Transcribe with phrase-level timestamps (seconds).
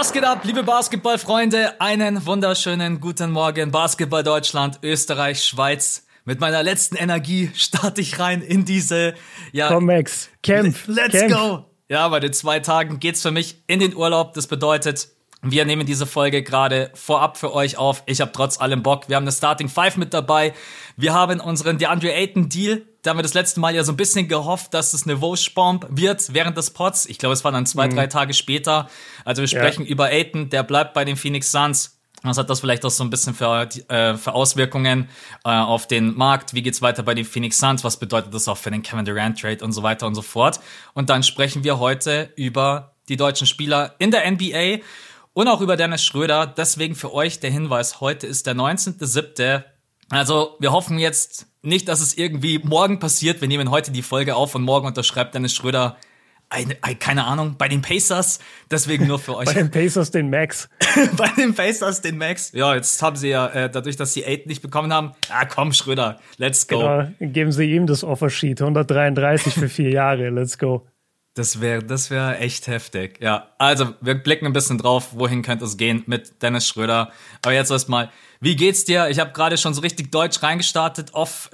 [0.00, 1.78] Was geht ab, liebe Basketballfreunde?
[1.78, 3.70] Einen wunderschönen guten Morgen.
[3.70, 6.06] Basketball Deutschland, Österreich, Schweiz.
[6.24, 9.12] Mit meiner letzten Energie starte ich rein in diese,
[9.52, 9.68] ja.
[9.68, 10.84] Komm, Max, kämpf.
[10.86, 11.34] Let's kämpf.
[11.34, 11.66] go.
[11.90, 14.32] Ja, bei den zwei Tagen geht's für mich in den Urlaub.
[14.32, 15.10] Das bedeutet,
[15.42, 18.02] wir nehmen diese Folge gerade vorab für euch auf.
[18.06, 19.10] Ich habe trotz allem Bock.
[19.10, 20.54] Wir haben eine Starting Five mit dabei.
[20.96, 22.86] Wir haben unseren DeAndre Ayton Deal.
[23.02, 25.86] Da haben wir das letzte Mal ja so ein bisschen gehofft, dass es eine Woj-Bomb
[25.90, 27.06] wird während des Pods.
[27.06, 27.94] Ich glaube, es war dann zwei, mhm.
[27.94, 28.88] drei Tage später.
[29.24, 29.90] Also wir sprechen ja.
[29.90, 30.50] über Ayton.
[30.50, 31.96] Der bleibt bei den Phoenix Suns.
[32.22, 35.08] Was hat das vielleicht auch so ein bisschen für, äh, für Auswirkungen
[35.44, 36.52] äh, auf den Markt?
[36.52, 37.82] Wie geht's weiter bei den Phoenix Suns?
[37.82, 40.60] Was bedeutet das auch für den Kevin Durant Trade und so weiter und so fort?
[40.92, 44.84] Und dann sprechen wir heute über die deutschen Spieler in der NBA
[45.32, 46.46] und auch über Dennis Schröder.
[46.46, 49.64] Deswegen für euch der Hinweis, heute ist der 19.07.
[50.10, 53.40] Also wir hoffen jetzt nicht, dass es irgendwie morgen passiert.
[53.40, 55.96] Wir nehmen heute die Folge auf und morgen unterschreibt Dennis Schröder
[56.52, 59.46] eine, keine Ahnung, bei den Pacers, deswegen nur für euch.
[59.46, 60.68] bei den Pacers den Max.
[61.16, 62.50] bei den Pacers den Max.
[62.52, 65.72] Ja, jetzt haben sie ja, äh, dadurch, dass sie Eight nicht bekommen haben, ah komm,
[65.72, 66.80] Schröder, let's go.
[66.80, 70.86] Genau, geben sie ihm das Offersheet, 133 für vier Jahre, let's go.
[71.34, 73.20] Das wäre das wäre echt heftig.
[73.20, 77.12] Ja, also wir blicken ein bisschen drauf, wohin könnte es gehen mit Dennis Schröder.
[77.42, 78.10] Aber jetzt erstmal,
[78.40, 79.08] wie geht's dir?
[79.10, 81.50] Ich habe gerade schon so richtig deutsch reingestartet, off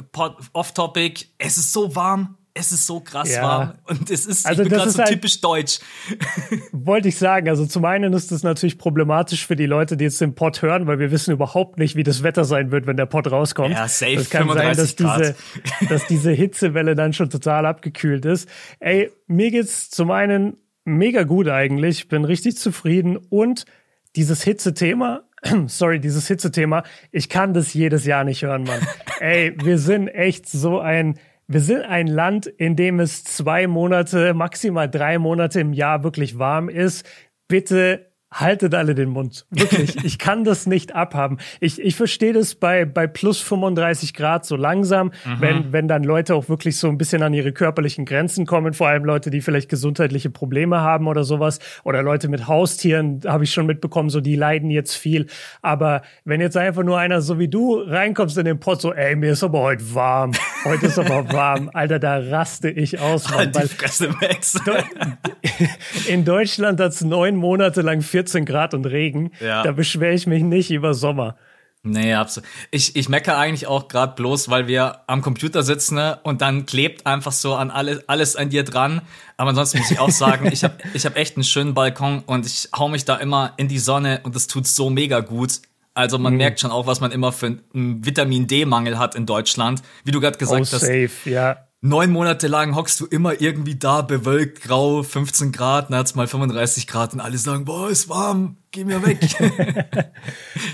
[0.53, 1.27] off topic.
[1.39, 3.43] Es ist so warm es ist so krass ja.
[3.43, 5.79] warm und es ist, also ich bin gerade so halt, typisch deutsch.
[6.73, 10.21] Wollte ich sagen, also zum einen ist das natürlich problematisch für die Leute, die jetzt
[10.21, 13.07] den Pod hören, weil wir wissen überhaupt nicht, wie das Wetter sein wird, wenn der
[13.07, 13.75] Pod rauskommt.
[13.75, 14.15] Ja, safe.
[14.15, 15.21] Es kann sein, dass Grad.
[15.21, 18.49] diese, dass diese Hitzewelle dann schon total abgekühlt ist.
[18.81, 23.67] Ey, mir geht's zum einen mega gut eigentlich, bin richtig zufrieden und
[24.15, 25.26] dieses Hitzethema,
[25.67, 28.81] sorry, dieses Hitzethema, ich kann das jedes Jahr nicht hören, Mann.
[29.21, 34.35] Ey, wir sind echt so ein wir sind ein Land, in dem es zwei Monate,
[34.35, 37.07] maximal drei Monate im Jahr wirklich warm ist.
[37.47, 39.47] Bitte haltet alle den Mund.
[39.51, 41.39] Wirklich, ich kann das nicht abhaben.
[41.61, 45.41] Ich, ich verstehe das bei, bei plus 35 Grad so langsam, mhm.
[45.41, 48.89] wenn, wenn dann Leute auch wirklich so ein bisschen an ihre körperlichen Grenzen kommen, vor
[48.89, 53.53] allem Leute, die vielleicht gesundheitliche Probleme haben oder sowas, oder Leute mit Haustieren, habe ich
[53.53, 55.27] schon mitbekommen, so die leiden jetzt viel.
[55.63, 59.15] Aber wenn jetzt einfach nur einer so wie du reinkommst in den Pott, so, ey,
[59.15, 60.33] mir ist aber heute warm,
[60.65, 63.31] heute ist aber warm, Alter, da raste ich aus.
[63.31, 63.77] Mann, halt
[64.21, 64.61] Max.
[66.09, 69.31] In Deutschland hat es neun Monate lang 14 Grad und Regen.
[69.41, 69.63] Ja.
[69.63, 71.37] Da beschwere ich mich nicht über Sommer.
[71.83, 72.49] Nee, absolut.
[72.71, 76.65] Ich, ich meckere eigentlich auch gerade bloß, weil wir am Computer sitzen ne, und dann
[76.65, 79.03] klebt einfach so an alle, alles an dir dran.
[79.37, 82.47] Aber ansonsten muss ich auch sagen, ich habe ich hab echt einen schönen Balkon und
[82.47, 85.61] ich hau mich da immer in die Sonne und das tut so mega gut.
[85.93, 86.39] Also man mhm.
[86.39, 89.83] merkt schon auch, was man immer für einen Vitamin D-Mangel hat in Deutschland.
[90.05, 90.81] Wie du gerade gesagt oh, hast.
[90.81, 95.99] Safe, ja neun Monate lang hockst du immer irgendwie da, bewölkt, grau, 15 Grad, dann
[95.99, 99.19] hat's mal 35 Grad und alle sagen, boah, ist warm, geh mir weg.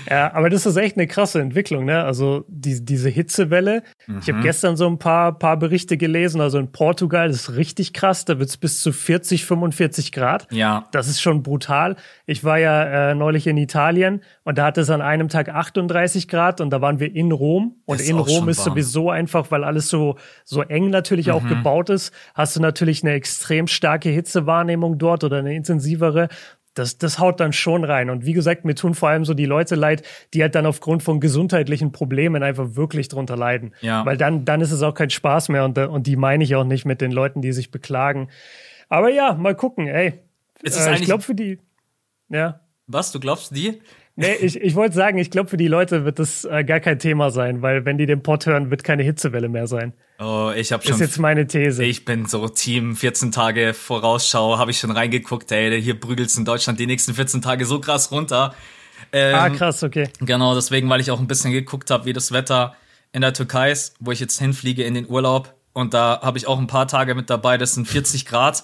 [0.09, 2.03] ja, aber das ist echt eine krasse Entwicklung, ne?
[2.03, 3.83] Also die, diese Hitzewelle.
[4.07, 4.19] Mhm.
[4.21, 6.41] Ich habe gestern so ein paar, paar Berichte gelesen.
[6.41, 8.25] Also in Portugal das ist richtig krass.
[8.25, 10.47] Da wird's bis zu 40, 45 Grad.
[10.51, 10.87] Ja.
[10.91, 11.95] Das ist schon brutal.
[12.25, 16.27] Ich war ja äh, neulich in Italien und da hatte es an einem Tag 38
[16.27, 17.77] Grad und da waren wir in Rom.
[17.85, 18.71] Und in Rom ist warm.
[18.71, 21.33] sowieso einfach, weil alles so, so eng natürlich mhm.
[21.33, 26.27] auch gebaut ist, hast du natürlich eine extrem starke Hitzewahrnehmung dort oder eine intensivere
[26.73, 28.09] das, das haut dann schon rein.
[28.09, 30.03] Und wie gesagt, mir tun vor allem so die Leute leid,
[30.33, 33.73] die halt dann aufgrund von gesundheitlichen Problemen einfach wirklich drunter leiden.
[33.81, 34.05] Ja.
[34.05, 36.63] Weil dann, dann ist es auch kein Spaß mehr und, und die meine ich auch
[36.63, 38.29] nicht mit den Leuten, die sich beklagen.
[38.89, 40.19] Aber ja, mal gucken, ey.
[40.61, 41.59] Ist äh, ich glaube für die,
[42.29, 42.61] ja.
[42.87, 43.81] Was, du glaubst die?
[44.15, 46.99] Nee, ich, ich wollte sagen, ich glaube, für die Leute wird das äh, gar kein
[46.99, 49.93] Thema sein, weil wenn die den Pod hören, wird keine Hitzewelle mehr sein.
[50.19, 50.93] Oh, ich habe schon.
[50.93, 51.83] Ist jetzt meine These.
[51.83, 56.45] Ich bin so Team 14 Tage Vorausschau, habe ich schon reingeguckt, ey, hier prügelt's in
[56.45, 58.53] Deutschland die nächsten 14 Tage so krass runter.
[59.11, 60.09] Ähm, ah, krass, okay.
[60.19, 62.75] Genau, deswegen, weil ich auch ein bisschen geguckt habe, wie das Wetter
[63.13, 65.55] in der Türkei ist, wo ich jetzt hinfliege in den Urlaub.
[65.73, 68.63] Und da habe ich auch ein paar Tage mit dabei, das sind 40 Grad.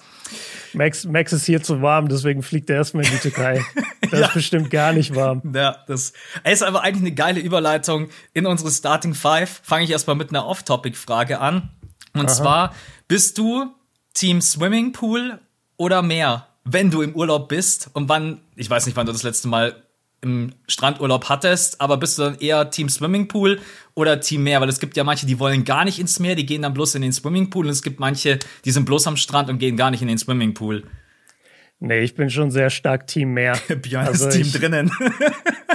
[0.73, 3.63] Max, Max ist hier zu warm, deswegen fliegt er erstmal in die Türkei.
[4.09, 4.25] Das ja.
[4.25, 5.43] ist bestimmt gar nicht warm.
[5.53, 6.13] Ja, das
[6.43, 8.09] ist aber eigentlich eine geile Überleitung.
[8.33, 11.69] In unsere Starting Five fange ich erstmal mit einer Off-Topic-Frage an.
[12.15, 12.27] Und Aha.
[12.27, 12.75] zwar,
[13.07, 13.67] bist du
[14.15, 15.39] Team Swimmingpool
[15.77, 17.91] oder Meer, wenn du im Urlaub bist?
[17.93, 19.75] Und wann, ich weiß nicht, wann du das letzte Mal
[20.21, 23.59] im Strandurlaub hattest, aber bist du dann eher Team Swimmingpool
[23.95, 24.61] oder Team Meer?
[24.61, 26.95] Weil es gibt ja manche, die wollen gar nicht ins Meer, die gehen dann bloß
[26.95, 29.91] in den Swimmingpool und es gibt manche, die sind bloß am Strand und gehen gar
[29.91, 30.83] nicht in den Swimmingpool.
[31.81, 33.57] Nee, ich bin schon sehr stark Team Meer.
[33.81, 34.91] Björn also ist Team ich, drinnen.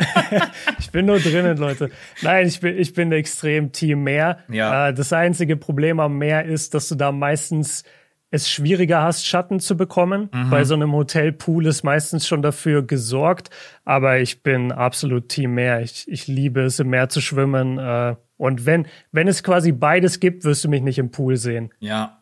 [0.79, 1.91] ich bin nur drinnen, Leute.
[2.21, 4.39] Nein, ich bin, ich bin extrem Team Meer.
[4.49, 4.89] Ja.
[4.89, 7.85] Äh, das einzige Problem am Meer ist, dass du da meistens
[8.35, 10.29] es schwieriger hast, Schatten zu bekommen.
[10.33, 10.51] Mhm.
[10.51, 13.51] Bei so einem Hotelpool ist meistens schon dafür gesorgt.
[13.85, 15.81] Aber ich bin absolut Team Meer.
[15.83, 17.79] Ich, ich liebe es, im Meer zu schwimmen.
[17.79, 21.73] Äh, und wenn, wenn es quasi beides gibt, wirst du mich nicht im Pool sehen.
[21.79, 22.19] Ja.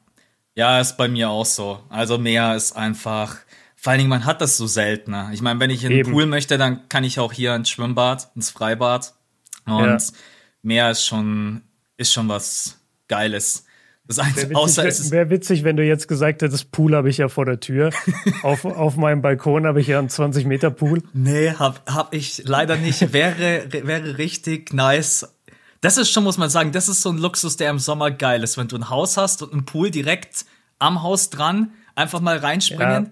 [0.54, 1.80] Ja, ist bei mir auch so.
[1.88, 3.38] Also Meer ist einfach,
[3.74, 5.30] vor allen Dingen, man hat das so seltener.
[5.32, 8.28] Ich meine, wenn ich in den Pool möchte, dann kann ich auch hier ins Schwimmbad,
[8.36, 9.14] ins Freibad.
[9.64, 9.98] Und ja.
[10.60, 11.62] Meer ist schon,
[11.96, 12.78] ist schon was
[13.08, 13.64] Geiles.
[14.06, 17.18] Das Einzige, wäre witzig, außer wär, witzig, wenn du jetzt gesagt hättest, Pool habe ich
[17.18, 17.90] ja vor der Tür.
[18.42, 21.02] auf, auf meinem Balkon habe ich ja einen 20 Meter Pool.
[21.12, 23.12] Nee, hab, hab ich leider nicht.
[23.12, 25.28] wäre, wäre richtig nice.
[25.80, 28.42] Das ist schon, muss man sagen, das ist so ein Luxus, der im Sommer geil
[28.42, 28.58] ist.
[28.58, 30.46] Wenn du ein Haus hast und einen Pool direkt
[30.78, 33.04] am Haus dran, einfach mal reinspringen.
[33.04, 33.10] Ja.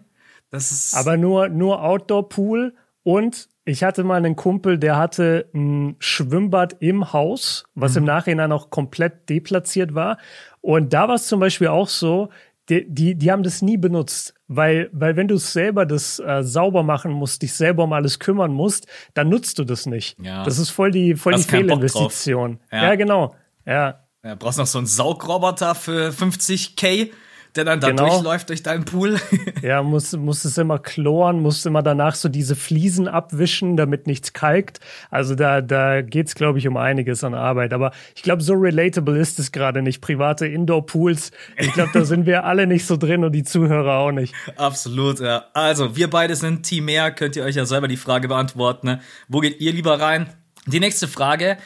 [0.51, 5.97] Das ist Aber nur, nur Outdoor-Pool und ich hatte mal einen Kumpel, der hatte ein
[6.01, 7.99] Schwimmbad im Haus, was mhm.
[7.99, 10.19] im Nachhinein auch komplett deplatziert war.
[10.61, 12.29] Und da war es zum Beispiel auch so,
[12.69, 16.83] die, die, die haben das nie benutzt, weil, weil wenn du selber das äh, sauber
[16.83, 20.17] machen musst, dich selber um alles kümmern musst, dann nutzt du das nicht.
[20.21, 20.45] Ja.
[20.45, 22.61] Das ist voll die, voll die Fehlinvestition.
[22.71, 22.85] Ja.
[22.85, 22.95] ja.
[22.95, 23.35] genau.
[23.67, 24.05] Ja.
[24.23, 27.11] Ja, brauchst noch so einen Saugroboter für 50k
[27.57, 28.09] der dann da genau.
[28.09, 29.21] durchläuft durch deinen Pool.
[29.63, 34.33] ja, muss, muss es immer kloren, muss immer danach so diese Fliesen abwischen, damit nichts
[34.33, 34.81] kalkt.
[35.11, 37.73] Also da, da geht's, glaube ich, um einiges an Arbeit.
[37.73, 40.01] Aber ich glaube, so relatable ist es gerade nicht.
[40.01, 41.33] Private Indoor-Pools.
[41.57, 44.35] Ich glaube, da sind wir alle nicht so drin und die Zuhörer auch nicht.
[44.57, 45.47] Absolut, ja.
[45.53, 47.11] Also, wir beide sind Team Mehr.
[47.11, 48.87] Könnt ihr euch ja selber die Frage beantworten.
[48.87, 49.01] Ne?
[49.29, 50.29] Wo geht ihr lieber rein?
[50.67, 51.57] Die nächste Frage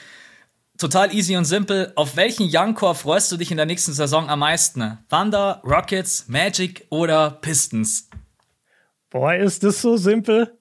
[0.78, 1.92] total easy und simpel.
[1.96, 4.98] Auf welchen Young Core freust du dich in der nächsten Saison am meisten?
[5.08, 8.08] Thunder, Rockets, Magic oder Pistons?
[9.10, 10.58] Boah, ist das so simpel?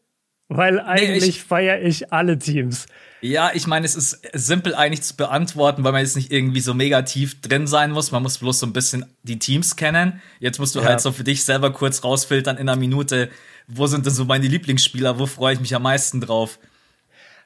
[0.48, 2.86] Weil eigentlich nee, feiere ich alle Teams.
[3.22, 6.74] Ja, ich meine, es ist simpel eigentlich zu beantworten, weil man jetzt nicht irgendwie so
[6.74, 8.12] mega tief drin sein muss.
[8.12, 10.22] Man muss bloß so ein bisschen die Teams kennen.
[10.40, 10.86] Jetzt musst du ja.
[10.86, 13.30] halt so für dich selber kurz rausfiltern in einer Minute,
[13.68, 16.60] wo sind denn so meine Lieblingsspieler, wo freue ich mich am meisten drauf?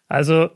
[0.07, 0.49] Also,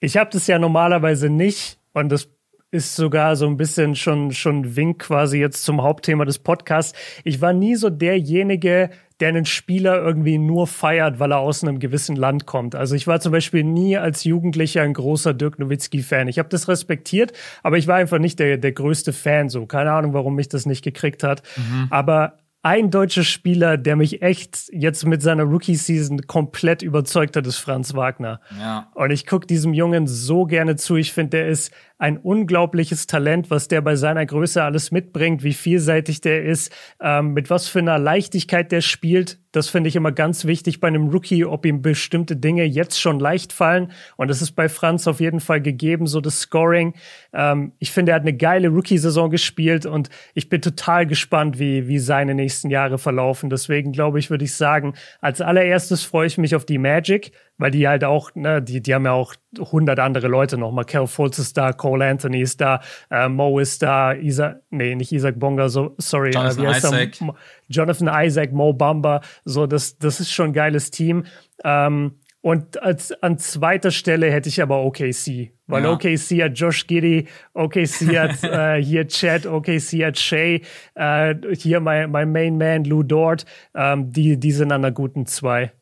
[0.00, 2.28] ich habe das ja normalerweise nicht und das
[2.70, 6.98] ist sogar so ein bisschen schon schon Wink quasi jetzt zum Hauptthema des Podcasts.
[7.22, 11.78] Ich war nie so derjenige, der einen Spieler irgendwie nur feiert, weil er aus einem
[11.78, 12.74] gewissen Land kommt.
[12.74, 16.26] Also ich war zum Beispiel nie als Jugendlicher ein großer Dirk Nowitzki-Fan.
[16.26, 17.32] Ich habe das respektiert,
[17.62, 19.48] aber ich war einfach nicht der, der größte Fan.
[19.48, 21.42] So keine Ahnung, warum mich das nicht gekriegt hat.
[21.56, 21.86] Mhm.
[21.90, 27.58] Aber ein deutscher Spieler, der mich echt jetzt mit seiner Rookie-Season komplett überzeugt hat, ist
[27.58, 28.40] Franz Wagner.
[28.58, 28.90] Ja.
[28.94, 30.96] Und ich gucke diesem Jungen so gerne zu.
[30.96, 35.52] Ich finde, der ist ein unglaubliches Talent, was der bei seiner Größe alles mitbringt, wie
[35.52, 39.38] vielseitig der ist, ähm, mit was für einer Leichtigkeit der spielt.
[39.52, 43.20] Das finde ich immer ganz wichtig bei einem Rookie, ob ihm bestimmte Dinge jetzt schon
[43.20, 43.92] leicht fallen.
[44.16, 46.94] Und das ist bei Franz auf jeden Fall gegeben, so das Scoring.
[47.32, 51.86] Ähm, ich finde, er hat eine geile Rookie-Saison gespielt und ich bin total gespannt, wie,
[51.86, 53.50] wie seine nächsten Jahre verlaufen.
[53.50, 57.70] Deswegen glaube ich, würde ich sagen, als allererstes freue ich mich auf die Magic weil
[57.70, 60.72] die halt auch, ne, die, die haben ja auch hundert andere Leute noch.
[60.72, 62.80] Michael Fultz ist da, Cole Anthony ist da,
[63.10, 67.18] äh, Mo ist da, Isaac, nee, nicht Isaac Bonga, so, sorry, äh, Jonathan äh, Isaac.
[67.20, 67.34] Da?
[67.68, 71.24] Jonathan Isaac, Mo Bamba, so, das, das ist schon ein geiles Team.
[71.64, 75.92] Ähm, und als, an zweiter Stelle hätte ich aber OKC, weil ja.
[75.92, 80.60] OKC hat Josh Giddy, OKC hat äh, hier Chad, OKC hat Shay,
[80.94, 85.24] äh, hier mein, mein Main Man Lou Dort, ähm, die, die sind an einer guten
[85.24, 85.72] zwei.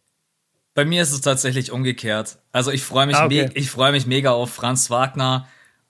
[0.74, 2.38] Bei mir ist es tatsächlich umgekehrt.
[2.50, 3.50] Also ich freue mich, ah, okay.
[3.54, 5.46] ich freue mich mega auf Franz Wagner,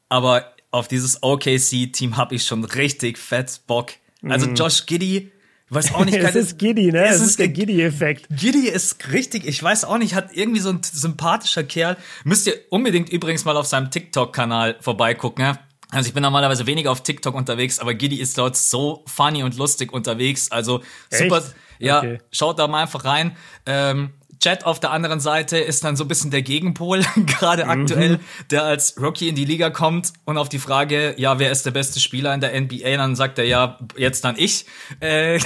[0.08, 3.92] aber auf dieses OKC-Team habe ich schon richtig fett Bock.
[4.28, 4.54] Also mm.
[4.54, 5.30] Josh Giddy,
[5.72, 6.18] ich weiß auch nicht.
[6.18, 7.06] es ist Giddy, ne?
[7.06, 8.26] Es, es ist der Giddy-Effekt.
[8.30, 11.96] Giddy ist richtig, ich weiß auch nicht, hat irgendwie so ein sympathischer Kerl.
[12.24, 15.58] Müsst ihr unbedingt übrigens mal auf seinem TikTok-Kanal vorbeigucken, ja?
[15.90, 19.58] Also ich bin normalerweise weniger auf TikTok unterwegs, aber Giddy ist dort so funny und
[19.58, 20.50] lustig unterwegs.
[20.50, 21.38] Also super.
[21.38, 21.54] Echt?
[21.78, 22.18] Ja, okay.
[22.30, 23.36] schaut da mal einfach rein.
[23.66, 24.10] Ähm,
[24.42, 27.70] Jet auf der anderen Seite ist dann so ein bisschen der Gegenpol, gerade mhm.
[27.70, 28.20] aktuell,
[28.50, 31.70] der als Rookie in die Liga kommt und auf die Frage, ja, wer ist der
[31.70, 34.66] beste Spieler in der NBA, dann sagt er, ja, jetzt dann ich.
[35.00, 35.38] Äh,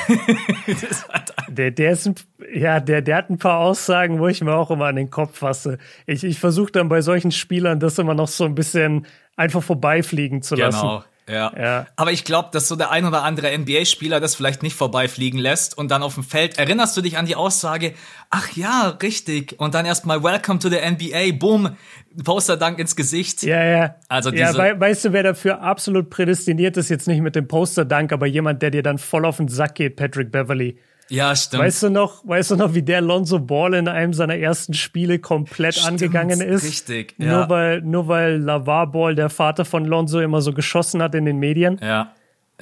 [1.48, 2.10] der, der ist,
[2.54, 5.38] ja, der, der hat ein paar Aussagen, wo ich mir auch immer an den Kopf
[5.38, 5.78] fasse.
[6.06, 10.42] Ich, ich versuche dann bei solchen Spielern das immer noch so ein bisschen einfach vorbeifliegen
[10.42, 10.80] zu lassen.
[10.80, 11.04] Genau.
[11.28, 11.52] Ja.
[11.58, 11.86] ja.
[11.96, 15.76] Aber ich glaube, dass so der ein oder andere NBA-Spieler das vielleicht nicht vorbeifliegen lässt
[15.76, 17.94] und dann auf dem Feld erinnerst du dich an die Aussage,
[18.30, 21.76] ach ja, richtig, und dann erstmal Welcome to the NBA, boom,
[22.22, 23.42] Posterdank ins Gesicht.
[23.42, 23.96] Ja, ja.
[24.08, 27.48] Also diese ja, we weißt du, wer dafür absolut prädestiniert ist, jetzt nicht mit dem
[27.48, 30.78] Posterdank, aber jemand, der dir dann voll auf den Sack geht, Patrick Beverly.
[31.08, 31.62] Ja, stimmt.
[31.62, 35.18] Weißt du noch, weißt du noch, wie der Lonzo Ball in einem seiner ersten Spiele
[35.18, 36.64] komplett stimmt, angegangen ist?
[36.64, 37.38] Richtig, ja.
[37.38, 41.24] Nur weil, nur weil Lavar Ball, der Vater von Lonzo, immer so geschossen hat in
[41.24, 41.78] den Medien.
[41.80, 42.12] Ja.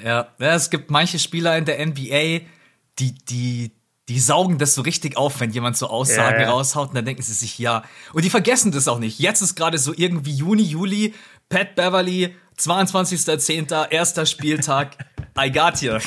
[0.02, 0.28] Ja.
[0.38, 2.40] ja, es gibt manche Spieler in der NBA,
[2.98, 3.70] die, die,
[4.08, 6.50] die saugen das so richtig auf, wenn jemand so Aussagen ja, ja.
[6.50, 7.84] raushaut und dann denken sie sich, ja.
[8.12, 9.18] Und die vergessen das auch nicht.
[9.18, 11.14] Jetzt ist gerade so irgendwie Juni, Juli,
[11.48, 14.96] Pat Beverly, 22.10., erster Spieltag.
[15.36, 15.98] I got you.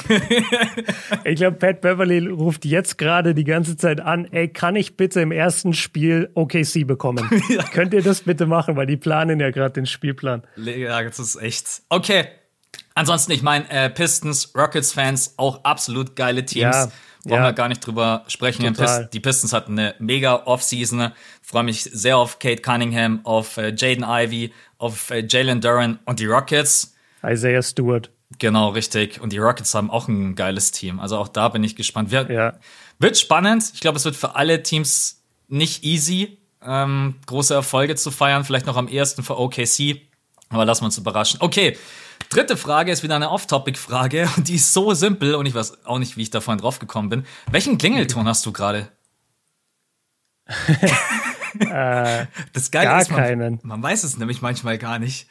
[1.25, 5.20] ich glaube, Pat Beverly ruft jetzt gerade die ganze Zeit an, ey, kann ich bitte
[5.20, 7.30] im ersten Spiel OKC bekommen?
[7.50, 7.63] ja.
[7.63, 10.44] Könnt ihr das bitte machen, weil die planen ja gerade den Spielplan.
[10.56, 11.82] Ja, das ist echt.
[11.89, 12.27] Okay.
[12.96, 16.75] Ansonsten, ich meine, äh, Pistons, Rockets-Fans, auch absolut geile Teams.
[16.75, 16.92] Ja.
[17.25, 17.50] Wollen ja.
[17.50, 18.66] wir gar nicht drüber sprechen.
[18.74, 19.10] Total.
[19.12, 21.12] Die Pistons hatten eine mega Offseason.
[21.42, 26.19] Freue mich sehr auf Kate Cunningham, auf äh, Jaden Ivey, auf äh, Jalen Duran und
[26.19, 26.96] die Rockets.
[27.24, 28.10] Isaiah Stewart.
[28.39, 29.22] Genau, richtig.
[29.22, 31.00] Und die Rockets haben auch ein geiles Team.
[31.00, 32.12] Also auch da bin ich gespannt.
[32.12, 32.53] Wir, ja.
[33.00, 33.72] Wird spannend.
[33.74, 38.43] Ich glaube, es wird für alle Teams nicht easy, ähm, große Erfolge zu feiern.
[38.43, 40.01] Vielleicht noch am ehesten für OKC.
[40.50, 41.39] Aber lassen wir uns überraschen.
[41.41, 41.77] Okay,
[42.29, 44.29] dritte Frage ist wieder eine Off-Topic-Frage.
[44.36, 46.79] Und die ist so simpel und ich weiß auch nicht, wie ich da vorhin drauf
[46.79, 47.25] gekommen bin.
[47.50, 48.89] Welchen Klingelton hast du gerade?
[51.59, 53.59] Äh, das Geile gar ist, man, keinen.
[53.63, 55.27] Man weiß es nämlich manchmal gar nicht.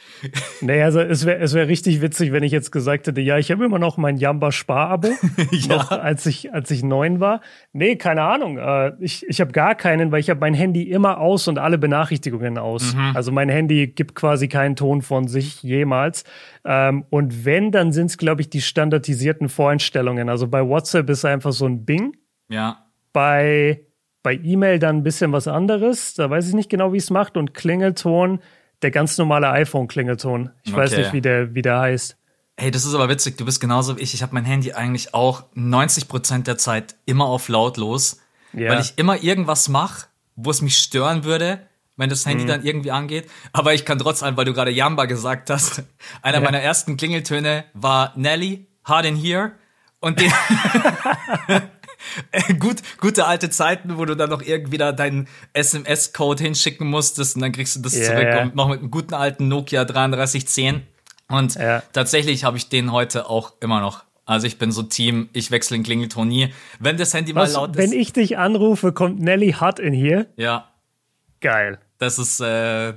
[0.60, 3.50] Nee, also es wäre es wär richtig witzig, wenn ich jetzt gesagt hätte, ja, ich
[3.50, 5.08] habe immer noch mein Jamba Spar-Abo,
[5.50, 5.76] ja.
[5.76, 7.40] noch als ich, als ich neun war.
[7.72, 8.58] Nee, keine Ahnung.
[8.58, 11.78] Äh, ich ich habe gar keinen, weil ich habe mein Handy immer aus und alle
[11.78, 12.94] Benachrichtigungen aus.
[12.94, 13.12] Mhm.
[13.14, 16.24] Also mein Handy gibt quasi keinen Ton von sich jemals.
[16.64, 20.28] Ähm, und wenn, dann sind es, glaube ich, die standardisierten Voreinstellungen.
[20.28, 22.16] Also bei WhatsApp ist einfach so ein Bing.
[22.48, 22.86] Ja.
[23.12, 23.85] Bei
[24.26, 26.14] bei E-Mail dann ein bisschen was anderes.
[26.14, 27.36] Da weiß ich nicht genau, wie es macht.
[27.36, 28.40] Und Klingelton,
[28.82, 30.50] der ganz normale iPhone-Klingelton.
[30.64, 30.82] Ich okay.
[30.82, 32.16] weiß nicht, wie der, wie der heißt.
[32.56, 33.38] Hey, das ist aber witzig.
[33.38, 34.14] Du bist genauso wie ich.
[34.14, 38.18] Ich habe mein Handy eigentlich auch 90 Prozent der Zeit immer auf lautlos,
[38.52, 38.72] ja.
[38.72, 41.60] weil ich immer irgendwas mache, wo es mich stören würde,
[41.96, 42.48] wenn das Handy mhm.
[42.48, 43.30] dann irgendwie angeht.
[43.52, 45.84] Aber ich kann trotzdem, weil du gerade Jamba gesagt hast,
[46.22, 46.42] einer ja.
[46.42, 49.52] meiner ersten Klingeltöne war Nelly, Hard in Here.
[50.00, 50.32] Und den,
[52.58, 57.42] Gut, gute alte Zeiten, wo du dann noch irgendwie da deinen SMS-Code hinschicken musstest und
[57.42, 60.82] dann kriegst du das yeah, zurück und noch mit einem guten alten Nokia 3310.
[61.28, 61.82] Und yeah.
[61.92, 64.04] tatsächlich habe ich den heute auch immer noch.
[64.24, 66.52] Also ich bin so Team, ich wechsle den Klingelton nie.
[66.80, 67.78] Wenn das Handy Was, mal laut ist.
[67.78, 70.26] Wenn ich dich anrufe, kommt Nelly Hut in hier?
[70.36, 70.72] Ja.
[71.40, 71.78] Geil.
[71.98, 72.94] Das ist, äh,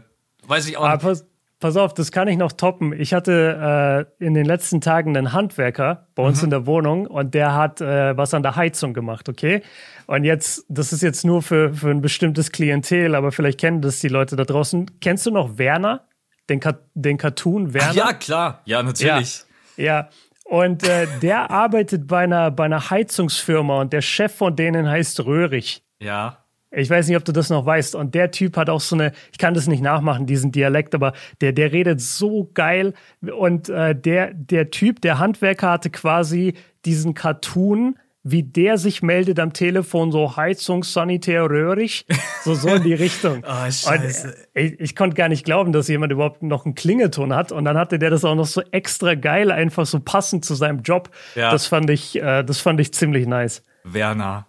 [0.48, 1.24] weiß ich auch Aber nicht.
[1.60, 2.94] Pass auf, das kann ich noch toppen.
[2.94, 6.46] Ich hatte äh, in den letzten Tagen einen Handwerker bei uns mhm.
[6.46, 9.62] in der Wohnung und der hat äh, was an der Heizung gemacht, okay?
[10.08, 14.00] Und jetzt, das ist jetzt nur für, für ein bestimmtes Klientel, aber vielleicht kennen das
[14.00, 15.00] die Leute da draußen.
[15.02, 16.08] Kennst du noch Werner?
[16.48, 17.90] Den, Ka den Cartoon Werner?
[17.90, 18.62] Ach ja, klar.
[18.64, 19.44] Ja, natürlich.
[19.76, 19.84] Ja.
[19.84, 20.10] ja.
[20.46, 25.26] Und äh, der arbeitet bei einer, bei einer Heizungsfirma und der Chef von denen heißt
[25.26, 25.84] Röhrig.
[26.00, 26.38] Ja.
[26.72, 27.96] Ich weiß nicht, ob du das noch weißt.
[27.96, 31.14] Und der Typ hat auch so eine, ich kann das nicht nachmachen, diesen Dialekt, aber
[31.42, 32.94] der, der redet so geil.
[33.22, 36.54] Und äh, der, der Typ, der Handwerker hatte quasi
[36.86, 42.06] diesen Cartoon, wie der sich meldet am Telefon, so Heizung, Sanitär, Röhrig,
[42.44, 43.44] so, so in die Richtung.
[43.48, 44.36] oh, scheiße.
[44.54, 47.52] Ich, ich konnte gar nicht glauben, dass jemand überhaupt noch einen Klingelton hat.
[47.52, 50.82] Und dann hatte der das auch noch so extra geil, einfach so passend zu seinem
[50.82, 51.10] Job.
[51.34, 51.52] Ja.
[51.52, 53.64] Das fand ich, äh, das fand ich ziemlich nice.
[53.84, 54.49] Werner.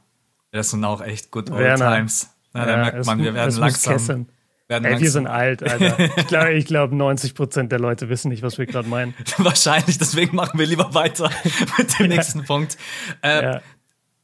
[0.52, 1.97] Das sind auch echt good old Werner.
[1.97, 2.30] times.
[2.52, 4.26] Na, da ja, merkt man, wir werden langsam.
[4.66, 5.00] Werden Ey, langsam.
[5.02, 5.99] wir sind alt, Alter.
[6.16, 9.14] Ich glaube, ich glaub, 90 Prozent der Leute wissen nicht, was wir gerade meinen.
[9.38, 11.30] Wahrscheinlich, deswegen machen wir lieber weiter
[11.78, 12.76] mit dem nächsten Punkt.
[13.23, 13.61] Äh, ja.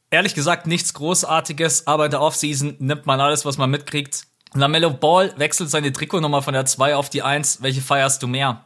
[0.09, 4.25] Ehrlich gesagt, nichts Großartiges, aber in der Offseason nimmt man alles, was man mitkriegt.
[4.53, 7.61] Lamello Ball wechselt seine Trikotnummer von der 2 auf die 1.
[7.61, 8.63] Welche feierst du mehr?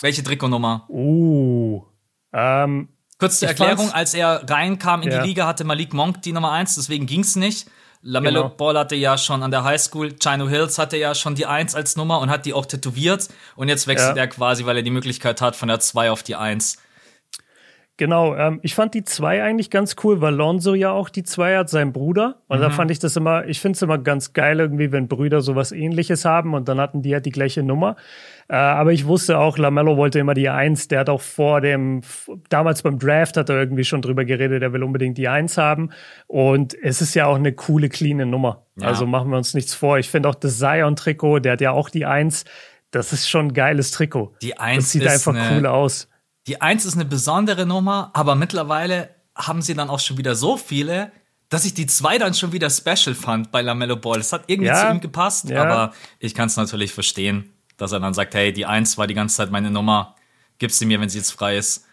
[0.00, 0.86] Welche Trikotnummer?
[0.88, 1.84] Uh,
[2.32, 2.88] ähm,
[3.20, 5.20] Kurz zur Erklärung, als er reinkam in ja.
[5.22, 7.68] die Liga, hatte Malik Monk die Nummer 1, deswegen ging's nicht.
[8.02, 8.54] Lamello genau.
[8.54, 11.96] Ball hatte ja schon an der Highschool, Chino Hills hatte ja schon die 1 als
[11.96, 13.28] Nummer und hat die auch tätowiert.
[13.56, 14.22] Und jetzt wechselt ja.
[14.22, 16.78] er quasi, weil er die Möglichkeit hat, von der 2 auf die 1.
[18.00, 21.58] Genau, ähm, ich fand die zwei eigentlich ganz cool, weil Lonzo ja auch die zwei
[21.58, 22.36] hat, sein Bruder.
[22.48, 22.62] Und mhm.
[22.62, 25.70] da fand ich das immer, ich finde es immer ganz geil irgendwie, wenn Brüder sowas
[25.70, 27.96] ähnliches haben und dann hatten die halt die gleiche Nummer.
[28.50, 30.88] Äh, aber ich wusste auch, Lamello wollte immer die Eins.
[30.88, 32.00] Der hat auch vor dem,
[32.48, 35.90] damals beim Draft hat er irgendwie schon drüber geredet, er will unbedingt die Eins haben.
[36.26, 38.66] Und es ist ja auch eine coole, cleane Nummer.
[38.74, 38.88] Ja.
[38.88, 39.98] Also machen wir uns nichts vor.
[39.98, 42.44] Ich finde auch das Zion-Trikot, der hat ja auch die Eins.
[42.90, 44.34] Das ist schon ein geiles Trikot.
[44.42, 46.08] Die Eins das sieht einfach cool aus.
[46.48, 50.56] Die 1 ist eine besondere Nummer, aber mittlerweile haben sie dann auch schon wieder so
[50.56, 51.12] viele,
[51.50, 54.18] dass ich die 2 dann schon wieder special fand bei Lamello Ball.
[54.18, 55.62] Es hat irgendwie ja, zu ihm gepasst, ja.
[55.62, 59.14] aber ich kann es natürlich verstehen, dass er dann sagt, hey, die 1 war die
[59.14, 60.14] ganze Zeit meine Nummer,
[60.58, 61.86] gib sie mir, wenn sie jetzt frei ist.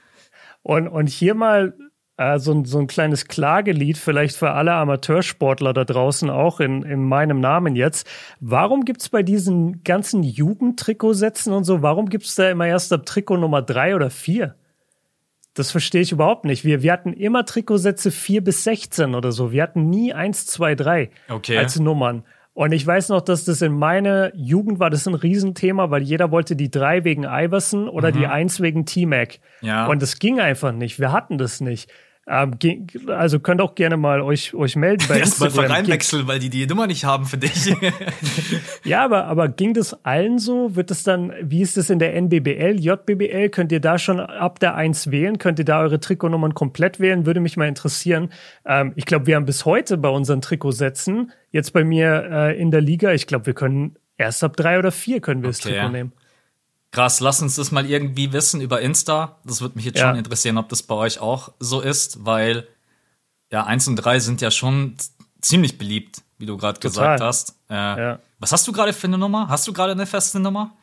[0.63, 1.73] Und, und hier mal
[2.17, 6.83] äh, so, ein, so ein kleines Klagelied, vielleicht für alle Amateursportler da draußen, auch in,
[6.83, 8.07] in meinem Namen jetzt.
[8.39, 12.91] Warum gibt es bei diesen ganzen Jugendtrikotsätzen und so, warum gibt es da immer erst
[12.91, 14.55] ab Trikot Nummer drei oder vier?
[15.53, 16.65] Das verstehe ich überhaupt nicht.
[16.65, 19.51] Wir, wir hatten immer Trikotsätze 4 bis 16 oder so.
[19.51, 21.57] Wir hatten nie 1, 2, 3 Okay.
[21.57, 22.23] als Nummern.
[22.57, 26.31] Und ich weiß noch, dass das in meiner Jugend war das ein Riesenthema, weil jeder
[26.31, 29.37] wollte die 3 wegen Iverson oder die 1 wegen T-Mac.
[29.61, 29.67] Mhm.
[29.67, 29.85] Ja.
[29.85, 30.99] Und das ging einfach nicht.
[30.99, 31.87] Wir hatten das nicht.
[32.29, 32.57] Ähm,
[33.07, 35.49] also könnt auch gerne mal euch, euch melden bei Erstmal.
[35.49, 37.73] Verein wechseln, weil die die Nummer nicht haben für dich.
[38.83, 40.75] Ja, aber, aber ging das allen so?
[40.75, 43.49] Wird es dann, wie ist es in der NBBL, JBBL?
[43.49, 45.37] Könnt ihr da schon ab der 1 wählen?
[45.39, 47.25] Könnt ihr da eure Trikotnummern komplett wählen?
[47.25, 48.29] Würde mich mal interessieren.
[48.65, 52.71] Ähm, ich glaube, wir haben bis heute bei unseren Trikotsätzen, jetzt bei mir äh, in
[52.71, 55.75] der Liga, ich glaube, wir können erst ab drei oder vier können wir das Okay.
[55.75, 56.13] Trikot nehmen.
[56.91, 59.39] Krass, lass uns das mal irgendwie wissen über Insta.
[59.43, 60.09] Das würde mich jetzt Ja.
[60.09, 62.67] schon interessieren, ob das bei euch auch so ist, weil
[63.51, 64.95] ja, 1 und 3 sind ja schon
[65.41, 67.55] ziemlich beliebt, wie du gerade gesagt hast.
[67.69, 68.19] Äh, Ja.
[68.39, 69.47] Was hast du gerade für eine Nummer?
[69.49, 70.75] Hast du gerade eine feste Nummer?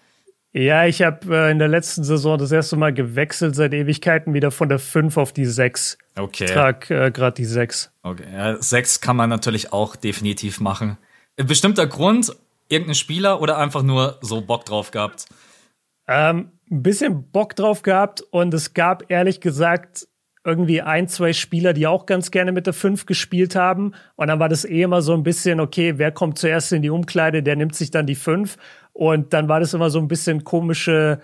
[0.53, 4.51] Ja, ich habe äh, in der letzten Saison das erste Mal gewechselt seit Ewigkeiten wieder
[4.53, 5.99] von der 5 auf die 6.
[6.17, 6.47] Okay.
[6.47, 7.91] Trag äh, gerade die 6.
[8.03, 8.25] okay.
[8.33, 10.97] Ja, sechs kann man natürlich auch definitiv machen.
[11.39, 12.35] Ein bestimmter Grund,
[12.69, 15.27] irgendein Spieler oder einfach nur so Bock drauf gehabt?
[16.09, 20.07] Ähm, ein bisschen Bock drauf gehabt und es gab ehrlich gesagt
[20.47, 23.95] irgendwie ein, zwei Spieler, die auch ganz gerne mit der 5 gespielt haben.
[24.17, 26.91] Und dann war das eh immer so ein bisschen, okay, wer kommt zuerst in die
[26.91, 28.57] Umkleide, der nimmt sich dann die 5.
[28.93, 31.21] Und dann war das immer so ein bisschen komische,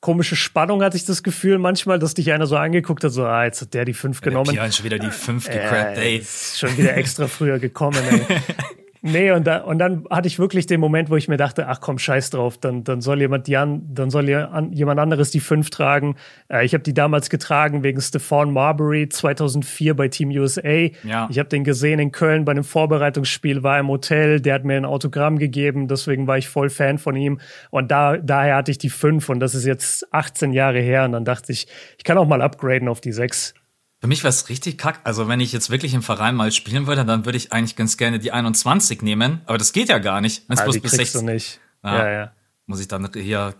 [0.00, 3.44] komische Spannung, hatte ich das Gefühl manchmal, dass dich einer so angeguckt hat, so, ah,
[3.44, 4.44] jetzt hat der die 5 genommen.
[4.46, 6.16] Der Pian schon wieder die 5 gecrappt, Äh, ey.
[6.18, 8.20] ist schon wieder extra früher gekommen, ey.
[9.02, 11.80] Nee, und, da, und dann hatte ich wirklich den Moment, wo ich mir dachte, ach
[11.80, 15.70] komm, scheiß drauf, dann, dann soll jemand die an, dann soll jemand anderes die fünf
[15.70, 16.16] tragen.
[16.48, 20.90] Äh, ich habe die damals getragen wegen Stefan Marbury 2004 bei Team USA.
[21.02, 21.28] Ja.
[21.30, 24.76] Ich habe den gesehen in Köln bei einem Vorbereitungsspiel, war im Hotel, der hat mir
[24.76, 27.40] ein Autogramm gegeben, deswegen war ich voll Fan von ihm.
[27.70, 31.04] Und da, daher hatte ich die fünf und das ist jetzt 18 Jahre her.
[31.04, 33.54] Und dann dachte ich, ich kann auch mal upgraden auf die sechs.
[34.00, 35.00] Für mich wäre es richtig kack.
[35.04, 37.96] Also wenn ich jetzt wirklich im Verein mal spielen würde, dann würde ich eigentlich ganz
[37.98, 39.42] gerne die 21 nehmen.
[39.46, 40.48] Aber das geht ja gar nicht.
[40.48, 41.60] Wenn es Ah, bloß die bis kriegst 16 du nicht.
[41.82, 41.98] Ah.
[41.98, 42.32] Ja, ja.
[42.66, 43.54] muss ich dann hier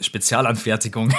[0.00, 1.10] Spezialanfertigung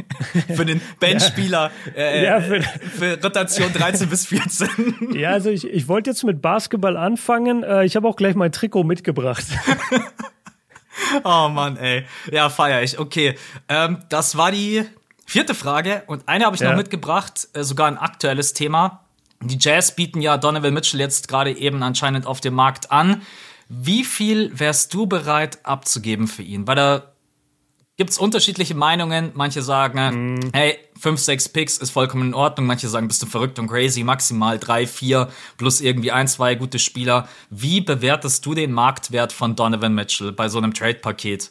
[0.54, 4.68] für den Bandspieler äh, Ja, für- für Rotation 13 bis 14.
[5.14, 7.62] Ja, also ich, ich wollte jetzt mit Basketball anfangen.
[7.62, 9.44] Äh, ich habe auch gleich mein Trikot mitgebracht.
[11.24, 12.04] Oh Mann, ey.
[12.30, 12.98] Ja, feier ich.
[12.98, 13.36] Okay,
[13.68, 14.84] ähm, das war die
[15.28, 16.70] vierte Frage und eine habe ich Ja.
[16.70, 19.04] noch mitgebracht, äh, sogar ein aktuelles Thema.
[19.42, 23.22] Die Jazz bieten ja Donovan Mitchell jetzt gerade eben anscheinend auf dem Markt an.
[23.68, 26.66] Wie viel wärst du bereit abzugeben für ihn?
[26.66, 27.02] Weil da
[27.98, 29.30] gibt's unterschiedliche Meinungen.
[29.34, 30.50] Manche sagen, Mhm.
[30.54, 32.66] hey, fünf, sechs Picks ist vollkommen in Ordnung.
[32.66, 34.02] Manche sagen, bist du verrückt und crazy.
[34.04, 37.28] Maximal drei, vier plus irgendwie ein, zwei gute Spieler.
[37.50, 41.50] Wie bewertest du den Marktwert von Donovan Mitchell bei so einem Trade-Paket?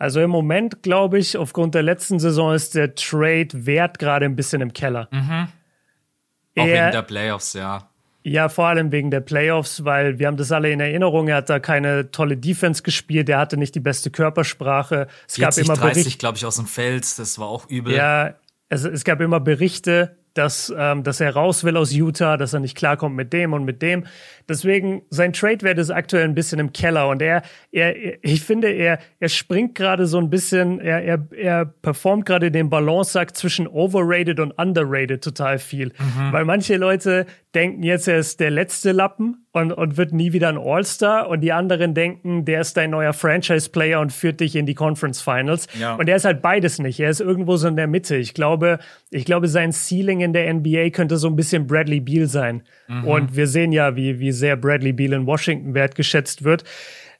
[0.00, 4.62] Also im Moment glaube ich, aufgrund der letzten Saison ist der Trade-Wert gerade ein bisschen
[4.62, 5.08] im Keller.
[5.12, 7.86] Auch Er- wegen der Playoffs, ja.
[8.22, 11.28] Ja, vor allem wegen der Playoffs, weil wir haben das alle in Erinnerung.
[11.28, 15.06] Er hat da keine tolle Defense gespielt, er hatte nicht die beste Körpersprache.
[15.26, 16.18] Es gab 40, immer 30, Berichte.
[16.18, 17.18] glaube ich, aus dem Feld.
[17.18, 17.94] Das war auch übel.
[17.94, 18.34] Ja,
[18.68, 22.60] es, es gab immer Berichte, dass, ähm, dass er raus will aus Utah, dass er
[22.60, 24.06] nicht klarkommt mit dem und mit dem.
[24.50, 28.98] Deswegen, sein Trade-Wert ist aktuell ein bisschen im Keller und er, er, ich finde, er,
[29.20, 34.40] er springt gerade so ein bisschen, er, er, er performt gerade den Balanceakt zwischen overrated
[34.40, 35.92] und underrated total viel.
[36.32, 40.48] Weil manche Leute denken jetzt, er ist der letzte Lappen und, und wird nie wieder
[40.48, 44.66] ein All-Star und die anderen denken, der ist dein neuer Franchise-Player und führt dich in
[44.66, 45.66] die Conference Finals.
[45.78, 45.94] Ja.
[45.94, 46.98] Und er ist halt beides nicht.
[47.00, 48.16] Er ist irgendwo so in der Mitte.
[48.16, 48.78] Ich glaube,
[49.10, 52.62] ich glaube, sein Ceiling in der NBA könnte so ein bisschen Bradley Beal sein.
[53.04, 56.64] Und wir sehen ja, wie, wie sehr Bradley Beal in Washington wertgeschätzt wird.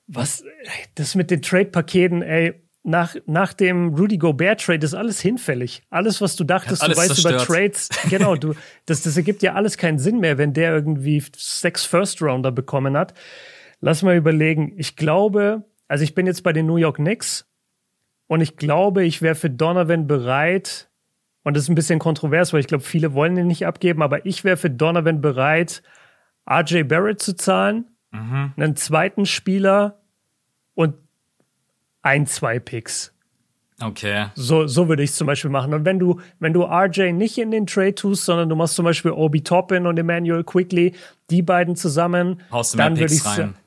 [0.09, 0.42] Was,
[0.96, 5.83] das mit den Trade-Paketen, ey, nach, nach dem Rudy Gobert-Trade ist alles hinfällig.
[5.90, 7.46] Alles, was du dachtest, Hat du weißt über zerstört.
[7.46, 8.54] Trades, genau, du,
[8.87, 13.14] das, das ergibt ja alles keinen Sinn mehr, wenn der irgendwie sechs First-Rounder bekommen hat.
[13.80, 14.72] Lass mal überlegen.
[14.76, 17.46] Ich glaube, also ich bin jetzt bei den New York Knicks
[18.26, 20.90] und ich glaube, ich wäre für Donovan bereit,
[21.42, 24.26] und das ist ein bisschen kontrovers, weil ich glaube, viele wollen ihn nicht abgeben, aber
[24.26, 25.83] ich wäre für Donovan bereit,
[26.48, 30.00] RJ Barrett zu zahlen, einen zweiten Spieler
[30.74, 30.94] und
[32.03, 33.12] ein, zwei Picks.
[33.83, 34.26] Okay.
[34.35, 35.72] So, so würde ich es zum Beispiel machen.
[35.72, 38.85] Und wenn du, wenn du RJ nicht in den Trade tust, sondern du machst zum
[38.85, 40.94] Beispiel Obi Toppin und Emmanuel Quickly,
[41.31, 43.22] die beiden zusammen, Haust dann würde ich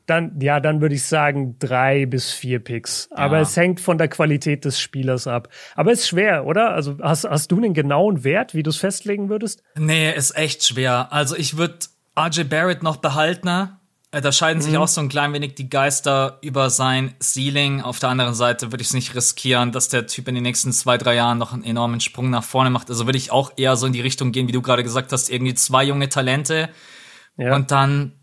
[0.06, 3.08] dann, ja, dann würde ich sagen drei bis vier Picks.
[3.12, 3.42] Aber Ja.
[3.44, 5.48] es hängt von der Qualität des Spielers ab.
[5.76, 6.72] Aber es ist schwer, oder?
[6.72, 9.64] Also hast, hast du einen genauen Wert, wie du es festlegen würdest?
[9.78, 11.12] Nee, ist echt schwer.
[11.12, 11.80] Also ich würde
[12.18, 13.48] RJ Barrett noch behalten,
[14.12, 14.80] Äh, da scheiden sich mhm.
[14.80, 17.82] auch so ein klein wenig die Geister über sein Ceiling.
[17.82, 20.72] Auf der anderen Seite würde ich es nicht riskieren, dass der Typ in den nächsten
[20.72, 22.90] zwei, drei Jahren noch einen enormen Sprung nach vorne macht.
[22.92, 25.32] Also würde ich auch eher so in die Richtung gehen, wie du gerade gesagt hast,
[25.32, 26.70] irgendwie zwei junge Talente.
[27.38, 27.56] Ja.
[27.56, 28.14] Und dann,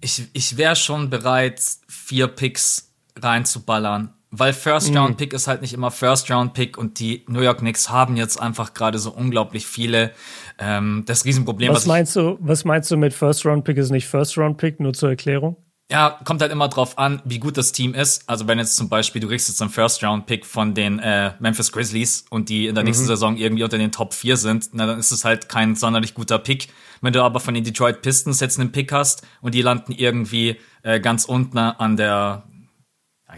[0.00, 4.14] ich, ich wäre schon bereit, vier Picks reinzuballern.
[4.32, 5.16] Weil First Round mhm.
[5.16, 8.40] Pick ist halt nicht immer First Round Pick und die New York Knicks haben jetzt
[8.40, 10.12] einfach gerade so unglaublich viele.
[10.58, 11.70] Ähm, das Riesenproblem.
[11.70, 12.38] Was, was meinst du?
[12.40, 14.78] Was meinst du mit First Round Pick ist nicht First Round Pick?
[14.78, 15.56] Nur zur Erklärung.
[15.90, 18.28] Ja, kommt halt immer drauf an, wie gut das Team ist.
[18.28, 21.32] Also wenn jetzt zum Beispiel du kriegst jetzt einen First Round Pick von den äh,
[21.40, 23.08] Memphis Grizzlies und die in der nächsten mhm.
[23.08, 26.38] Saison irgendwie unter den Top 4 sind, na dann ist es halt kein sonderlich guter
[26.38, 26.68] Pick.
[27.00, 30.60] Wenn du aber von den Detroit Pistons jetzt einen Pick hast und die landen irgendwie
[30.84, 32.44] äh, ganz unten an der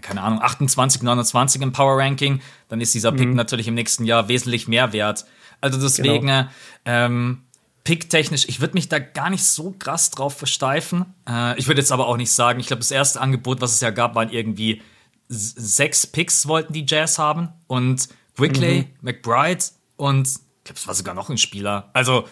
[0.00, 3.34] keine Ahnung, 28, 29 im Power Ranking, dann ist dieser Pick mhm.
[3.34, 5.26] natürlich im nächsten Jahr wesentlich mehr wert.
[5.60, 6.46] Also deswegen, genau.
[6.84, 7.42] ähm,
[7.84, 11.14] Pick-technisch, ich würde mich da gar nicht so krass drauf versteifen.
[11.28, 13.80] Äh, ich würde jetzt aber auch nicht sagen, ich glaube, das erste Angebot, was es
[13.80, 14.82] ja gab, waren irgendwie
[15.28, 18.86] sechs Picks wollten die Jazz haben und Wickley, mhm.
[19.00, 19.64] McBride
[19.96, 21.90] und ich glaube, es war sogar noch ein Spieler.
[21.92, 22.28] Also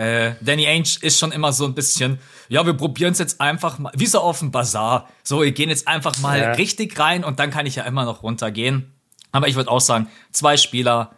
[0.00, 3.78] äh, Danny Ainge ist schon immer so ein bisschen, ja, wir probieren es jetzt einfach
[3.78, 5.10] mal, wie so auf dem Bazar.
[5.22, 6.52] So, wir gehen jetzt einfach mal ja.
[6.52, 8.94] richtig rein und dann kann ich ja immer noch runtergehen.
[9.30, 11.10] Aber ich würde auch sagen, zwei Spieler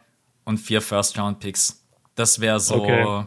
[0.45, 1.87] und vier First-Round-Picks.
[2.17, 3.25] Das wäre so, okay.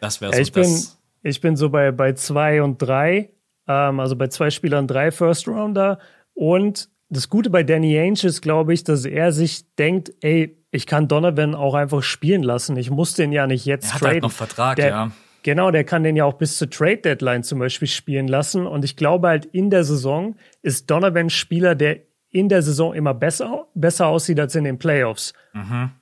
[0.00, 0.86] das wäre so ich das.
[1.22, 3.30] Bin, ich bin so bei, bei zwei und drei,
[3.66, 5.98] ähm, also bei zwei Spielern drei First-Rounder
[6.34, 10.86] und das Gute bei Danny Ainge ist, glaube ich, dass er sich denkt, ey, ich
[10.86, 12.76] kann Donovan auch einfach spielen lassen.
[12.76, 14.12] Ich muss den ja nicht jetzt er hat traden.
[14.14, 15.10] Halt noch Vertrag, der, ja.
[15.44, 18.66] Genau, der kann den ja auch bis zur Trade Deadline zum Beispiel spielen lassen.
[18.66, 21.98] Und ich glaube halt in der Saison ist Donovan Spieler, der
[22.30, 25.32] in der Saison immer besser, besser aussieht als in den Playoffs.
[25.52, 25.92] Mhm.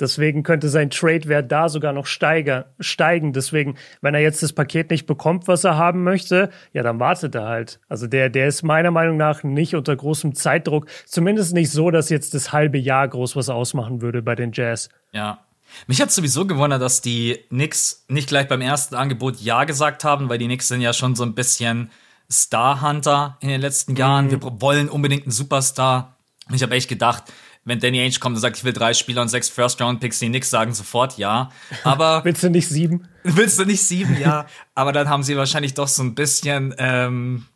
[0.00, 3.32] Deswegen könnte sein Trade-Wert da sogar noch steiger, steigen.
[3.32, 7.34] Deswegen, wenn er jetzt das Paket nicht bekommt, was er haben möchte, ja, dann wartet
[7.36, 7.78] er halt.
[7.88, 10.86] Also der, der ist meiner Meinung nach nicht unter großem Zeitdruck.
[11.06, 14.88] Zumindest nicht so, dass jetzt das halbe Jahr groß was ausmachen würde bei den Jazz.
[15.12, 15.38] Ja.
[15.86, 20.28] Mich hat sowieso gewundert, dass die Knicks nicht gleich beim ersten Angebot Ja gesagt haben,
[20.28, 21.90] weil die Knicks sind ja schon so ein bisschen
[22.30, 24.26] Star-Hunter in den letzten Jahren.
[24.26, 24.30] Mhm.
[24.30, 26.16] Wir wollen unbedingt einen Superstar.
[26.52, 27.24] Ich habe echt gedacht,
[27.64, 30.50] wenn Danny Ainge kommt und sagt, ich will drei Spieler und sechs First-Round-Picks, die nix
[30.50, 31.50] sagen, sofort ja.
[31.82, 33.08] Aber willst du nicht sieben?
[33.24, 34.46] Willst du nicht sieben, ja.
[34.74, 37.46] Aber dann haben sie wahrscheinlich doch so ein bisschen, ähm,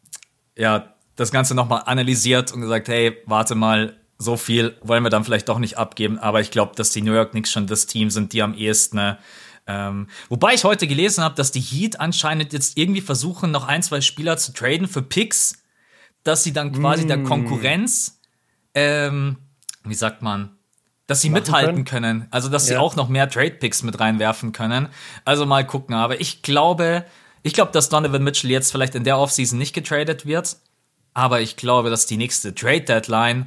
[0.57, 5.25] ja, das Ganze nochmal analysiert und gesagt, hey, warte mal, so viel wollen wir dann
[5.25, 6.19] vielleicht doch nicht abgeben.
[6.19, 8.99] Aber ich glaube, dass die New York Knicks schon das Team sind, die am ehesten
[8.99, 9.17] äh,
[9.69, 13.83] ähm, wobei ich heute gelesen habe, dass die Heat anscheinend jetzt irgendwie versuchen, noch ein,
[13.83, 15.63] zwei Spieler zu traden für Picks,
[16.25, 17.09] dass sie dann quasi mm.
[17.09, 18.19] der Konkurrenz
[18.75, 19.37] ähm,
[19.89, 20.59] wie sagt man,
[21.07, 22.21] dass sie mithalten können.
[22.21, 22.29] können.
[22.31, 22.75] Also, dass ja.
[22.75, 24.89] sie auch noch mehr Trade Picks mit reinwerfen können.
[25.25, 25.95] Also mal gucken.
[25.95, 27.05] Aber ich glaube,
[27.43, 30.57] ich glaube, dass Donovan Mitchell jetzt vielleicht in der Offseason nicht getradet wird.
[31.15, 33.47] Aber ich glaube, dass die nächste Trade Deadline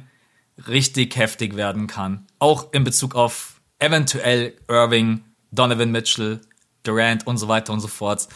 [0.66, 2.26] richtig heftig werden kann.
[2.38, 6.40] Auch in Bezug auf eventuell Irving, Donovan Mitchell,
[6.82, 8.28] Durant und so weiter und so fort.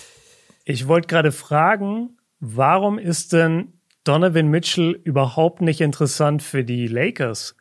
[0.65, 3.73] Ich wollte gerade fragen, warum ist denn
[4.05, 7.57] Donovan Mitchell überhaupt nicht interessant für die Lakers?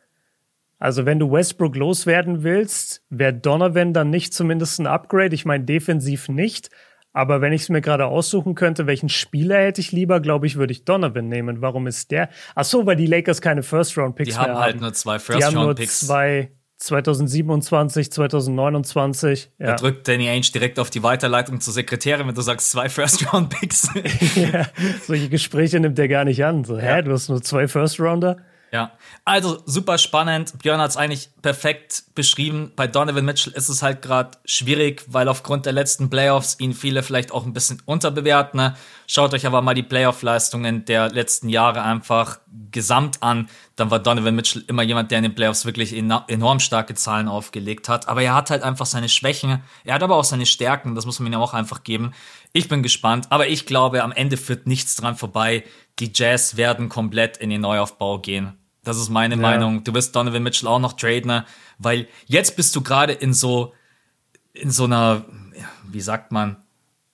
[0.78, 5.34] Also wenn du Westbrook loswerden willst, wäre Donovan dann nicht zumindest ein Upgrade.
[5.34, 6.70] Ich meine defensiv nicht.
[7.12, 10.56] Aber wenn ich es mir gerade aussuchen könnte, welchen Spieler hätte ich lieber, glaube ich,
[10.56, 11.62] würde ich Donovan nehmen.
[11.62, 12.28] Warum ist der?
[12.54, 14.44] Ach so, weil die Lakers keine First-Round-Picks haben.
[14.44, 16.00] Die haben halt nur zwei First-Round-Picks.
[16.00, 19.50] Die haben nur zwei 2027, 2029.
[19.58, 19.66] Ja.
[19.68, 23.88] Da drückt Danny Ainge direkt auf die Weiterleitung zur Sekretärin, wenn du sagst zwei First-Round-Picks.
[24.52, 24.66] ja,
[25.02, 26.64] solche Gespräche nimmt er gar nicht an.
[26.64, 28.36] So, hä, du hast nur zwei First-Rounder?
[28.72, 28.92] Ja,
[29.24, 30.58] also super spannend.
[30.58, 32.72] Björn hat es eigentlich perfekt beschrieben.
[32.74, 37.04] Bei Donovan Mitchell ist es halt gerade schwierig, weil aufgrund der letzten Playoffs ihn viele
[37.04, 38.58] vielleicht auch ein bisschen unterbewerten.
[38.58, 38.76] Ne?
[39.06, 42.40] Schaut euch aber mal die Playoff-Leistungen der letzten Jahre einfach
[42.72, 43.48] gesamt an.
[43.76, 47.88] Dann war Donovan Mitchell immer jemand, der in den Playoffs wirklich enorm starke Zahlen aufgelegt
[47.88, 48.08] hat.
[48.08, 49.62] Aber er hat halt einfach seine Schwächen.
[49.84, 50.96] Er hat aber auch seine Stärken.
[50.96, 52.12] Das muss man ihm auch einfach geben.
[52.52, 53.26] Ich bin gespannt.
[53.30, 55.62] Aber ich glaube, am Ende führt nichts dran vorbei
[55.98, 58.52] die Jazz werden komplett in den Neuaufbau gehen.
[58.84, 59.40] Das ist meine ja.
[59.40, 59.82] Meinung.
[59.82, 61.44] Du wirst Donovan Mitchell auch noch traden, ne?
[61.78, 63.72] weil jetzt bist du gerade in so
[64.52, 65.24] in so einer,
[65.90, 66.56] wie sagt man,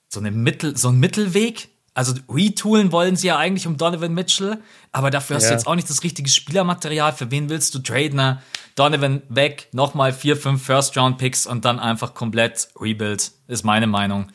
[0.07, 1.69] so eine Mittel, so ein Mittelweg.
[1.95, 4.57] Also retoolen wollen sie ja eigentlich um Donovan Mitchell,
[4.91, 5.49] aber dafür hast ja.
[5.49, 7.13] du jetzt auch nicht das richtige Spielermaterial.
[7.13, 8.15] Für wen willst du traden?
[8.15, 8.41] Ne?
[8.75, 14.31] Donovan weg, nochmal vier, fünf First-Round-Picks und dann einfach komplett Rebuild, ist meine Meinung.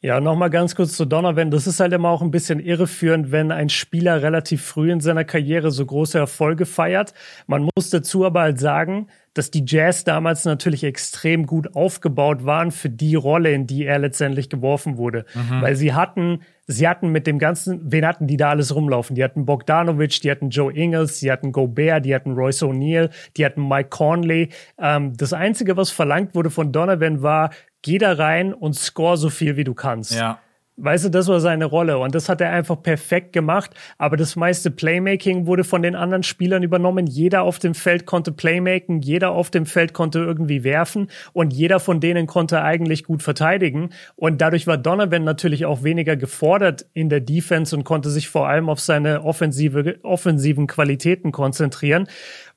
[0.00, 1.50] Ja, nochmal ganz kurz zu Donovan.
[1.50, 5.24] Das ist halt immer auch ein bisschen irreführend, wenn ein Spieler relativ früh in seiner
[5.24, 7.14] Karriere so große Erfolge feiert.
[7.48, 12.70] Man muss dazu aber halt sagen, dass die Jazz damals natürlich extrem gut aufgebaut waren
[12.70, 15.24] für die Rolle, in die er letztendlich geworfen wurde.
[15.34, 15.62] Mhm.
[15.62, 19.16] Weil sie hatten, sie hatten mit dem ganzen, wen hatten die da alles rumlaufen?
[19.16, 23.44] Die hatten Bogdanovic, die hatten Joe Ingles, die hatten Gobert, die hatten Royce O'Neal, die
[23.44, 24.50] hatten Mike Conley.
[24.76, 27.50] Ähm, das Einzige, was verlangt wurde von Donovan war,
[27.82, 30.12] geh da rein und score so viel, wie du kannst.
[30.12, 30.40] Ja.
[30.80, 33.72] Weißt du, das war seine Rolle und das hat er einfach perfekt gemacht.
[33.98, 37.08] Aber das meiste Playmaking wurde von den anderen Spielern übernommen.
[37.08, 41.80] Jeder auf dem Feld konnte Playmaken, jeder auf dem Feld konnte irgendwie werfen und jeder
[41.80, 43.90] von denen konnte eigentlich gut verteidigen.
[44.14, 48.48] Und dadurch war Donovan natürlich auch weniger gefordert in der Defense und konnte sich vor
[48.48, 52.06] allem auf seine offensive, offensiven Qualitäten konzentrieren.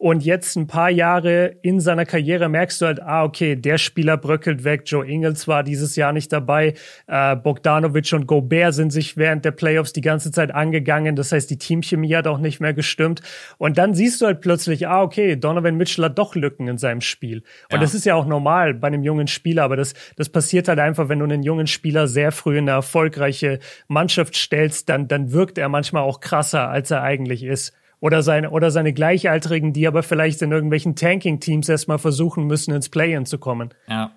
[0.01, 4.17] Und jetzt ein paar Jahre in seiner Karriere merkst du halt, ah, okay, der Spieler
[4.17, 4.81] bröckelt weg.
[4.85, 6.73] Joe Ingles war dieses Jahr nicht dabei.
[7.05, 11.15] Äh, Bogdanovic und Gobert sind sich während der Playoffs die ganze Zeit angegangen.
[11.15, 13.21] Das heißt, die Teamchemie hat auch nicht mehr gestimmt.
[13.59, 17.01] Und dann siehst du halt plötzlich, ah, okay, Donovan Mitchell hat doch Lücken in seinem
[17.01, 17.43] Spiel.
[17.69, 17.77] Und ja.
[17.77, 19.61] das ist ja auch normal bei einem jungen Spieler.
[19.61, 22.71] Aber das, das passiert halt einfach, wenn du einen jungen Spieler sehr früh in eine
[22.71, 28.23] erfolgreiche Mannschaft stellst, dann, dann wirkt er manchmal auch krasser, als er eigentlich ist oder
[28.23, 33.25] seine, oder seine Gleichaltrigen, die aber vielleicht in irgendwelchen Tanking-Teams erstmal versuchen müssen, ins Play-In
[33.25, 33.69] zu kommen.
[33.87, 34.11] Ja.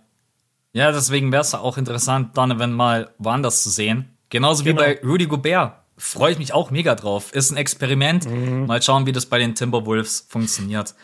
[0.72, 4.16] Ja, deswegen wäre es auch interessant, Donovan mal woanders zu sehen.
[4.30, 4.80] Genauso genau.
[4.80, 5.74] wie bei Rudy Gobert.
[5.96, 7.32] Freue ich mich auch mega drauf.
[7.32, 8.28] Ist ein Experiment.
[8.28, 8.66] Mhm.
[8.66, 10.96] Mal schauen, wie das bei den Timberwolves funktioniert.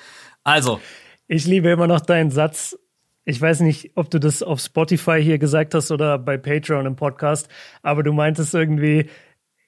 [0.42, 0.80] Also.
[1.28, 2.76] Ich liebe immer noch deinen Satz.
[3.24, 6.96] Ich weiß nicht, ob du das auf Spotify hier gesagt hast oder bei Patreon im
[6.96, 7.48] Podcast,
[7.82, 9.08] aber du meintest irgendwie,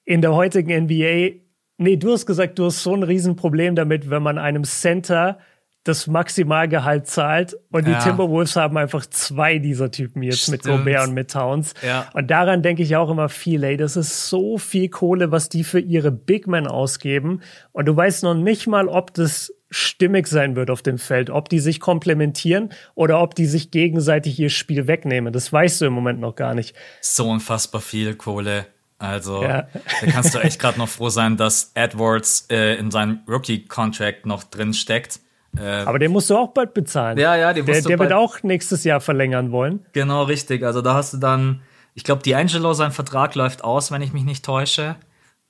[0.04, 1.42] in der heutigen NBA
[1.78, 5.38] Nee, du hast gesagt, du hast so ein Riesenproblem damit, wenn man einem Center
[5.84, 7.98] das Maximalgehalt zahlt und ja.
[7.98, 10.64] die Timberwolves haben einfach zwei dieser Typen jetzt Stimmt.
[10.64, 11.74] mit Gobert und mit Towns.
[11.84, 12.08] Ja.
[12.14, 15.64] Und daran denke ich auch immer viel, ey, das ist so viel Kohle, was die
[15.64, 17.40] für ihre Big Men ausgeben
[17.72, 21.48] und du weißt noch nicht mal, ob das stimmig sein wird auf dem Feld, ob
[21.48, 25.32] die sich komplementieren oder ob die sich gegenseitig ihr Spiel wegnehmen.
[25.32, 26.76] Das weißt du im Moment noch gar nicht.
[27.00, 28.66] So unfassbar viel Kohle.
[29.02, 29.66] Also ja.
[30.00, 34.44] da kannst du echt gerade noch froh sein, dass Edwards äh, in seinem Rookie-Contract noch
[34.44, 35.18] drin steckt.
[35.56, 37.18] Äh, Aber den musst du auch bald bezahlen.
[37.18, 39.84] Ja, ja, den musst der, du Der wird auch nächstes Jahr verlängern wollen.
[39.92, 40.62] Genau, richtig.
[40.62, 41.62] Also da hast du dann,
[41.94, 44.94] ich glaube, D'Angelo, sein Vertrag läuft aus, wenn ich mich nicht täusche.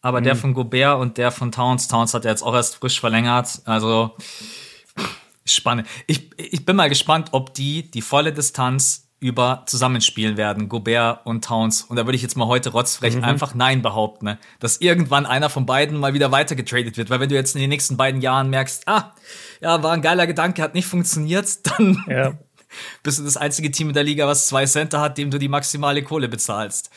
[0.01, 0.25] Aber mhm.
[0.25, 3.61] der von Gobert und der von Towns, Towns hat er jetzt auch erst frisch verlängert.
[3.67, 4.13] Also
[5.45, 5.87] spannend.
[6.07, 11.45] Ich, ich bin mal gespannt, ob die die volle Distanz über zusammenspielen werden, Gobert und
[11.45, 11.83] Towns.
[11.83, 13.25] Und da würde ich jetzt mal heute rotzfrech mhm.
[13.25, 14.39] einfach Nein behaupten, ne?
[14.59, 17.09] dass irgendwann einer von beiden mal wieder weitergetradet wird.
[17.09, 19.15] Weil wenn du jetzt in den nächsten beiden Jahren merkst, ah,
[19.61, 21.47] ja, war ein geiler Gedanke, hat nicht funktioniert,
[21.79, 22.33] dann ja.
[23.05, 25.49] bist du das einzige Team in der Liga, was zwei Center hat, dem du die
[25.49, 26.91] maximale Kohle bezahlst.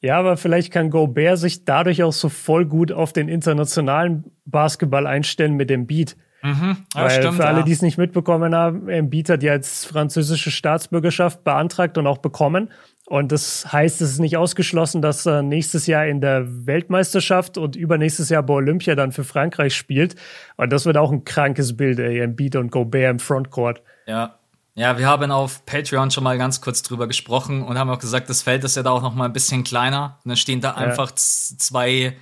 [0.00, 5.06] Ja, aber vielleicht kann Gobert sich dadurch auch so voll gut auf den internationalen Basketball
[5.06, 6.16] einstellen mit dem Beat.
[6.42, 6.76] Mhm.
[6.94, 7.64] Ja, Weil stimmt, für alle, ja.
[7.64, 12.70] die es nicht mitbekommen haben, Embiid hat jetzt französische Staatsbürgerschaft beantragt und auch bekommen.
[13.06, 17.74] Und das heißt, es ist nicht ausgeschlossen, dass er nächstes Jahr in der Weltmeisterschaft und
[17.74, 20.14] übernächstes Jahr bei Olympia dann für Frankreich spielt.
[20.56, 23.82] Und das wird auch ein krankes Bild, ey, Embiid und Gobert im Frontcourt.
[24.06, 24.34] Ja.
[24.74, 28.30] Ja, wir haben auf Patreon schon mal ganz kurz drüber gesprochen und haben auch gesagt,
[28.30, 30.18] das Feld ist ja da auch noch mal ein bisschen kleiner.
[30.22, 31.16] Und dann stehen da einfach ja.
[31.16, 32.16] zwei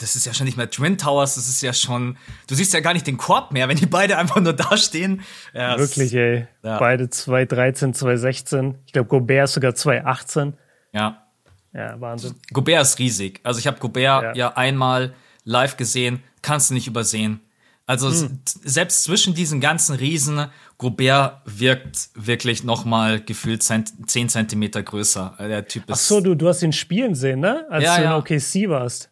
[0.00, 2.80] das ist ja schon nicht mehr Twin Towers, das ist ja schon, du siehst ja
[2.80, 5.22] gar nicht den Korb mehr, wenn die beide einfach nur da stehen.
[5.52, 6.46] Ja, Wirklich, ey.
[6.62, 6.78] Ja.
[6.78, 8.78] Beide 213, 216.
[8.86, 10.54] Ich glaube, Gobert ist sogar 218.
[10.92, 11.26] Ja.
[11.74, 12.34] Ja, Wahnsinn.
[12.52, 13.40] Gobert ist riesig.
[13.44, 14.34] Also ich habe Gobert ja.
[14.34, 14.56] ja.
[14.56, 17.40] einmal live gesehen, kannst du nicht übersehen.
[17.86, 18.40] Also hm.
[18.44, 20.46] selbst zwischen diesen ganzen Riesen,
[20.78, 25.34] Gobert wirkt wirklich noch mal gefühlt 10 Zentimeter größer.
[25.38, 25.92] Der Typ ist.
[25.92, 27.66] Ach so, du, du hast ihn spielen sehen, ne?
[27.70, 29.11] Als ja, du in OKC warst.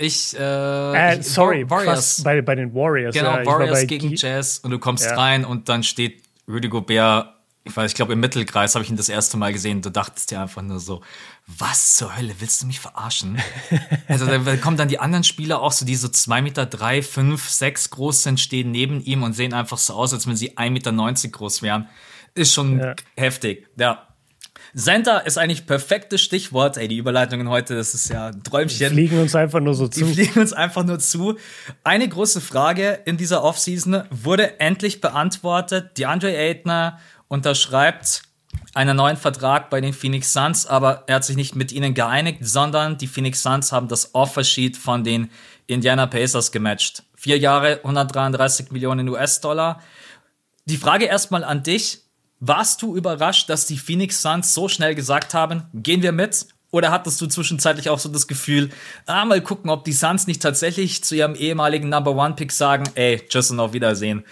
[0.00, 2.22] Ich, äh, äh sorry, Warriors.
[2.22, 3.14] bei, bei den Warriors.
[3.14, 5.16] Genau, ja, Warriors gegen G Jazz und du kommst ja.
[5.16, 7.34] rein und dann steht Rudy Gobert,
[7.64, 9.82] ich weiß, ich glaube im Mittelkreis habe ich ihn das erste Mal gesehen.
[9.82, 11.02] Du dachtest dir einfach nur so,
[11.46, 13.38] was zur Hölle, willst du mich verarschen?
[14.08, 17.48] also da kommen dann die anderen Spieler auch so, die so zwei Meter, drei, fünf,
[17.50, 20.72] sechs groß sind, stehen neben ihm und sehen einfach so aus, als wenn sie ein
[20.72, 21.88] Meter neunzig groß wären.
[22.34, 22.94] Ist schon ja.
[23.16, 24.07] heftig, ja.
[24.76, 26.76] Center ist eigentlich perfektes Stichwort.
[26.76, 28.78] Ey, die Überleitungen heute, das ist ja ein Träumchen.
[28.78, 30.04] Die fliegen uns einfach nur so zu.
[30.04, 31.36] Die fliegen uns einfach nur zu.
[31.84, 35.96] Eine große Frage in dieser Offseason wurde endlich beantwortet.
[35.96, 38.22] Die Andre Aitner unterschreibt
[38.74, 42.40] einen neuen Vertrag bei den Phoenix Suns, aber er hat sich nicht mit ihnen geeinigt,
[42.42, 45.30] sondern die Phoenix Suns haben das Offersheet von den
[45.66, 47.02] Indiana Pacers gematcht.
[47.16, 49.82] Vier Jahre, 133 Millionen US-Dollar.
[50.66, 52.02] Die Frage erstmal an dich
[52.40, 56.46] Warst du überrascht, dass die Phoenix Suns so schnell gesagt haben, gehen wir mit?
[56.70, 58.70] Oder hattest du zwischenzeitlich auch so das Gefühl,
[59.06, 62.84] ah, mal gucken, ob die Suns nicht tatsächlich zu ihrem ehemaligen Number One Pick sagen,
[62.94, 64.24] ey, tschüss und auf Wiedersehen?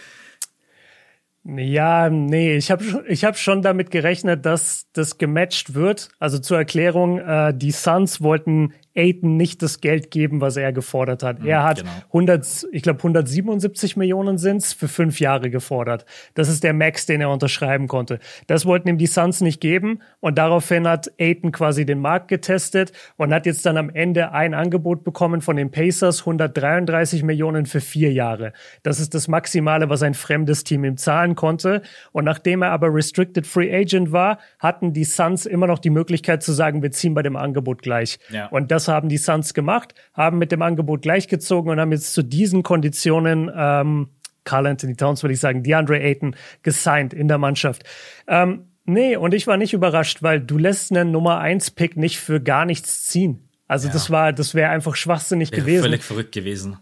[1.45, 6.09] Ja, nee, ich habe ich hab schon damit gerechnet, dass das gematcht wird.
[6.19, 11.23] Also zur Erklärung, äh, die Suns wollten Aiton nicht das Geld geben, was er gefordert
[11.23, 11.45] hat.
[11.45, 11.91] er hat genau.
[12.07, 16.07] 100, ich glaube 177 Millionen sind's für fünf Jahre gefordert.
[16.35, 18.19] Das ist der Max, den er unterschreiben konnte.
[18.47, 22.93] Das wollten ihm die Suns nicht geben und daraufhin hat Aiton quasi den Markt getestet
[23.17, 27.81] und hat jetzt dann am Ende ein Angebot bekommen von den Pacers, 133 Millionen für
[27.81, 28.53] vier Jahre.
[28.83, 31.83] Das ist das Maximale, was ein fremdes Team ihm zahlen konnte.
[32.13, 36.43] Und nachdem er aber Restricted Free Agent war, hatten die Suns immer noch die Möglichkeit
[36.43, 38.19] zu sagen, wir ziehen bei dem Angebot gleich.
[38.31, 38.47] Ja.
[38.47, 42.23] Und das haben die Suns gemacht, haben mit dem Angebot gleichgezogen und haben jetzt zu
[42.23, 44.09] diesen Konditionen ähm,
[44.45, 47.85] Carl Anthony Towns, würde ich sagen, DeAndre Ayton gesigned in der Mannschaft.
[48.27, 52.19] Ähm, nee, und ich war nicht überrascht, weil du lässt einen Nummer 1 Pick nicht
[52.19, 53.49] für gar nichts ziehen.
[53.69, 53.93] Also ja.
[53.93, 55.83] das war, das wäre einfach schwachsinnig wäre gewesen.
[55.83, 56.79] Völlig verrückt gewesen.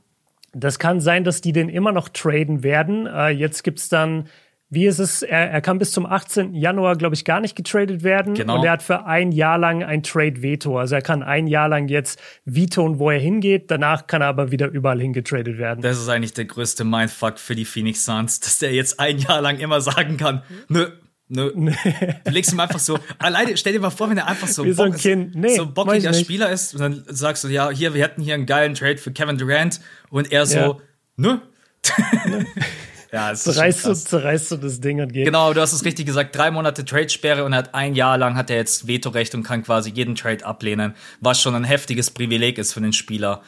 [0.52, 3.06] Das kann sein, dass die den immer noch traden werden.
[3.06, 4.28] Äh, jetzt gibt's dann
[4.70, 5.22] wie ist es?
[5.22, 6.54] Er, er kann bis zum 18.
[6.54, 8.34] Januar, glaube ich, gar nicht getradet werden.
[8.34, 8.58] Genau.
[8.58, 10.78] Und er hat für ein Jahr lang ein Trade-Veto.
[10.78, 13.70] Also er kann ein Jahr lang jetzt vetoen, wo er hingeht.
[13.70, 15.80] Danach kann er aber wieder überall hingetradet werden.
[15.82, 19.40] Das ist eigentlich der größte Mindfuck für die Phoenix Suns, dass der jetzt ein Jahr
[19.40, 20.88] lang immer sagen kann, nö,
[21.26, 21.50] Nö.
[22.24, 24.72] Du legst ihm einfach so, alleine, stell dir mal vor, wenn er einfach so, Wie
[24.72, 25.34] so ein kind.
[25.34, 28.44] Nee, so bockiger Spieler ist und dann sagst du, ja, hier, wir hätten hier einen
[28.44, 30.76] geilen Trade für Kevin Durant und er so, ja.
[31.16, 31.38] nö.
[33.14, 35.24] Ja, es zerreißt, du, zerreißt du das Ding und geht.
[35.24, 36.34] Genau, du hast es richtig gesagt.
[36.34, 39.62] Drei Monate Trade-Sperre und er hat ein Jahr lang hat er jetzt Vetorecht und kann
[39.62, 43.42] quasi jeden Trade ablehnen, was schon ein heftiges Privileg ist für den Spieler.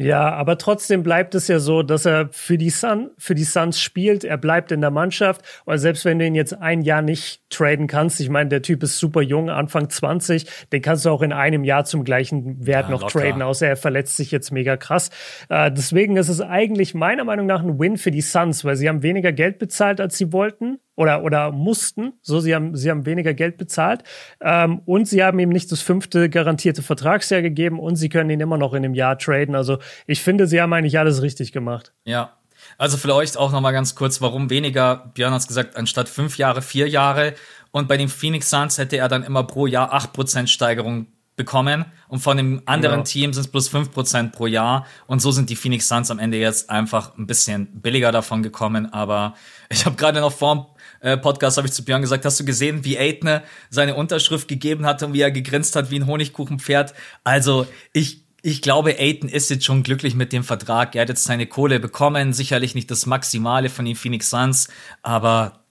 [0.00, 3.80] Ja, aber trotzdem bleibt es ja so, dass er für die Sun, für die Suns
[3.80, 4.22] spielt.
[4.22, 5.42] Er bleibt in der Mannschaft.
[5.64, 8.84] Und selbst wenn du ihn jetzt ein Jahr nicht traden kannst, ich meine, der Typ
[8.84, 12.84] ist super jung, Anfang 20, den kannst du auch in einem Jahr zum gleichen Wert
[12.84, 13.20] ja, noch locker.
[13.20, 15.10] traden, außer er verletzt sich jetzt mega krass.
[15.48, 18.88] Äh, deswegen ist es eigentlich meiner Meinung nach ein Win für die Suns, weil sie
[18.88, 22.14] haben weniger Geld bezahlt, als sie wollten oder, oder mussten.
[22.22, 24.02] So, sie haben, sie haben weniger Geld bezahlt.
[24.40, 28.40] Ähm, und sie haben ihm nicht das fünfte garantierte Vertragsjahr gegeben und sie können ihn
[28.40, 29.54] immer noch in einem Jahr traden.
[29.54, 31.92] Also ich finde, sie haben eigentlich alles richtig gemacht.
[32.04, 32.32] Ja.
[32.78, 35.12] Also vielleicht auch noch mal ganz kurz, warum weniger?
[35.14, 37.34] Björn hat gesagt, anstatt fünf Jahre, vier Jahre.
[37.70, 41.06] Und bei den Phoenix Suns hätte er dann immer pro Jahr acht Prozent Steigerung
[41.36, 43.04] bekommen und von dem anderen ja.
[43.04, 46.18] Team sind es plus fünf Prozent pro Jahr und so sind die Phoenix Suns am
[46.18, 49.34] Ende jetzt einfach ein bisschen billiger davon gekommen, aber
[49.68, 52.84] ich habe gerade noch vor äh, Podcast habe ich zu Björn gesagt, hast du gesehen,
[52.84, 56.94] wie Aitne seine Unterschrift gegeben hat und wie er gegrinst hat wie ein Honigkuchenpferd?
[57.24, 60.94] Also ich ich glaube, Aiden ist jetzt schon glücklich mit dem Vertrag.
[60.94, 62.32] Er hat jetzt seine Kohle bekommen.
[62.32, 64.68] Sicherlich nicht das Maximale von den Phoenix Suns,
[65.02, 65.64] aber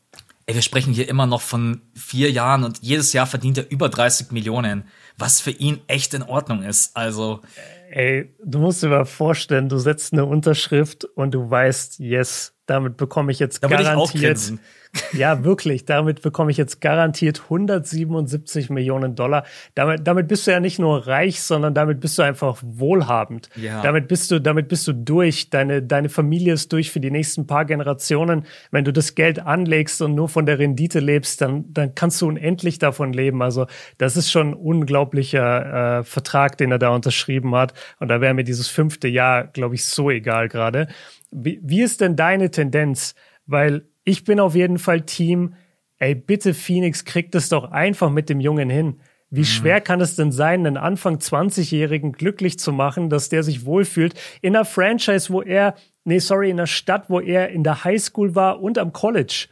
[0.47, 3.89] ey, wir sprechen hier immer noch von vier Jahren und jedes Jahr verdient er über
[3.89, 4.83] 30 Millionen,
[5.17, 6.95] was für ihn echt in Ordnung ist.
[6.95, 7.41] Also.
[7.89, 12.97] Ey, du musst dir mal vorstellen, du setzt eine Unterschrift und du weißt, yes, damit
[12.97, 14.37] bekomme ich jetzt da garantiert.
[14.37, 14.59] Ich
[15.13, 15.85] ja, wirklich.
[15.85, 19.45] Damit bekomme ich jetzt garantiert 177 Millionen Dollar.
[19.75, 23.49] Damit, damit bist du ja nicht nur reich, sondern damit bist du einfach wohlhabend.
[23.55, 23.81] Ja.
[23.81, 25.49] Damit bist du, damit bist du durch.
[25.49, 28.45] Deine, deine Familie ist durch für die nächsten paar Generationen.
[28.71, 32.27] Wenn du das Geld anlegst und nur von der Rendite lebst, dann, dann kannst du
[32.27, 33.41] unendlich davon leben.
[33.41, 37.73] Also, das ist schon ein unglaublicher äh, Vertrag, den er da unterschrieben hat.
[37.99, 40.87] Und da wäre mir dieses fünfte Jahr, glaube ich, so egal gerade.
[41.31, 43.15] Wie, wie ist denn deine Tendenz?
[43.45, 45.55] Weil ich bin auf jeden Fall Team,
[45.97, 49.01] ey, bitte Phoenix, kriegt es doch einfach mit dem Jungen hin.
[49.29, 49.45] Wie mhm.
[49.45, 54.13] schwer kann es denn sein, einen Anfang 20-Jährigen glücklich zu machen, dass der sich wohlfühlt
[54.41, 58.33] in einer Franchise, wo er, nee, sorry, in einer Stadt, wo er in der Highschool
[58.33, 59.47] war und am College.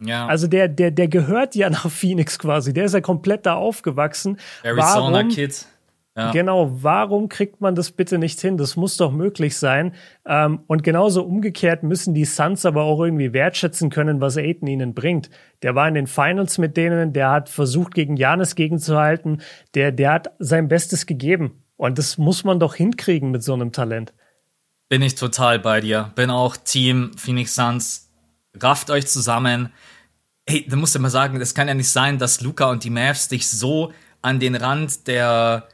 [0.00, 0.26] Ja.
[0.26, 2.74] Also der, der, der gehört ja nach Phoenix quasi.
[2.74, 4.38] Der ist ja komplett da aufgewachsen.
[4.62, 5.28] Arizona Warum?
[5.30, 5.66] Kid.
[6.16, 6.30] Ja.
[6.30, 8.56] Genau, warum kriegt man das bitte nicht hin?
[8.56, 9.94] Das muss doch möglich sein.
[10.24, 14.94] Ähm, und genauso umgekehrt müssen die Suns aber auch irgendwie wertschätzen können, was Aiden ihnen
[14.94, 15.28] bringt.
[15.62, 19.42] Der war in den Finals mit denen, der hat versucht, gegen Janis gegenzuhalten,
[19.74, 21.64] der, der hat sein Bestes gegeben.
[21.76, 24.14] Und das muss man doch hinkriegen mit so einem Talent.
[24.88, 26.12] Bin ich total bei dir.
[26.14, 28.12] Bin auch Team Phoenix Suns.
[28.54, 29.72] Rafft euch zusammen.
[30.48, 32.90] Hey, da musst du mal sagen, es kann ja nicht sein, dass Luca und die
[32.90, 33.92] Mavs dich so
[34.22, 35.66] an den Rand der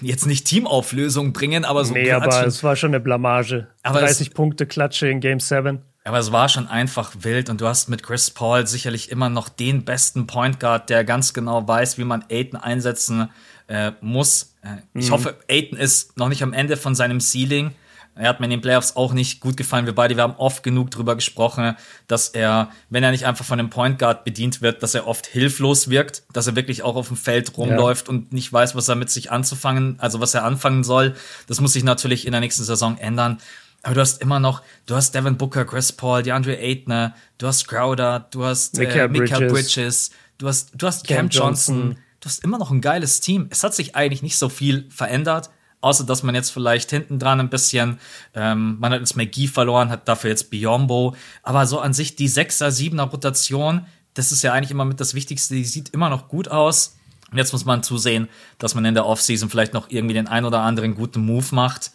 [0.00, 1.94] jetzt nicht Teamauflösung bringen, aber so.
[1.94, 3.68] Nee, aber es war schon eine Blamage.
[3.82, 5.80] Aber 30 es, Punkte Klatsche in Game 7.
[6.04, 9.48] Aber es war schon einfach wild und du hast mit Chris Paul sicherlich immer noch
[9.48, 13.30] den besten Point Guard, der ganz genau weiß, wie man Aiden einsetzen
[13.68, 14.56] äh, muss.
[14.62, 15.12] Äh, ich mhm.
[15.12, 17.72] hoffe, Aiden ist noch nicht am Ende von seinem Ceiling,
[18.14, 19.86] Er hat mir in den Playoffs auch nicht gut gefallen.
[19.86, 21.76] Wir beide, wir haben oft genug drüber gesprochen,
[22.08, 25.26] dass er, wenn er nicht einfach von einem Point Guard bedient wird, dass er oft
[25.26, 28.14] hilflos wirkt, dass er wirklich auch auf dem Feld rumläuft ja.
[28.14, 31.14] und nicht weiß, was er mit sich anzufangen, also was er anfangen soll.
[31.46, 33.38] Das muss sich natürlich in der nächsten Saison ändern.
[33.82, 37.66] Aber du hast immer noch, du hast Devin Booker, Chris Paul, DeAndre Aitner, du hast
[37.66, 39.52] Crowder, du hast äh, Bridges.
[39.52, 41.76] Bridges, du hast, du hast Cam, Cam Johnson.
[41.76, 41.98] Johnson.
[42.20, 43.48] Du hast immer noch ein geiles Team.
[43.50, 45.50] Es hat sich eigentlich nicht so viel verändert,
[45.82, 47.98] außer dass man jetzt vielleicht hinten dran ein bisschen,
[48.34, 51.14] ähm, man hat jetzt McGee verloren, hat dafür jetzt Biombo.
[51.42, 55.14] Aber so an sich die Sechser, Siebener Rotation, das ist ja eigentlich immer mit das
[55.14, 55.54] Wichtigste.
[55.54, 56.96] Die sieht immer noch gut aus.
[57.30, 58.28] Und jetzt muss man zusehen,
[58.58, 61.90] dass man in der Offseason vielleicht noch irgendwie den ein oder anderen guten Move macht.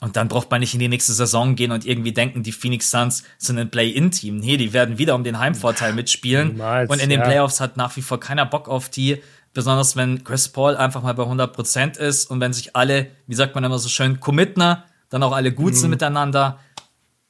[0.00, 2.90] Und dann braucht man nicht in die nächste Saison gehen und irgendwie denken, die Phoenix
[2.90, 4.38] Suns sind ein Play-In-Team.
[4.38, 6.52] Nee, die werden wieder um den Heimvorteil mitspielen.
[6.52, 7.26] Niemals, und in den ja.
[7.26, 9.22] Playoffs hat nach wie vor keiner Bock auf die.
[9.56, 13.54] Besonders wenn Chris Paul einfach mal bei 100% ist und wenn sich alle, wie sagt
[13.54, 14.76] man immer so schön, committen,
[15.08, 15.76] dann auch alle gut mhm.
[15.76, 16.58] sind miteinander,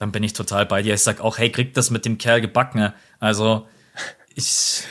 [0.01, 0.95] dann bin ich total bei dir.
[0.95, 2.93] Ich sag auch, hey, kriegt das mit dem Kerl gebacken.
[3.21, 3.69] Also,
[4.35, 4.83] ich,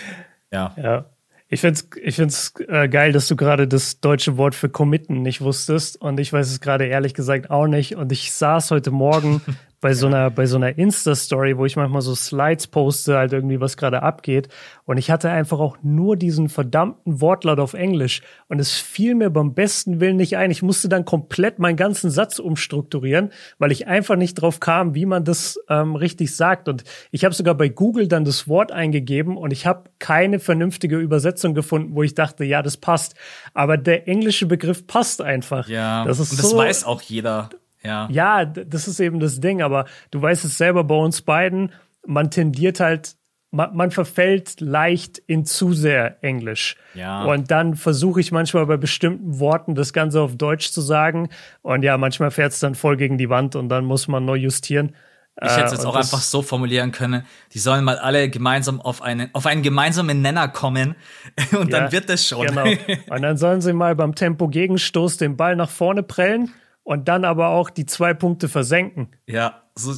[0.50, 0.74] ja.
[0.78, 1.10] Ja.
[1.50, 5.22] Ich finde es ich find's, äh, geil, dass du gerade das deutsche Wort für committen
[5.22, 6.00] nicht wusstest.
[6.00, 7.98] Und ich weiß es gerade ehrlich gesagt auch nicht.
[7.98, 9.42] Und ich saß heute Morgen
[9.82, 13.60] bei so einer, bei so einer Insta-Story, wo ich manchmal so Slides poste, halt irgendwie,
[13.60, 14.50] was gerade abgeht.
[14.86, 18.22] Und ich hatte einfach auch nur diesen verdammten Wortlaut auf Englisch.
[18.48, 20.52] Und es fiel mir beim besten Willen nicht ein.
[20.52, 25.06] Ich musste dann komplett meinen ganzen Satz umstrukturieren, weil ich einfach nicht drauf kam, wie
[25.06, 26.68] man das ähm, richtig sagt.
[26.68, 30.98] Und ich habe sogar bei Google dann das Wort eingegeben und ich habe keine vernünftige
[30.98, 33.16] Übersetzung gefunden, wo ich dachte, ja, das passt.
[33.54, 35.68] Aber der englische Begriff passt einfach.
[35.68, 37.50] Ja, das ist und das so, weiß auch jeder.
[37.86, 38.08] Ja.
[38.10, 41.72] ja, das ist eben das Ding, aber du weißt es selber bei uns beiden,
[42.06, 43.16] man tendiert halt,
[43.52, 46.76] man, man verfällt leicht in zu sehr Englisch.
[46.94, 47.24] Ja.
[47.24, 51.30] Und dann versuche ich manchmal bei bestimmten Worten das Ganze auf Deutsch zu sagen.
[51.62, 54.36] Und ja, manchmal fährt es dann voll gegen die Wand und dann muss man neu
[54.36, 54.96] justieren.
[55.42, 58.80] Ich hätte es jetzt äh, auch einfach so formulieren können, die sollen mal alle gemeinsam
[58.80, 60.96] auf einen, auf einen gemeinsamen Nenner kommen
[61.52, 62.48] und ja, dann wird das schon.
[62.48, 62.64] Genau.
[63.10, 66.54] Und dann sollen sie mal beim Tempo-Gegenstoß den Ball nach vorne prellen
[66.86, 69.10] und dann aber auch die zwei Punkte versenken.
[69.26, 69.96] Ja, so,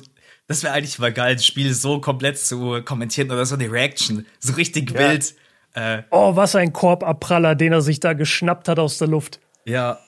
[0.47, 4.25] das wäre eigentlich mal geil, das Spiel so komplett zu kommentieren oder so eine Reaction.
[4.39, 4.99] So richtig ja.
[4.99, 5.35] wild.
[5.73, 9.39] Äh, oh, was ein Korbabpraller, den er sich da geschnappt hat aus der Luft.
[9.65, 9.99] Ja,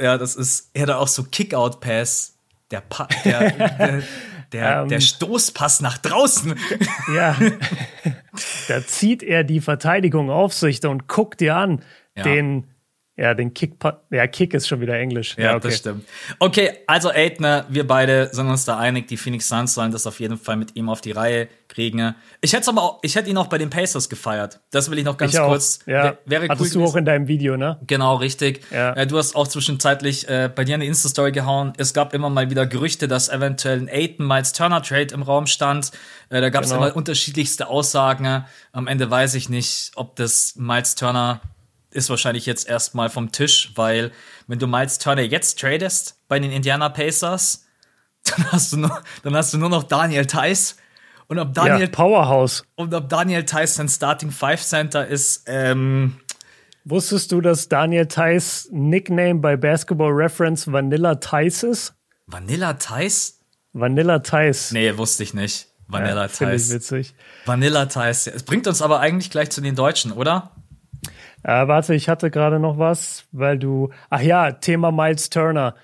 [0.00, 2.36] ja, das ist, er hat auch so Kickout-Pass.
[2.70, 4.02] Der, pa der, der,
[4.52, 5.00] der, um, der ähm.
[5.00, 6.54] Stoßpass nach draußen.
[7.14, 7.34] Ja,
[8.68, 11.82] da zieht er die Verteidigung auf sich und guckt dir an,
[12.14, 12.22] ja.
[12.22, 12.64] den
[13.18, 13.74] ja, den Kick,
[14.10, 15.34] ja, Kick ist schon wieder Englisch.
[15.36, 15.68] Ja, ja okay.
[15.68, 16.04] das stimmt.
[16.38, 20.20] Okay, also Aitner, wir beide sind uns da einig, die Phoenix Suns sollen das auf
[20.20, 22.14] jeden Fall mit ihm auf die Reihe kriegen.
[22.40, 24.60] Ich hätte aber auch, ich hätte ihn auch bei den Pacers gefeiert.
[24.70, 25.80] Das will ich noch ganz ich kurz.
[25.86, 26.16] Ja.
[26.26, 27.80] Wäre Hattest cool du auch in deinem Video, ne?
[27.88, 28.60] Genau, richtig.
[28.70, 28.92] Ja.
[28.92, 31.72] Äh, du hast auch zwischenzeitlich äh, bei dir eine Insta-Story gehauen.
[31.76, 35.46] Es gab immer mal wieder Gerüchte, dass eventuell ein Aiton Miles Turner Trade im Raum
[35.46, 35.90] stand.
[36.30, 36.84] Äh, da gab es genau.
[36.84, 38.44] immer unterschiedlichste Aussagen.
[38.70, 41.40] Am Ende weiß ich nicht, ob das Miles Turner
[41.98, 44.12] ist wahrscheinlich jetzt erstmal vom Tisch, weil
[44.46, 47.66] wenn du Miles Turner jetzt tradest bei den Indiana Pacers,
[48.24, 50.76] dann hast du nur, dann hast du nur noch Daniel Theiss.
[51.26, 56.18] Und ob Daniel ja, Powerhouse und ob Daniel Theiss sein Starting Five Center ist, ähm,
[56.90, 61.94] Wusstest du, dass Daniel Theiss Nickname bei Basketball Reference Vanilla Theiss ist?
[62.26, 63.40] Vanilla Theiss?
[63.74, 64.72] Vanilla Theiss.
[64.72, 65.68] Nee, wusste ich nicht.
[65.86, 66.68] Vanilla ja, Theiss.
[66.68, 67.14] Ich witzig.
[67.44, 68.26] Vanilla Theiss.
[68.26, 70.52] Es bringt uns aber eigentlich gleich zu den Deutschen, oder?
[71.48, 73.88] Äh, warte, ich hatte gerade noch was, weil du.
[74.10, 75.76] Ach ja, Thema Miles Turner.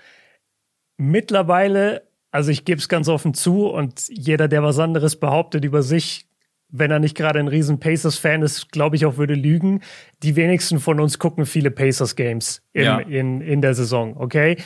[0.98, 5.82] Mittlerweile, also ich gebe es ganz offen zu und jeder, der was anderes behauptet über
[5.82, 6.26] sich,
[6.68, 9.80] wenn er nicht gerade ein riesen Pacers-Fan ist, glaube ich auch würde lügen.
[10.22, 12.98] Die wenigsten von uns gucken viele Pacers-Games ja.
[12.98, 14.58] in, in der Saison, okay?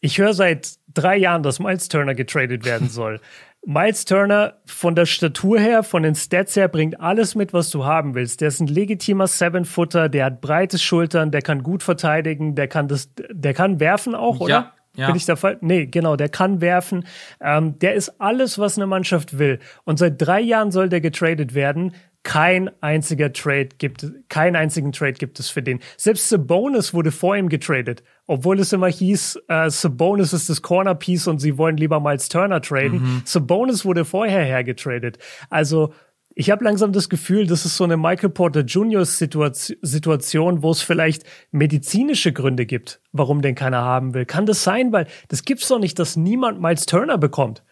[0.00, 3.20] Ich höre seit drei Jahren, dass Miles Turner getradet werden soll.
[3.64, 7.84] Miles Turner von der Statur her, von den Stats her, bringt alles mit, was du
[7.84, 8.40] haben willst.
[8.40, 12.88] Der ist ein legitimer Seven-Footer, der hat breite Schultern, der kann gut verteidigen, der kann
[12.88, 14.50] das, der kann werfen auch, oder?
[14.50, 14.72] Ja.
[14.96, 15.06] Ja.
[15.06, 15.58] Bin ich da falsch?
[15.62, 17.06] Nee, genau, der kann werfen.
[17.40, 19.58] Ähm, der ist alles, was eine Mannschaft will.
[19.84, 21.94] Und seit drei Jahren soll der getradet werden.
[22.24, 25.80] Kein einziger Trade gibt, keinen einzigen Trade gibt es für den.
[25.96, 30.94] Selbst Sabonis wurde vor ihm getradet, obwohl es immer hieß, äh, Sabonis ist das Corner
[30.94, 33.02] Piece und sie wollen lieber Miles Turner traden.
[33.02, 33.22] Mhm.
[33.24, 35.18] Sabonis wurde vorher hergetradet.
[35.50, 35.94] Also
[36.34, 39.04] ich habe langsam das Gefühl, das ist so eine Michael Porter Jr.
[39.04, 44.24] Situation, wo es vielleicht medizinische Gründe gibt, warum den keiner haben will.
[44.24, 44.92] Kann das sein?
[44.92, 47.62] Weil das gibt's doch nicht, dass niemand Miles Turner bekommt.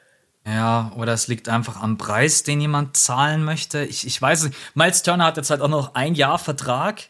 [0.46, 3.84] Ja, oder es liegt einfach am Preis, den jemand zahlen möchte.
[3.84, 4.56] Ich, ich weiß nicht.
[4.74, 7.02] Miles Turner hat jetzt halt auch noch ein Jahr Vertrag.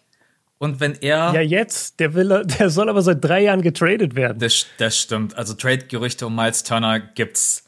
[0.59, 1.33] Und wenn er.
[1.33, 4.39] Ja, jetzt, der will, der soll aber seit drei Jahren getradet werden.
[4.39, 5.37] Das, das stimmt.
[5.37, 7.65] Also Trade-Gerüchte um Miles Turner gibt's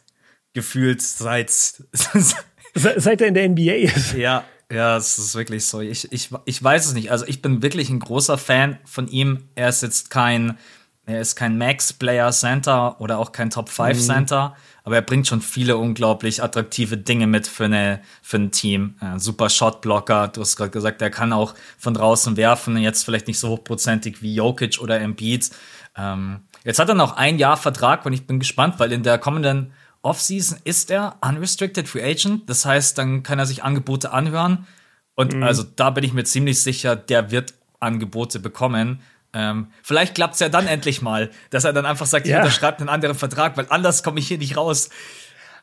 [0.53, 1.51] gefühlt seit.
[2.75, 4.15] seit er in der NBA ist.
[4.15, 5.81] Ja, ja, es ist wirklich so.
[5.81, 7.11] Ich, ich, ich weiß es nicht.
[7.11, 9.49] Also ich bin wirklich ein großer Fan von ihm.
[9.55, 10.57] Er ist jetzt kein,
[11.05, 14.51] er ist kein Max-Player Center oder auch kein Top 5 Center.
[14.51, 18.97] Mhm aber er bringt schon viele unglaublich attraktive Dinge mit für, eine, für ein Team.
[19.01, 23.29] Äh, super Shotblocker, du hast gerade gesagt, er kann auch von draußen werfen, jetzt vielleicht
[23.29, 25.51] nicht so hochprozentig wie Jokic oder Embiid.
[25.97, 29.19] Ähm, jetzt hat er noch ein Jahr Vertrag und ich bin gespannt, weil in der
[29.19, 34.67] kommenden Offseason ist er unrestricted free agent, das heißt, dann kann er sich Angebote anhören
[35.15, 35.43] und mhm.
[35.43, 39.01] also da bin ich mir ziemlich sicher, der wird Angebote bekommen.
[39.35, 42.37] Ähm, vielleicht klappt es ja dann endlich mal, dass er dann einfach sagt, ja.
[42.37, 44.91] ich unterschreibe einen anderen Vertrag, weil anders komme ich hier nicht raus.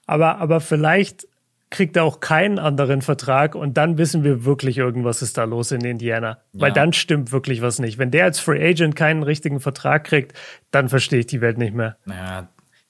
[0.05, 1.27] Aber, aber vielleicht
[1.69, 5.71] kriegt er auch keinen anderen Vertrag und dann wissen wir wirklich, irgendwas ist da los
[5.71, 6.39] in Indiana.
[6.53, 6.61] Ja.
[6.61, 7.99] Weil dann stimmt wirklich was nicht.
[7.99, 10.33] Wenn der als Free Agent keinen richtigen Vertrag kriegt,
[10.71, 11.97] dann verstehe ich die Welt nicht mehr.
[12.05, 12.47] Naja,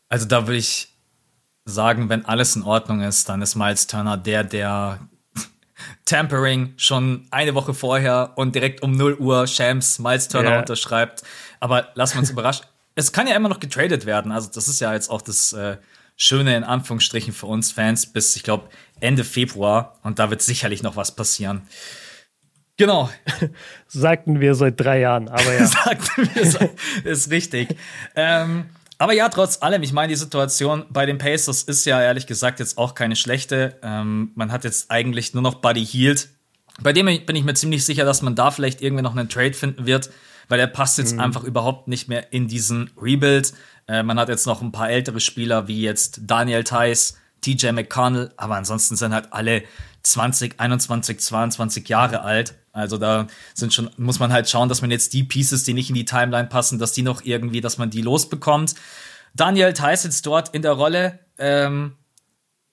[0.07, 0.95] also da würde ich
[1.69, 4.99] sagen, wenn alles in Ordnung ist, dann ist Miles Turner der, der
[6.05, 10.59] Tampering schon eine Woche vorher und direkt um 0 Uhr Shams Miles Turner yeah.
[10.59, 11.23] unterschreibt.
[11.59, 12.65] Aber lassen wir uns überraschen.
[12.95, 14.33] Es kann ja immer noch getradet werden.
[14.33, 15.77] Also, das ist ja jetzt auch das äh,
[16.17, 18.67] Schöne in Anführungsstrichen für uns Fans bis, ich glaube,
[18.99, 19.97] Ende Februar.
[20.03, 21.61] Und da wird sicherlich noch was passieren.
[22.75, 23.09] Genau.
[23.87, 25.65] Sagten wir seit drei Jahren, aber ja.
[25.65, 27.75] Sagten wir, ist richtig.
[28.15, 28.65] ähm,
[28.99, 32.59] aber ja, trotz allem, ich meine, die Situation bei den Pacers ist ja ehrlich gesagt
[32.59, 33.79] jetzt auch keine schlechte.
[33.81, 36.29] Ähm, man hat jetzt eigentlich nur noch Buddy Hield.
[36.81, 39.53] Bei dem bin ich mir ziemlich sicher, dass man da vielleicht irgendwie noch einen Trade
[39.53, 40.09] finden wird,
[40.49, 41.21] weil er passt jetzt mhm.
[41.21, 43.53] einfach überhaupt nicht mehr in diesen Rebuild.
[43.87, 48.33] Äh, man hat jetzt noch ein paar ältere Spieler wie jetzt Daniel Theiss, TJ McConnell,
[48.35, 49.63] aber ansonsten sind halt alle
[50.03, 52.55] 20, 21, 22 Jahre alt.
[52.71, 55.89] Also da sind schon, muss man halt schauen, dass man jetzt die Pieces, die nicht
[55.89, 58.75] in die Timeline passen, dass die noch irgendwie, dass man die losbekommt.
[59.35, 61.19] Daniel Theiss sitzt dort in der Rolle.
[61.37, 61.95] Ähm,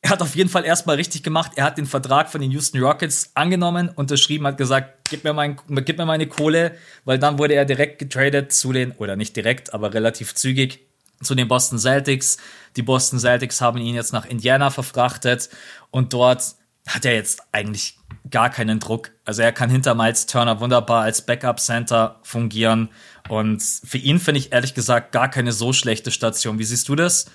[0.03, 1.53] er hat auf jeden Fall erstmal richtig gemacht.
[1.57, 5.57] Er hat den Vertrag von den Houston Rockets angenommen, unterschrieben, hat gesagt, gib mir, mein,
[5.69, 9.75] gib mir meine Kohle, weil dann wurde er direkt getradet zu den, oder nicht direkt,
[9.75, 10.87] aber relativ zügig
[11.23, 12.37] zu den Boston Celtics.
[12.77, 15.49] Die Boston Celtics haben ihn jetzt nach Indiana verfrachtet
[15.91, 16.55] und dort
[16.87, 17.99] hat er jetzt eigentlich
[18.31, 19.13] gar keinen Druck.
[19.25, 22.91] Also er kann hinter Miles Turner wunderbar als Backup-Center fungieren.
[23.29, 26.59] Und für ihn finde ich ehrlich gesagt gar keine so schlechte Station.
[26.59, 27.31] Wie siehst du das?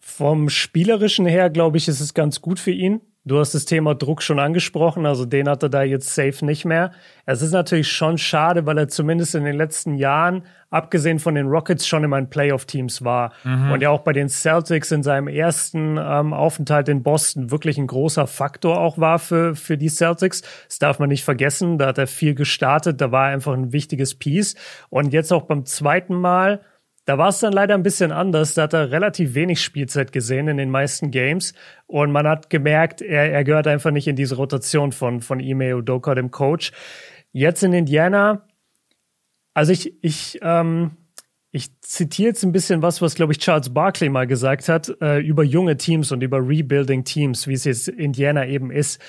[0.00, 3.00] Vom Spielerischen her, glaube ich, ist es ganz gut für ihn.
[3.26, 6.66] Du hast das Thema Druck schon angesprochen, also den hat er da jetzt safe nicht
[6.66, 6.92] mehr.
[7.24, 11.46] Es ist natürlich schon schade, weil er zumindest in den letzten Jahren, abgesehen von den
[11.46, 13.32] Rockets, schon in Playoff-Teams war.
[13.44, 13.70] Mhm.
[13.70, 17.86] Und ja auch bei den Celtics in seinem ersten ähm, Aufenthalt in Boston wirklich ein
[17.86, 20.42] großer Faktor auch war für, für die Celtics.
[20.68, 21.78] Das darf man nicht vergessen.
[21.78, 24.54] Da hat er viel gestartet, da war er einfach ein wichtiges Piece.
[24.90, 26.60] Und jetzt auch beim zweiten Mal
[27.04, 28.54] da war es dann leider ein bisschen anders.
[28.54, 31.52] Da hat er relativ wenig Spielzeit gesehen in den meisten Games.
[31.86, 35.76] Und man hat gemerkt, er, er gehört einfach nicht in diese Rotation von, von Ime
[35.76, 36.72] Udoka, dem Coach.
[37.32, 38.46] Jetzt in Indiana,
[39.52, 40.92] also ich, ich, ähm,
[41.50, 45.18] ich zitiere jetzt ein bisschen was, was, glaube ich, Charles Barkley mal gesagt hat, äh,
[45.18, 49.00] über junge Teams und über Rebuilding Teams, wie es jetzt Indiana eben ist.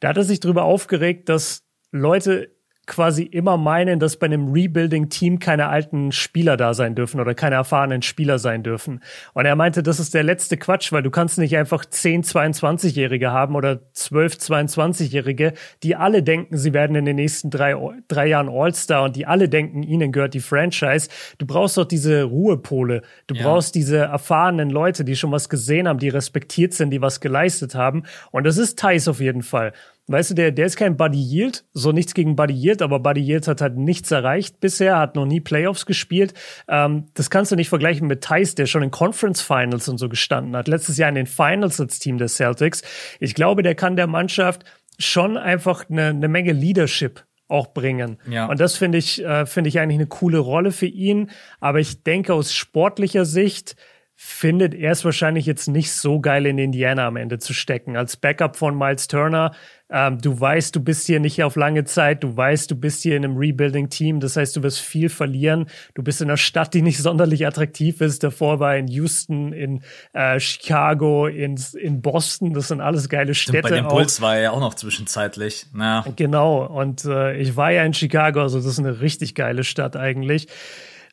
[0.00, 2.53] Da hat er sich darüber aufgeregt, dass Leute
[2.86, 7.56] quasi immer meinen, dass bei einem Rebuilding-Team keine alten Spieler da sein dürfen oder keine
[7.56, 9.00] erfahrenen Spieler sein dürfen.
[9.32, 13.30] Und er meinte, das ist der letzte Quatsch, weil du kannst nicht einfach 10, 22-Jährige
[13.30, 17.74] haben oder 12, 22-Jährige, die alle denken, sie werden in den nächsten drei,
[18.08, 21.08] drei Jahren All-Star und die alle denken, ihnen gehört die Franchise.
[21.38, 23.02] Du brauchst doch diese Ruhepole.
[23.26, 23.42] Du ja.
[23.42, 27.74] brauchst diese erfahrenen Leute, die schon was gesehen haben, die respektiert sind, die was geleistet
[27.74, 28.04] haben.
[28.30, 29.72] Und das ist Thais auf jeden Fall.
[30.06, 33.22] Weißt du, der, der ist kein Buddy Yield, so nichts gegen Buddy Yield, aber Buddy
[33.22, 36.34] Yield hat halt nichts erreicht bisher, hat noch nie Playoffs gespielt.
[36.68, 40.10] Ähm, das kannst du nicht vergleichen mit Thais, der schon in Conference Finals und so
[40.10, 40.68] gestanden hat.
[40.68, 42.82] Letztes Jahr in den Finals als Team der Celtics.
[43.18, 44.64] Ich glaube, der kann der Mannschaft
[44.98, 48.18] schon einfach eine, eine Menge Leadership auch bringen.
[48.28, 48.46] Ja.
[48.46, 51.30] Und das finde ich, äh, finde ich eigentlich eine coole Rolle für ihn.
[51.60, 53.76] Aber ich denke aus sportlicher Sicht,
[54.16, 57.96] findet er es wahrscheinlich jetzt nicht so geil in Indiana am Ende zu stecken.
[57.96, 59.54] Als Backup von Miles Turner,
[59.94, 63.16] ähm, du weißt, du bist hier nicht auf lange Zeit, du weißt, du bist hier
[63.16, 65.66] in einem Rebuilding-Team, das heißt, du wirst viel verlieren.
[65.94, 68.24] Du bist in einer Stadt, die nicht sonderlich attraktiv ist.
[68.24, 69.82] Davor war in Houston, in
[70.12, 73.58] äh, Chicago, in, in Boston, das sind alles geile Städte.
[73.58, 75.66] Stimmt, bei den Bulls war er ja auch noch zwischenzeitlich.
[75.72, 76.04] Naja.
[76.16, 79.96] Genau, und äh, ich war ja in Chicago, also das ist eine richtig geile Stadt
[79.96, 80.48] eigentlich.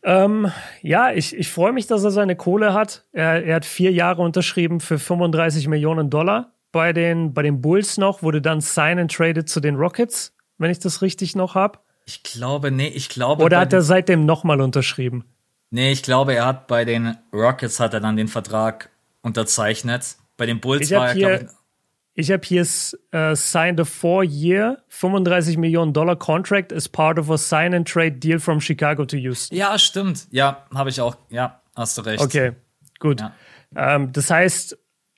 [0.04, 0.52] Ähm,
[0.82, 3.06] ja, ich, ich freue mich, dass er seine Kohle hat.
[3.12, 7.98] Er, er hat vier Jahre unterschrieben für 35 Millionen Dollar bei den, bei den Bulls
[7.98, 11.80] noch, wurde dann sign and traded zu den Rockets, wenn ich das richtig noch habe.
[12.06, 13.44] Ich glaube, nee, ich glaube.
[13.44, 15.26] Oder hat er seitdem nochmal unterschrieben?
[15.70, 18.90] Nee, ich glaube, er hat bei den Rockets hat er dann den Vertrag
[19.22, 20.18] unterzeichnet.
[20.36, 21.50] Bei den Bulls ich war er, glaube ich.
[22.14, 27.38] Ich habe hier uh, signed a four-year, 35 Millionen Dollar Contract as part of a
[27.38, 29.56] sign and trade deal from Chicago to Houston.
[29.56, 30.28] Ja, stimmt.
[30.30, 31.16] Ja, habe ich auch.
[31.30, 32.22] Ja, hast du recht.
[32.22, 32.52] Okay,
[33.00, 33.22] gut.
[33.22, 33.34] Ja.
[33.76, 34.78] Ähm, das heißt,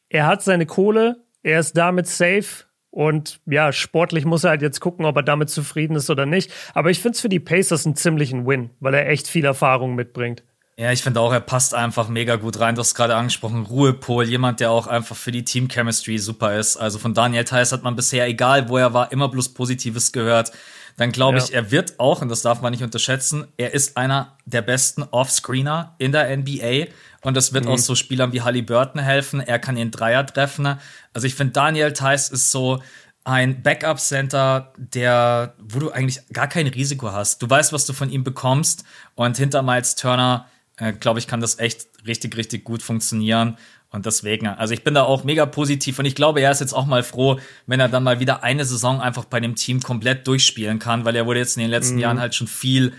[0.10, 4.80] er hat seine Kohle, er ist damit safe und ja, sportlich muss er halt jetzt
[4.80, 6.52] gucken, ob er damit zufrieden ist oder nicht.
[6.74, 9.96] Aber ich finde es für die Pacers einen ziemlichen Win, weil er echt viel Erfahrung
[9.96, 10.44] mitbringt.
[10.78, 12.76] Ja, ich finde auch, er passt einfach mega gut rein.
[12.76, 16.78] Du hast gerade angesprochen, Ruhepol, jemand, der auch einfach für die Team Chemistry super ist.
[16.78, 20.52] Also von Daniel Theiss hat man bisher, egal wo er war, immer bloß Positives gehört.
[20.98, 21.44] Dann glaube ja.
[21.44, 25.04] ich, er wird auch, und das darf man nicht unterschätzen, er ist einer der besten
[25.04, 26.88] Offscreener in der NBA.
[27.24, 27.72] Und das wird mhm.
[27.72, 29.40] auch so Spielern wie Halliburton helfen.
[29.40, 30.78] Er kann ihn Dreier treffen.
[31.14, 32.82] Also ich finde, Daniel Theiss ist so,
[33.26, 37.42] ein Backup-Center, der, wo du eigentlich gar kein Risiko hast.
[37.42, 38.84] Du weißt, was du von ihm bekommst.
[39.16, 40.48] Und hinter Miles Turner
[40.78, 43.58] äh, glaube ich, kann das echt richtig, richtig gut funktionieren.
[43.90, 46.74] Und deswegen, also ich bin da auch mega positiv und ich glaube, er ist jetzt
[46.74, 50.26] auch mal froh, wenn er dann mal wieder eine Saison einfach bei dem Team komplett
[50.28, 52.02] durchspielen kann, weil er wurde jetzt in den letzten mhm.
[52.02, 52.94] Jahren halt schon viel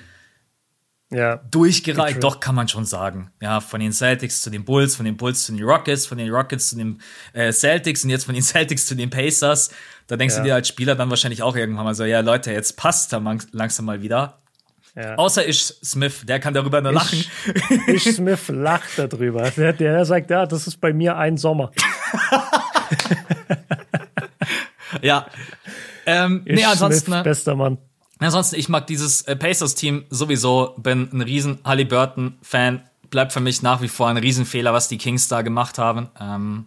[1.10, 2.22] ja, durchgereicht.
[2.22, 3.30] Doch, kann man schon sagen.
[3.40, 6.30] Ja, von den Celtics zu den Bulls, von den Bulls zu den Rockets, von den
[6.30, 7.00] Rockets zu den
[7.32, 9.70] äh, Celtics und jetzt von den Celtics zu den Pacers.
[10.06, 10.40] Da denkst ja.
[10.40, 13.22] du dir als Spieler dann wahrscheinlich auch irgendwann mal so, ja Leute, jetzt passt da
[13.52, 14.38] langsam mal wieder.
[14.96, 15.16] Ja.
[15.16, 17.24] Außer Ish Smith, der kann darüber nur lachen.
[17.88, 19.50] Ish, Ish Smith lacht darüber.
[19.50, 21.72] Der, der sagt, ja, das ist bei mir ein Sommer.
[25.02, 25.26] ja.
[26.06, 27.12] Ähm, Ish nee, ansonsten.
[27.12, 27.78] Smith, bester Mann.
[28.24, 32.82] Ansonsten, ich mag dieses äh, Pacers-Team sowieso, bin ein riesen Halliburton-Fan.
[33.10, 36.08] Bleibt für mich nach wie vor ein Riesenfehler, was die Kings da gemacht haben.
[36.20, 36.66] Ähm,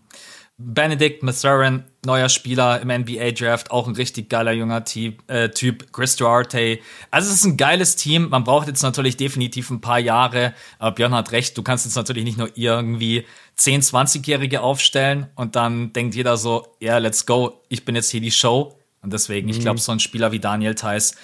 [0.59, 5.93] Benedict Mathurin, neuer Spieler im NBA-Draft, auch ein richtig geiler junger Typ, äh, typ.
[5.93, 6.79] Chris Duarte.
[7.11, 8.29] Also es ist ein geiles Team.
[8.29, 10.55] Man braucht jetzt natürlich definitiv ein paar Jahre.
[10.79, 13.25] Aber Björn hat recht, du kannst jetzt natürlich nicht nur irgendwie
[13.59, 18.09] 10-, 20-Jährige aufstellen und dann denkt jeder so, ja, yeah, let's go, ich bin jetzt
[18.09, 18.79] hier die Show.
[19.03, 19.53] Und deswegen, mhm.
[19.53, 21.15] ich glaube, so ein Spieler wie Daniel Theiss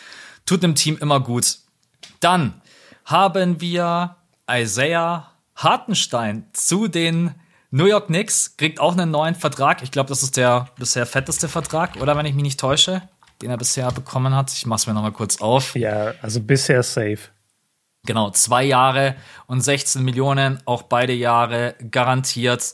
[0.46, 1.58] tut dem Team immer gut.
[2.20, 2.62] Dann
[3.06, 4.16] haben wir
[4.50, 7.36] Isaiah Hartenstein zu den
[7.76, 9.82] New York Knicks kriegt auch einen neuen Vertrag.
[9.82, 13.02] Ich glaube, das ist der bisher fetteste Vertrag, oder wenn ich mich nicht täusche,
[13.42, 14.54] den er bisher bekommen hat.
[14.54, 15.76] Ich mache es mir nochmal kurz auf.
[15.76, 17.18] Ja, also bisher safe.
[18.06, 19.16] Genau, zwei Jahre
[19.48, 22.74] und 16 Millionen, auch beide Jahre garantiert.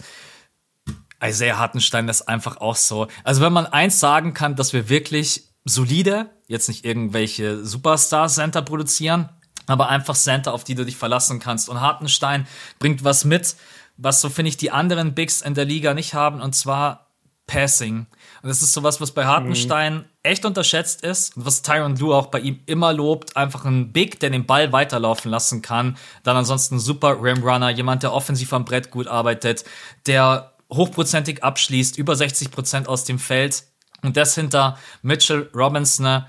[1.24, 3.08] Isaiah Hartenstein ist einfach auch so.
[3.24, 9.30] Also wenn man eins sagen kann, dass wir wirklich solide, jetzt nicht irgendwelche Superstar-Center produzieren,
[9.68, 11.70] aber einfach Center, auf die du dich verlassen kannst.
[11.70, 12.48] Und Hartenstein
[12.80, 13.56] bringt was mit,
[13.96, 17.06] was so finde ich die anderen Bigs in der Liga nicht haben, und zwar
[17.50, 18.06] Passing.
[18.42, 20.06] Und das ist sowas, was bei Hartenstein mhm.
[20.24, 23.36] echt unterschätzt ist und was Tyron Lue auch bei ihm immer lobt.
[23.36, 25.98] Einfach ein Big, der den Ball weiterlaufen lassen kann.
[26.24, 29.66] Dann ansonsten ein super Rimrunner, jemand, der offensiv am Brett gut arbeitet,
[30.06, 33.64] der hochprozentig abschließt, über 60 Prozent aus dem Feld.
[34.04, 36.24] Und das hinter Mitchell Robinson,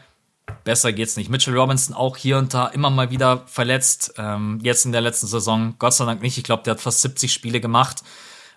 [0.64, 1.30] besser geht's nicht.
[1.30, 4.14] Mitchell Robinson auch hier und da immer mal wieder verletzt.
[4.18, 6.38] Ähm, jetzt in der letzten Saison, Gott sei Dank nicht.
[6.38, 8.02] Ich glaube, der hat fast 70 Spiele gemacht.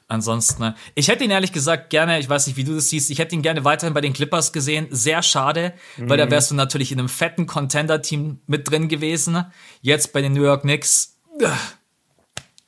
[0.07, 3.09] Ansonsten, ne, ich hätte ihn ehrlich gesagt gerne, ich weiß nicht, wie du das siehst,
[3.09, 4.87] ich hätte ihn gerne weiterhin bei den Clippers gesehen.
[4.91, 6.09] Sehr schade, mhm.
[6.09, 6.31] weil da mhm.
[6.31, 9.45] wärst du natürlich in einem fetten Contender-Team mit drin gewesen.
[9.81, 11.17] Jetzt bei den New York Knicks,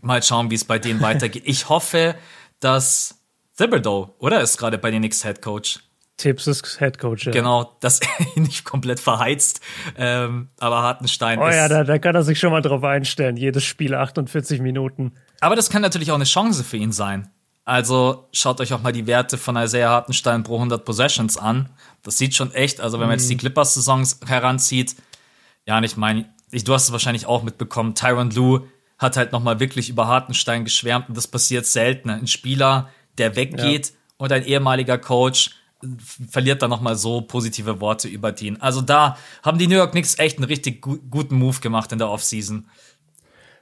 [0.01, 1.43] mal schauen, wie es bei denen weitergeht.
[1.45, 2.15] Ich hoffe,
[2.59, 3.19] dass
[3.57, 4.41] Thibodeau, oder?
[4.41, 5.79] Ist gerade bei den Knicks Head Coach.
[6.17, 7.25] Tipps ist Head Coach.
[7.25, 7.31] Ja.
[7.31, 7.99] Genau, dass
[8.35, 9.61] er nicht komplett verheizt.
[9.97, 11.53] Ähm, aber Hartenstein oh, ist.
[11.53, 13.37] Oh ja, da, da kann er sich schon mal drauf einstellen.
[13.37, 15.13] Jedes Spiel 48 Minuten.
[15.41, 17.29] Aber das kann natürlich auch eine Chance für ihn sein.
[17.65, 21.69] Also schaut euch auch mal die Werte von Isaiah Hartenstein pro 100 Possessions an.
[22.03, 23.39] Das sieht schon echt, also wenn man jetzt die mhm.
[23.39, 24.95] Clippers-Saisons heranzieht,
[25.65, 28.67] ja, und ich meine, du hast es wahrscheinlich auch mitbekommen, Tyron Lue
[28.99, 32.11] hat halt nochmal wirklich über Hartenstein geschwärmt und das passiert selten.
[32.11, 33.95] Ein Spieler, der weggeht ja.
[34.17, 35.51] und ein ehemaliger Coach
[36.29, 38.61] verliert dann nochmal so positive Worte über den.
[38.61, 41.97] Also da haben die New York Knicks echt einen richtig gu guten Move gemacht in
[41.97, 42.67] der Offseason.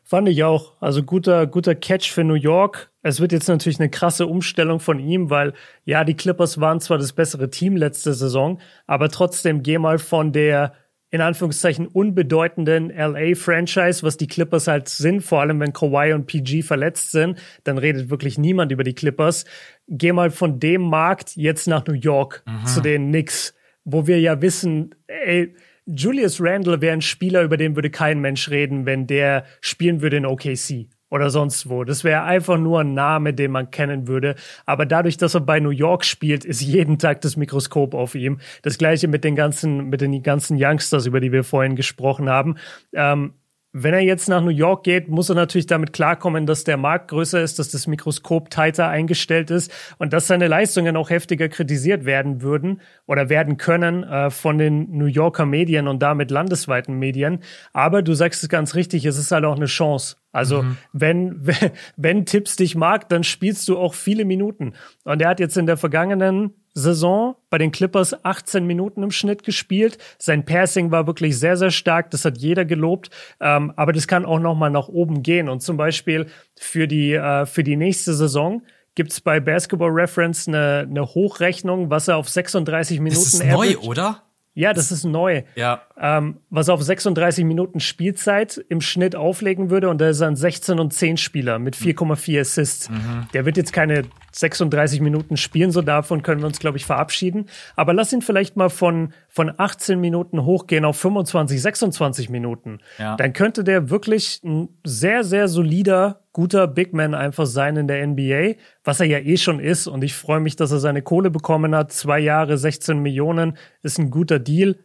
[0.04, 0.74] Fand ich auch.
[0.82, 2.92] Also guter, guter Catch für New York.
[3.02, 5.54] Es wird jetzt natürlich eine krasse Umstellung von ihm, weil
[5.86, 10.34] ja, die Clippers waren zwar das bessere Team letzte Saison, aber trotzdem geh mal von
[10.34, 10.74] der
[11.14, 16.64] in Anführungszeichen unbedeutenden LA-Franchise, was die Clippers halt sind, vor allem wenn Kawhi und PG
[16.64, 19.46] verletzt sind, dann redet wirklich niemand über die Clippers.
[19.88, 22.66] Geh mal von dem Markt jetzt nach New York mhm.
[22.66, 23.54] zu den Knicks,
[23.86, 25.54] wo wir ja wissen, ey,
[25.86, 30.18] Julius Randle wäre ein Spieler, über den würde kein Mensch reden, wenn der spielen würde
[30.18, 30.88] in OKC.
[31.14, 31.84] Oder sonst wo.
[31.84, 34.34] Das wäre einfach nur ein Name, den man kennen würde.
[34.66, 38.40] Aber dadurch, dass er bei New York spielt, ist jeden Tag das Mikroskop auf ihm.
[38.64, 42.56] Das gleiche mit den ganzen, mit den ganzen Youngsters, über die wir vorhin gesprochen haben.
[42.94, 43.36] Ähm,
[43.74, 47.10] wenn er jetzt nach New York geht, muss er natürlich damit klarkommen, dass der Markt
[47.10, 52.06] größer ist, dass das Mikroskop tighter eingestellt ist und dass seine Leistungen auch heftiger kritisiert
[52.06, 57.40] werden würden oder werden können äh, von den New Yorker Medien und damit landesweiten Medien.
[57.72, 60.16] Aber du sagst es ganz richtig, es ist halt auch eine Chance.
[60.34, 60.78] Also mhm.
[60.92, 64.74] wenn, wenn, wenn Tipps dich mag, dann spielst du auch viele Minuten.
[65.06, 69.44] Und er hat jetzt in der vergangenen Saison bei den Clippers 18 Minuten im Schnitt
[69.44, 70.00] gespielt.
[70.18, 72.12] Sein Passing war wirklich sehr, sehr stark.
[72.12, 73.12] Das hat jeder gelobt.
[73.40, 75.50] Ähm, aber das kann auch noch mal nach oben gehen.
[75.50, 76.26] Und zum Beispiel
[76.56, 78.64] für die, äh, für die nächste Saison
[78.96, 83.78] gibt's bei Basketball Reference eine, eine Hochrechnung, was er auf 36 Minuten das ist neu,
[83.78, 84.24] oder?
[84.56, 85.44] Ja, das ist neu.
[85.56, 85.82] Ja.
[86.00, 90.80] Ähm, was auf 36 Minuten Spielzeit im Schnitt auflegen würde und da ist ein 16
[90.80, 92.90] und 10 Spieler mit 4,4 Assists.
[92.90, 93.28] Mhm.
[93.34, 97.48] Der wird jetzt keine 36 Minuten spielen, so davon können wir uns, glaube ich, verabschieden.
[97.76, 102.78] Aber lass ihn vielleicht mal von, von 18 Minuten hochgehen auf 25, 26 Minuten.
[103.00, 103.16] Ja.
[103.16, 108.06] Dann könnte der wirklich ein sehr, sehr solider guter Big Man einfach sein in der
[108.06, 109.88] NBA, was er ja eh schon ist.
[109.88, 111.92] Und ich freue mich, dass er seine Kohle bekommen hat.
[111.92, 114.78] Zwei Jahre, 16 Millionen ist ein guter Deal.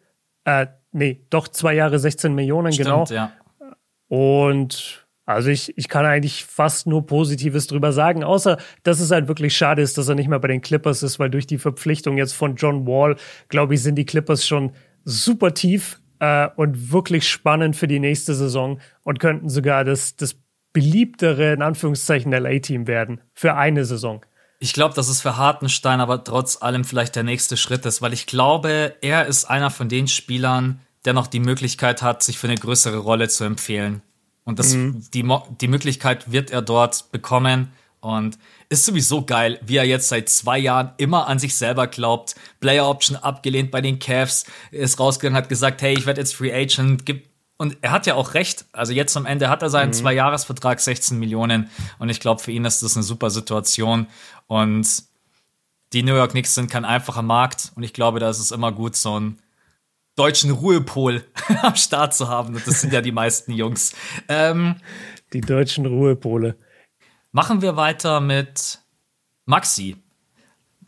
[0.45, 3.05] Äh, nee, doch zwei Jahre, 16 Millionen, Stimmt, genau.
[3.11, 3.33] Ja.
[4.09, 9.29] Und also ich, ich kann eigentlich fast nur Positives drüber sagen, außer dass es halt
[9.29, 12.17] wirklich schade ist, dass er nicht mehr bei den Clippers ist, weil durch die Verpflichtung
[12.17, 13.17] jetzt von John Wall,
[13.49, 14.73] glaube ich, sind die Clippers schon
[15.05, 20.35] super tief äh, und wirklich spannend für die nächste Saison und könnten sogar das, das
[20.73, 24.25] beliebtere, in Anführungszeichen, LA-Team werden für eine Saison.
[24.61, 28.15] Ich glaube, dass es für Hartenstein aber trotz allem vielleicht der nächste Schritt ist, weil
[28.15, 32.47] ich glaube, er ist einer von den Spielern, der noch die Möglichkeit hat, sich für
[32.47, 34.01] eine größere Rolle zu empfehlen.
[34.49, 35.05] Und das, mhm.
[35.13, 35.29] die,
[35.61, 37.71] die Möglichkeit wird er dort bekommen.
[38.01, 38.39] Und
[38.71, 42.35] ist sowieso geil, wie er jetzt seit zwei Jahren immer an sich selber glaubt.
[42.59, 46.55] Player Option abgelehnt bei den Cavs, ist rausgegangen, hat gesagt, hey, ich werde jetzt Free
[46.55, 47.05] Agent,
[47.59, 48.65] und er hat ja auch recht.
[48.73, 49.95] Also jetzt am Ende hat er seinen mhm.
[49.95, 51.69] Zwei-Jahres-Vertrag 16 Millionen.
[51.99, 54.07] Und ich glaube, für ihn ist das eine super Situation.
[54.47, 55.03] Und
[55.93, 57.73] die New York Knicks sind kein einfacher Markt.
[57.75, 59.43] Und ich glaube, da ist es immer gut, so einen
[60.19, 61.25] deutschen Ruhepol
[61.63, 62.55] am Start zu haben.
[62.55, 63.93] Und das sind ja die meisten Jungs.
[64.29, 64.77] Ähm,
[65.33, 66.57] die deutschen Ruhepole.
[67.33, 68.81] Machen wir weiter mit
[69.45, 69.97] Maxi.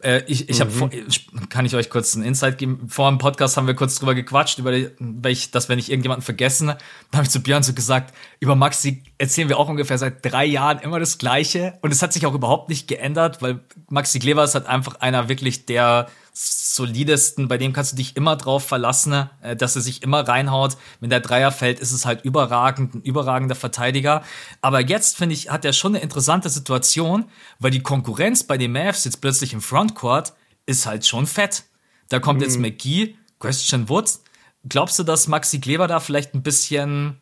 [0.03, 1.49] Äh, ich ich habe, mhm.
[1.49, 2.89] kann ich euch kurz einen Insight geben?
[2.89, 6.25] Vor dem Podcast haben wir kurz drüber gequatscht, über die, welch, dass wenn ich irgendjemanden
[6.25, 6.79] vergessen, dann
[7.13, 10.79] habe ich zu Björn so gesagt, über Maxi erzählen wir auch ungefähr seit drei Jahren
[10.79, 13.61] immer das Gleiche und es hat sich auch überhaupt nicht geändert, weil
[13.91, 18.37] Maxi Kleber ist halt einfach einer wirklich der solidesten, bei dem kannst du dich immer
[18.37, 20.79] drauf verlassen, äh, dass er sich immer reinhaut.
[21.01, 24.23] Wenn der Dreier fällt, ist es halt überragend, ein überragender Verteidiger.
[24.63, 27.27] Aber jetzt, finde ich, hat er schon eine interessante Situation,
[27.59, 30.33] weil die Konkurrenz bei den Mavs jetzt plötzlich im Frontcourt
[30.65, 31.65] ist halt schon fett.
[32.09, 32.45] Da kommt mhm.
[32.47, 34.19] jetzt McGee, Christian Wood.
[34.67, 37.21] Glaubst du, dass Maxi Kleber da vielleicht ein bisschen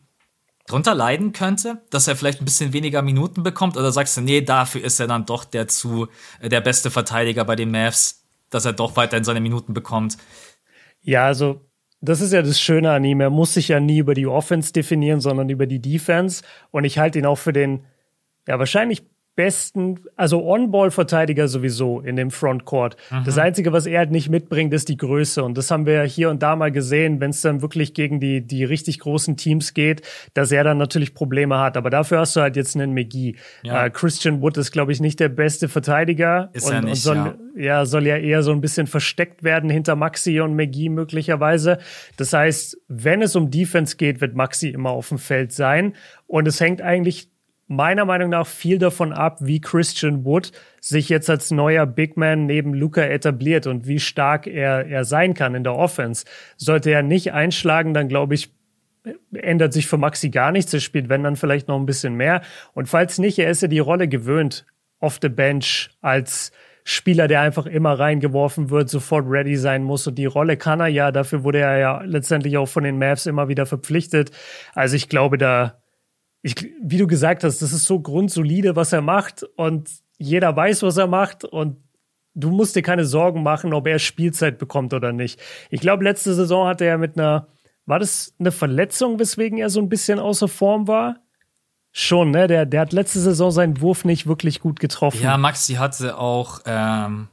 [0.69, 3.75] drunter leiden könnte, dass er vielleicht ein bisschen weniger Minuten bekommt?
[3.75, 6.07] Oder sagst du, nee, dafür ist er dann doch der zu,
[6.39, 8.19] äh, der beste Verteidiger bei den Mavs?
[8.49, 10.17] dass er doch weiterhin seine Minuten bekommt.
[11.01, 11.61] Ja, also
[12.01, 13.21] das ist ja das Schöne an ihm.
[13.21, 16.43] Er muss sich ja nie über die Offense definieren, sondern über die Defense.
[16.71, 17.85] Und ich halte ihn auch für den,
[18.47, 19.03] ja, wahrscheinlich
[19.39, 22.97] besten, also On-Ball-Verteidiger sowieso in dem Frontcourt.
[23.09, 23.23] Mhm.
[23.23, 25.41] Das Einzige, was er halt nicht mitbringt, ist die Größe.
[25.45, 28.45] Und das haben wir hier und da mal gesehen, wenn es dann wirklich gegen die,
[28.45, 30.01] die richtig großen Teams geht,
[30.33, 31.77] dass er dann natürlich Probleme hat.
[31.77, 33.35] Aber dafür hast du halt jetzt einen McGee.
[33.63, 33.85] Ja.
[33.85, 36.49] Äh, Christian Wood ist, glaube ich, nicht der beste Verteidiger.
[36.51, 37.15] Ist und, er nicht, und soll,
[37.55, 37.63] ja.
[37.63, 37.85] ja.
[37.85, 41.77] soll ja eher so ein bisschen versteckt werden hinter Maxi und McGee möglicherweise.
[42.17, 45.93] Das heißt, wenn es um Defense geht, wird Maxi immer auf dem Feld sein.
[46.27, 47.29] Und es hängt eigentlich
[47.69, 50.51] meiner Meinung nach viel davon ab, wie Christian Wood
[50.81, 55.35] sich jetzt als neuer Big Man neben Luca etabliert und wie stark er, er sein
[55.35, 56.25] kann in der Offense.
[56.57, 58.51] Sollte er nicht einschlagen, dann glaube ich,
[59.33, 60.73] ändert sich für Maxi gar nichts.
[60.73, 62.41] Er spielt, wenn dann vielleicht noch ein bisschen mehr.
[62.73, 64.65] Und falls nicht, er ist ja die Rolle gewöhnt,
[64.99, 66.51] off the bench als
[66.83, 70.07] Spieler, der einfach immer reingeworfen wird, sofort ready sein muss.
[70.07, 71.11] Und die Rolle kann er ja.
[71.11, 74.31] Dafür wurde er ja letztendlich auch von den Mavs immer wieder verpflichtet.
[74.73, 75.79] Also ich glaube, da,
[76.41, 80.83] ich, wie du gesagt hast, das ist so grundsolide, was er macht und jeder weiß,
[80.83, 81.77] was er macht und
[82.35, 85.39] du musst dir keine Sorgen machen, ob er Spielzeit bekommt oder nicht.
[85.69, 87.47] Ich glaube, letzte Saison hatte er mit einer,
[87.85, 91.17] war das eine Verletzung, weswegen er so ein bisschen außer Form war?
[91.91, 92.47] Schon, ne?
[92.47, 95.23] Der, der hat letzte Saison seinen Wurf nicht wirklich gut getroffen.
[95.23, 97.29] Ja, Maxi hatte auch ähm,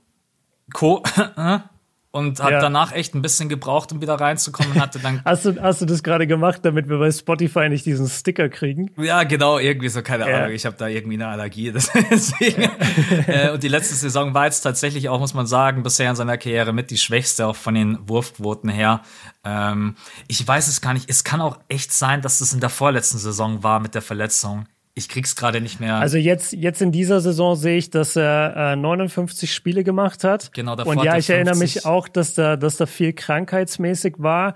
[0.73, 1.03] Co.
[2.17, 2.61] und hat ja.
[2.61, 4.81] danach echt ein bisschen gebraucht, um wieder reinzukommen.
[4.81, 8.09] Hatte dann hast, du, hast du das gerade gemacht, damit wir bei Spotify nicht diesen
[8.09, 8.91] Sticker kriegen?
[8.97, 10.39] Ja, genau, irgendwie so, keine ja.
[10.39, 10.53] Ahnung.
[10.53, 11.73] Ich habe da irgendwie eine Allergie.
[12.11, 12.63] Deswegen.
[13.27, 16.39] äh, und die letzte Saison war jetzt tatsächlich auch, muss man sagen, bisher in seiner
[16.39, 19.03] Karriere mit die schwächste, auch von den Wurfquoten her.
[19.45, 19.95] Ähm,
[20.27, 21.11] ich weiß es gar nicht.
[21.11, 24.67] Es kann auch echt sein, dass das in der vorletzten Saison war mit der Verletzung.
[24.99, 25.97] Ich krieg's gerade nicht mehr.
[25.97, 30.51] Also jetzt, jetzt in dieser Saison sehe ich, dass er äh, 59 Spiele gemacht hat.
[30.55, 34.55] Genau, davor Und ja, ich erinnere mich auch, dass da, dass da viel krankheitsmäßig war.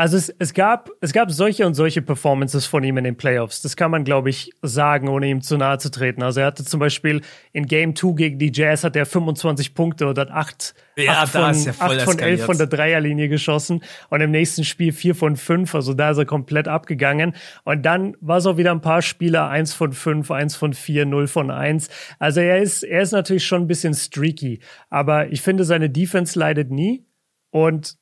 [0.00, 3.62] Also es, es, gab, es gab solche und solche Performances von ihm in den Playoffs.
[3.62, 6.22] Das kann man, glaube ich, sagen, ohne ihm zu nahe zu treten.
[6.22, 7.20] Also er hatte zum Beispiel
[7.52, 11.32] in Game 2 gegen die Jazz hat er 25 Punkte oder hat 8, ja, 8
[11.32, 15.34] von, ja 8 von 11 von der Dreierlinie geschossen und im nächsten Spiel 4 von
[15.34, 15.74] 5.
[15.74, 17.34] Also da ist er komplett abgegangen.
[17.64, 21.06] Und dann war es auch wieder ein paar Spieler, 1 von 5, 1 von 4,
[21.06, 21.88] 0 von 1.
[22.20, 24.60] Also er ist, er ist natürlich schon ein bisschen streaky.
[24.90, 27.04] Aber ich finde, seine Defense leidet nie.
[27.50, 27.98] Und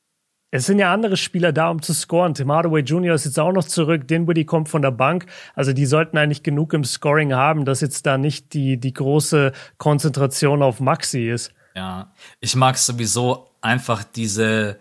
[0.57, 2.35] es sind ja andere Spieler da, um zu scoren.
[2.35, 3.15] Tim Hardaway Jr.
[3.15, 4.09] ist jetzt auch noch zurück.
[4.09, 5.27] Dinwiddie kommt von der Bank.
[5.55, 9.53] Also die sollten eigentlich genug im Scoring haben, dass jetzt da nicht die, die große
[9.79, 11.53] Konzentration auf Maxi ist.
[11.75, 14.79] Ja, ich mag sowieso einfach diese,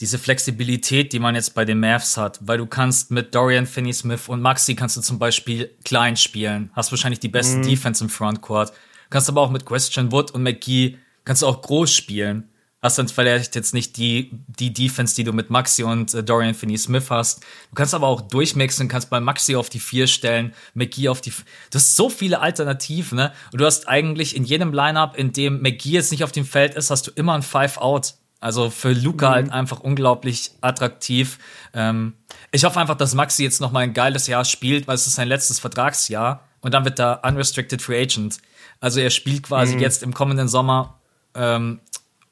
[0.00, 4.28] diese Flexibilität, die man jetzt bei den Mavs hat, weil du kannst mit Dorian Finney-Smith
[4.28, 7.68] und Maxi kannst du zum Beispiel klein spielen, hast wahrscheinlich die besten mhm.
[7.68, 8.72] Defense im Frontcourt,
[9.08, 12.48] kannst aber auch mit Christian Wood und McGee kannst du auch groß spielen
[12.86, 16.54] hast dann vielleicht jetzt nicht die, die Defense, die du mit Maxi und äh, Dorian
[16.54, 17.42] Finney-Smith hast.
[17.42, 21.30] Du kannst aber auch durchmixen, kannst bei Maxi auf die vier stellen, McGee auf die.
[21.30, 23.32] F du hast so viele Alternativen, ne?
[23.52, 26.74] Und du hast eigentlich in jedem Lineup, in dem McGee jetzt nicht auf dem Feld
[26.74, 28.14] ist, hast du immer ein Five-Out.
[28.40, 29.34] Also für Luca mhm.
[29.34, 31.38] halt einfach unglaublich attraktiv.
[31.74, 32.14] Ähm,
[32.52, 35.14] ich hoffe einfach, dass Maxi jetzt noch mal ein geiles Jahr spielt, weil es ist
[35.14, 38.38] sein letztes Vertragsjahr und dann wird er unrestricted free agent.
[38.80, 39.80] Also er spielt quasi mhm.
[39.80, 41.00] jetzt im kommenden Sommer
[41.34, 41.80] ähm,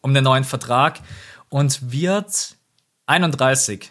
[0.04, 1.00] um den neuen Vertrag
[1.48, 2.56] und wird
[3.06, 3.90] 31.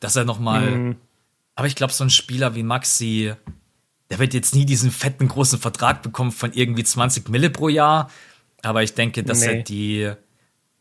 [0.00, 0.70] Dass er noch mal.
[0.70, 0.96] Mhm.
[1.54, 3.32] Aber ich glaube, so ein Spieler wie Maxi,
[4.10, 8.10] der wird jetzt nie diesen fetten großen Vertrag bekommen von irgendwie 20 Mille pro Jahr.
[8.62, 9.46] Aber ich denke, dass nee.
[9.46, 10.12] er die,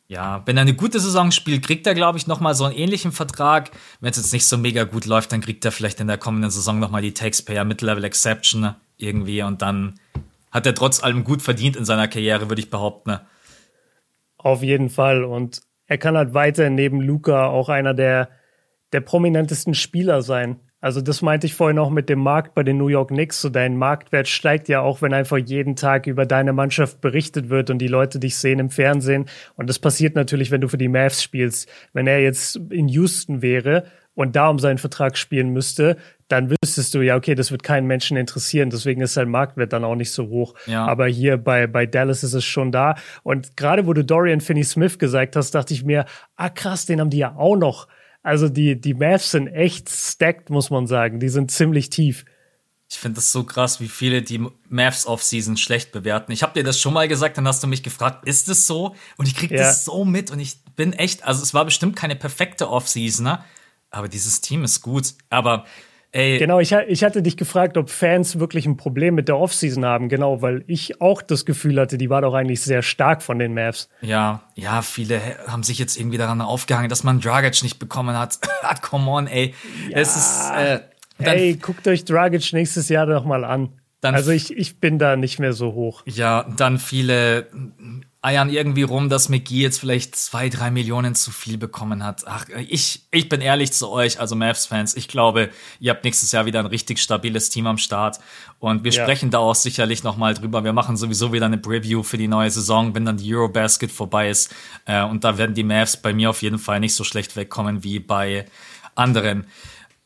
[0.07, 2.76] ja, wenn er eine gute Saison spielt, kriegt er, glaube ich, noch mal so einen
[2.76, 3.70] ähnlichen Vertrag.
[4.01, 6.49] Wenn es jetzt nicht so mega gut läuft, dann kriegt er vielleicht in der kommenden
[6.49, 9.99] Saison noch mal die Taxpayer Mid-Level Exception irgendwie und dann
[10.49, 13.20] hat er trotz allem gut verdient in seiner Karriere, würde ich behaupten.
[14.46, 15.24] Auf jeden Fall.
[15.24, 18.30] Und er kann halt weiter neben Luca auch einer der,
[18.93, 20.60] der prominentesten Spieler sein.
[20.80, 23.41] Also das meinte ich vorhin auch mit dem Markt bei den New York Knicks.
[23.41, 27.72] So dein Marktwert steigt ja auch, wenn einfach jeden Tag über deine Mannschaft berichtet wird
[27.72, 29.26] und die Leute dich sehen im Fernsehen.
[29.56, 31.68] Und das passiert natürlich, wenn du für die Mavs spielst.
[31.93, 33.86] Wenn er jetzt in Houston wäre
[34.16, 35.97] und da um seinen Vertrag spielen müsste,
[36.28, 39.84] dann wüsstest du ja, okay, das wird keinen Menschen interessieren, deswegen ist sein Marktwert dann
[39.84, 40.55] auch nicht so hoch.
[40.66, 40.86] Ja.
[40.86, 42.95] Aber hier bei, bei Dallas ist es schon da.
[43.24, 46.05] Und gerade wo du Dorian Finney-Smith gesagt hast, dachte ich mir,
[46.36, 47.88] ah krass, den haben die ja auch noch.
[48.24, 51.20] Also die, die Mavs sind echt stacked, muss man sagen.
[51.20, 52.26] Die sind ziemlich tief.
[52.89, 56.32] Ich finde das so krass, wie viele die Mavs Offseason schlecht bewerten.
[56.32, 58.95] Ich habe dir das schon mal gesagt, dann hast du mich gefragt, ist es so?
[59.18, 59.57] Und ich krieg ja.
[59.57, 63.43] das so mit und ich bin echt, also es war bestimmt keine perfekte Offseason, ne?
[63.96, 65.14] Aber dieses Team ist gut.
[65.30, 65.66] Aber
[66.16, 66.38] Ey.
[66.38, 70.08] Genau, ich, ich hatte dich gefragt, ob Fans wirklich ein Problem mit der Offseason haben,
[70.08, 73.54] genau, weil ich auch das Gefühl hatte, die war doch eigentlich sehr stark von den
[73.54, 73.89] Mavs.
[74.00, 78.39] Ja, ja, viele haben sich jetzt irgendwie daran aufgehangen, dass man Dragic nicht bekommen hat.
[78.62, 79.54] Ah, come on, ey.
[79.89, 79.98] Ja.
[79.98, 80.50] Es ist.
[80.56, 80.80] Äh,
[81.20, 83.70] ey, guckt euch Dragic nächstes Jahr doch mal an.
[84.02, 86.02] also ich, ich bin da nicht mehr so hoch.
[86.08, 87.48] Ja, dann viele
[88.26, 92.23] eiern irgendwie rum, dass McGee jetzt vielleicht zwei, drei Millionen zu viel bekommen hat.
[92.26, 94.95] Ach, ich, ich bin ehrlich zu euch, also Mavs-Fans.
[94.95, 98.19] Ich glaube, ihr habt nächstes Jahr wieder ein richtig stabiles Team am Start.
[98.59, 99.03] Und wir ja.
[99.03, 100.63] sprechen da auch sicherlich nochmal drüber.
[100.63, 104.30] Wir machen sowieso wieder eine Preview für die neue Saison, wenn dann die Eurobasket vorbei
[104.30, 104.53] ist.
[104.86, 107.84] Äh, und da werden die Mavs bei mir auf jeden Fall nicht so schlecht wegkommen
[107.84, 108.47] wie bei
[108.95, 109.45] anderen.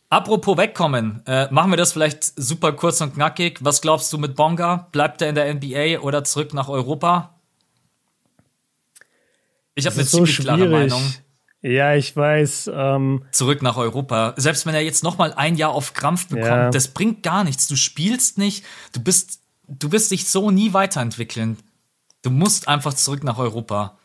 [0.09, 3.59] Apropos wegkommen, äh, machen wir das vielleicht super kurz und knackig.
[3.61, 4.89] Was glaubst du mit Bonga?
[4.91, 7.39] Bleibt er in der NBA oder zurück nach Europa?
[9.80, 10.56] Ich habe eine so ziemlich schwierig.
[10.56, 11.02] klare Meinung.
[11.62, 12.72] Ja, ich weiß.
[12.74, 14.34] Ähm, Zurück nach Europa.
[14.38, 16.70] Selbst wenn er jetzt noch mal ein Jahr auf Krampf bekommt, ja.
[16.70, 17.68] das bringt gar nichts.
[17.68, 18.66] Du spielst nicht.
[18.94, 21.58] Du bist, du wirst dich so nie weiterentwickeln.
[22.22, 23.98] Du musst einfach zurück nach Europa.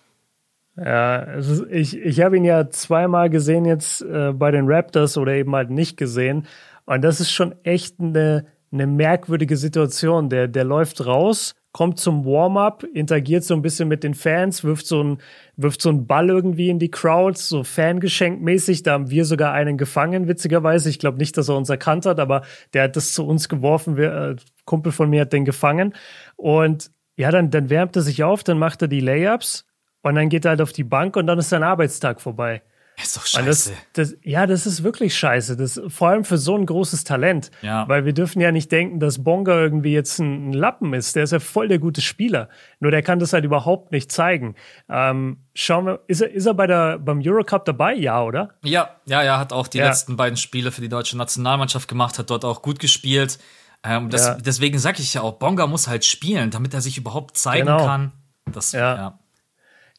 [0.76, 5.32] Ja, also ich, ich habe ihn ja zweimal gesehen jetzt äh, bei den Raptors oder
[5.32, 6.48] eben halt nicht gesehen.
[6.86, 10.28] Und das ist schon echt eine, eine merkwürdige Situation.
[10.28, 14.86] Der, der läuft raus, kommt zum Warm-up, interagiert so ein bisschen mit den Fans, wirft
[14.86, 15.18] so ein,
[15.56, 18.84] wirft so einen Ball irgendwie in die Crowds, so Fangeschenk-mäßig.
[18.84, 20.88] Da haben wir sogar einen gefangen, witzigerweise.
[20.88, 22.42] Ich glaube nicht, dass er uns erkannt hat, aber
[22.74, 23.96] der hat das zu uns geworfen.
[23.96, 25.94] Wir, äh, Kumpel von mir hat den gefangen.
[26.36, 29.66] Und ja, dann, dann wärmt er sich auf, dann macht er die Layups
[30.02, 32.62] und dann geht er halt auf die Bank und dann ist sein Arbeitstag vorbei.
[33.02, 33.72] Ist doch scheiße.
[33.92, 35.56] Das, das, ja, das ist wirklich scheiße.
[35.56, 37.50] Das, vor allem für so ein großes Talent.
[37.60, 37.88] Ja.
[37.88, 41.16] Weil wir dürfen ja nicht denken, dass Bonga irgendwie jetzt ein, ein, Lappen ist.
[41.16, 42.48] Der ist ja voll der gute Spieler.
[42.78, 44.54] Nur der kann das halt überhaupt nicht zeigen.
[44.88, 47.94] Ähm, schauen wir, ist er, ist er bei der, beim Eurocup dabei?
[47.94, 48.50] Ja, oder?
[48.62, 49.86] Ja, ja, ja, hat auch die ja.
[49.86, 53.38] letzten beiden Spiele für die deutsche Nationalmannschaft gemacht, hat dort auch gut gespielt.
[53.82, 54.34] Ähm, das, ja.
[54.36, 57.84] Deswegen sage ich ja auch, Bonga muss halt spielen, damit er sich überhaupt zeigen genau.
[57.84, 58.12] kann.
[58.52, 58.94] Das, ja.
[58.94, 59.18] ja.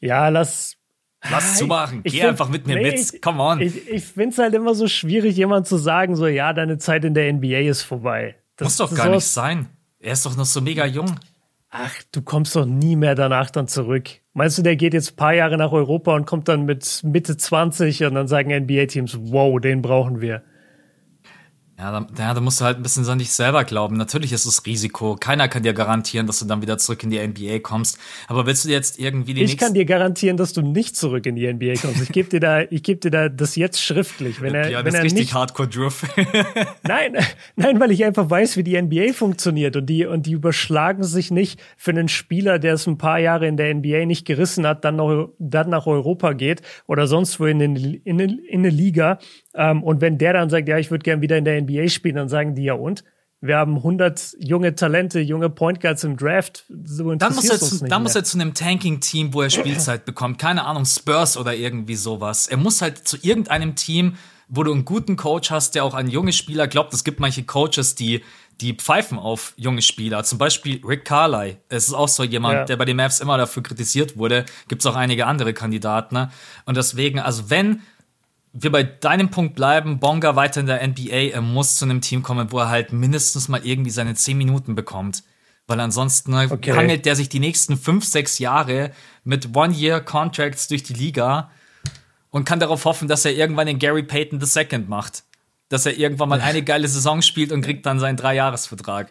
[0.00, 0.75] Ja, lass,
[1.30, 2.02] Lass zu machen.
[2.02, 3.22] Geh find, einfach mit mir nee, mit.
[3.22, 3.60] Come on.
[3.60, 7.04] Ich, ich finde es halt immer so schwierig, jemand zu sagen, so, ja, deine Zeit
[7.04, 8.36] in der NBA ist vorbei.
[8.56, 9.68] Das, Muss doch gar nicht sein.
[9.98, 11.16] Er ist doch noch so mega jung.
[11.70, 14.08] Ach, du kommst doch nie mehr danach dann zurück.
[14.32, 17.36] Meinst du, der geht jetzt ein paar Jahre nach Europa und kommt dann mit Mitte
[17.36, 20.42] 20 und dann sagen NBA-Teams, wow, den brauchen wir.
[21.78, 23.98] Ja da, ja, da musst du halt ein bisschen an dich selber glauben.
[23.98, 25.14] Natürlich ist es Risiko.
[25.16, 27.98] Keiner kann dir garantieren, dass du dann wieder zurück in die NBA kommst.
[28.28, 31.36] Aber willst du jetzt irgendwie die Ich kann dir garantieren, dass du nicht zurück in
[31.36, 32.00] die NBA kommst.
[32.00, 34.40] Ich gebe dir da, ich gebe dir da das jetzt schriftlich.
[34.40, 36.06] Wenn er, ja, wenn das er ist richtig nicht, Hardcore Druff.
[36.82, 37.18] nein,
[37.56, 41.30] nein, weil ich einfach weiß, wie die NBA funktioniert und die und die überschlagen sich
[41.30, 44.82] nicht für einen Spieler, der es ein paar Jahre in der NBA nicht gerissen hat,
[44.86, 49.18] dann noch dann nach Europa geht oder sonst wo in, in, in, in eine Liga
[49.56, 52.16] ähm, und wenn der dann sagt, ja, ich würde gern wieder in der NBA spielen,
[52.16, 53.04] dann sagen die ja und?
[53.40, 56.64] Wir haben 100 junge Talente, junge Point Guards im Draft.
[56.84, 60.38] So dann muss er zu, dann muss er zu einem Tanking-Team, wo er Spielzeit bekommt.
[60.38, 62.46] Keine Ahnung, Spurs oder irgendwie sowas.
[62.46, 64.16] Er muss halt zu irgendeinem Team,
[64.48, 66.94] wo du einen guten Coach hast, der auch an junge Spieler glaubt.
[66.94, 68.22] Es gibt manche Coaches, die
[68.62, 70.24] die pfeifen auf junge Spieler.
[70.24, 71.58] Zum Beispiel Rick Carly.
[71.68, 72.64] Es ist auch so jemand, ja.
[72.64, 74.46] der bei den Mavs immer dafür kritisiert wurde.
[74.68, 76.14] Gibt es auch einige andere Kandidaten.
[76.14, 76.30] Ne?
[76.64, 77.82] Und deswegen, also wenn
[78.58, 82.22] wir bei deinem Punkt bleiben, Bonga weiter in der NBA, er muss zu einem Team
[82.22, 85.22] kommen, wo er halt mindestens mal irgendwie seine 10 Minuten bekommt.
[85.66, 86.72] Weil ansonsten ne, okay.
[86.72, 88.92] hangelt der sich die nächsten 5, 6 Jahre
[89.24, 91.50] mit One-Year-Contracts durch die Liga
[92.30, 95.24] und kann darauf hoffen, dass er irgendwann den Gary Payton II macht.
[95.68, 99.10] Dass er irgendwann mal eine geile Saison spielt und kriegt dann seinen Dreijahresvertrag.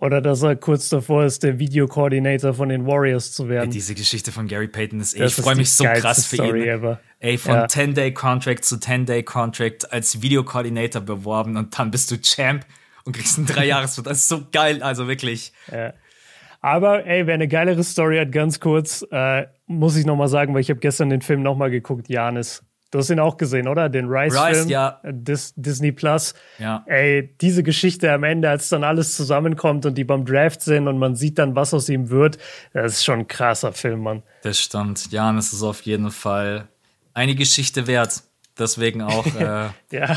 [0.00, 3.68] Oder dass er kurz davor ist, der Videokoordinator von den Warriors zu werden.
[3.68, 6.62] Ey, diese Geschichte von Gary Payton ist, ey, ich freue mich so krass für Story
[6.62, 6.68] ihn.
[6.68, 7.00] Ever.
[7.18, 7.66] Ey, von ja.
[7.66, 12.64] 10-Day-Contract zu 10-Day-Contract als Videokoordinator beworben und dann bist du Champ
[13.04, 14.10] und kriegst einen Dreijahresvertrag.
[14.10, 15.52] Das ist so geil, also wirklich.
[15.70, 15.92] Ja.
[16.62, 20.54] Aber ey, wer eine geilere Story hat, ganz kurz, äh, muss ich noch mal sagen,
[20.54, 22.62] weil ich habe gestern den Film noch mal geguckt, Janis.
[22.90, 23.88] Du hast ihn auch gesehen, oder?
[23.88, 24.44] Den Rice-Film.
[24.44, 25.00] Rice, ja.
[25.04, 26.34] Dis Disney Plus.
[26.58, 26.82] Ja.
[26.86, 30.98] Ey, diese Geschichte am Ende, als dann alles zusammenkommt und die beim Draft sind und
[30.98, 32.38] man sieht dann, was aus ihm wird,
[32.72, 34.22] das ist schon ein krasser Film, Mann.
[34.42, 35.12] Das stimmt.
[35.12, 36.68] Jan, es ist auf jeden Fall
[37.14, 38.22] eine Geschichte wert.
[38.58, 39.26] Deswegen auch.
[39.40, 40.16] Äh, ja.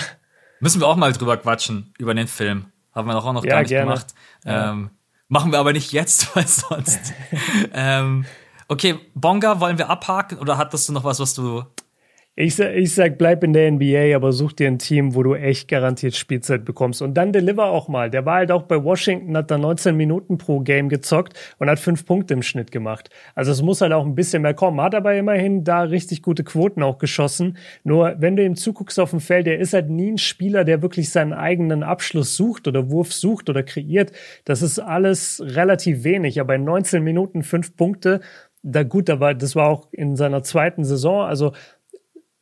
[0.59, 2.65] Müssen wir auch mal drüber quatschen, über den Film.
[2.93, 3.91] Haben wir doch auch noch ja, gar nicht gerne.
[3.91, 4.07] gemacht.
[4.45, 4.71] Ja.
[4.71, 4.89] Ähm,
[5.27, 7.13] machen wir aber nicht jetzt, weil sonst.
[7.73, 8.25] ähm,
[8.67, 11.63] okay, Bonga wollen wir abhaken oder hattest du noch was, was du
[12.35, 15.67] ich, ich sag, bleib in der NBA, aber such dir ein Team, wo du echt
[15.67, 17.03] garantiert Spielzeit bekommst.
[17.03, 18.09] Und dann deliver auch mal.
[18.09, 21.77] Der war halt auch bei Washington, hat da 19 Minuten pro Game gezockt und hat
[21.77, 23.11] fünf Punkte im Schnitt gemacht.
[23.35, 24.81] Also es muss halt auch ein bisschen mehr kommen.
[24.81, 27.55] Hat aber immerhin da richtig gute Quoten auch geschossen.
[27.83, 30.81] Nur wenn du ihm zuguckst auf dem Feld, der ist halt nie ein Spieler, der
[30.81, 34.11] wirklich seinen eigenen Abschluss sucht oder Wurf sucht oder kreiert.
[34.43, 36.41] Das ist alles relativ wenig.
[36.41, 38.21] Aber in 19 Minuten fünf Punkte,
[38.63, 41.25] da gut, war, das war auch in seiner zweiten Saison.
[41.25, 41.51] Also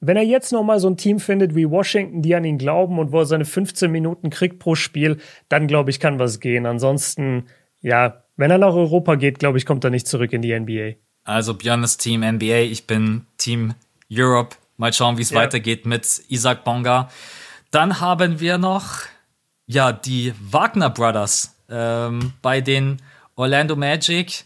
[0.01, 2.97] wenn er jetzt noch mal so ein Team findet wie Washington, die an ihn glauben
[2.97, 6.65] und wo er seine 15 Minuten kriegt pro Spiel, dann glaube ich, kann was gehen.
[6.65, 7.45] Ansonsten,
[7.81, 10.93] ja, wenn er nach Europa geht, glaube ich, kommt er nicht zurück in die NBA.
[11.23, 13.75] Also Björn ist Team NBA, ich bin Team
[14.11, 14.55] Europe.
[14.77, 15.37] Mal schauen, wie es ja.
[15.37, 17.09] weitergeht mit Isaac Bonga.
[17.69, 19.03] Dann haben wir noch
[19.67, 22.97] ja die Wagner Brothers ähm, bei den
[23.35, 24.45] Orlando Magic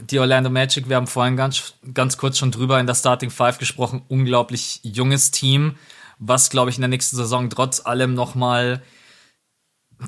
[0.00, 3.58] die Orlando Magic, wir haben vorhin ganz, ganz kurz schon drüber in der Starting Five
[3.58, 5.76] gesprochen, unglaublich junges Team,
[6.18, 8.82] was, glaube ich, in der nächsten Saison trotz allem nochmal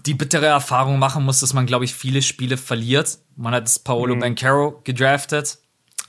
[0.07, 3.19] die bittere Erfahrung machen muss, dass man, glaube ich, viele Spiele verliert.
[3.37, 4.21] Man hat Paolo mhm.
[4.21, 5.59] Bancaro gedraftet,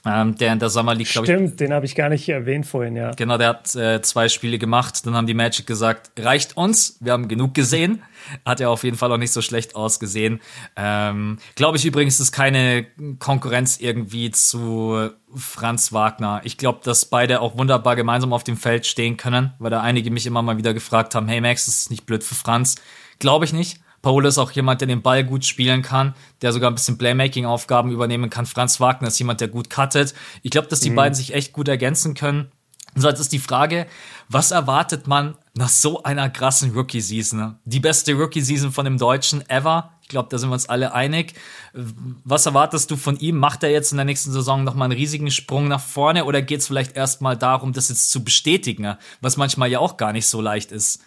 [0.06, 1.34] ähm, der in der Sommer League, glaube ich.
[1.34, 3.12] Stimmt, den habe ich gar nicht erwähnt vorhin, ja.
[3.12, 5.06] Genau, der hat äh, zwei Spiele gemacht.
[5.06, 8.02] Dann haben die Magic gesagt, reicht uns, wir haben genug gesehen.
[8.45, 10.41] Hat ja auf jeden Fall auch nicht so schlecht ausgesehen.
[10.76, 12.86] Ähm, glaube ich übrigens, ist keine
[13.20, 16.41] Konkurrenz irgendwie zu Franz Wagner.
[16.43, 20.12] Ich glaube, dass beide auch wunderbar gemeinsam auf dem Feld stehen können, weil da einige
[20.12, 22.76] mich immer mal wieder gefragt haben, hey Max, ist nicht blöd für Franz?
[23.20, 23.80] Glaube ich nicht.
[24.02, 27.91] Paul ist auch jemand, der den Ball gut spielen kann, der sogar ein bisschen Playmaking-Aufgaben
[27.91, 28.45] übernehmen kann.
[28.45, 30.14] Franz Wagner ist jemand, der gut cuttet.
[30.41, 30.95] Ich glaube, dass die mhm.
[30.95, 32.52] beiden sich echt gut ergänzen können.
[32.95, 33.88] So, jetzt ist die Frage,
[34.28, 39.91] was erwartet man nach so einer krassen Rookie-Season, die beste Rookie-Season von dem Deutschen ever.
[40.02, 41.36] Ich glaube, da sind wir uns alle einig.
[41.74, 43.38] Was erwartest du von ihm?
[43.38, 46.60] Macht er jetzt in der nächsten Saison nochmal einen riesigen Sprung nach vorne oder geht
[46.60, 50.41] es vielleicht erstmal darum, das jetzt zu bestätigen, was manchmal ja auch gar nicht so
[50.41, 51.02] leicht ist?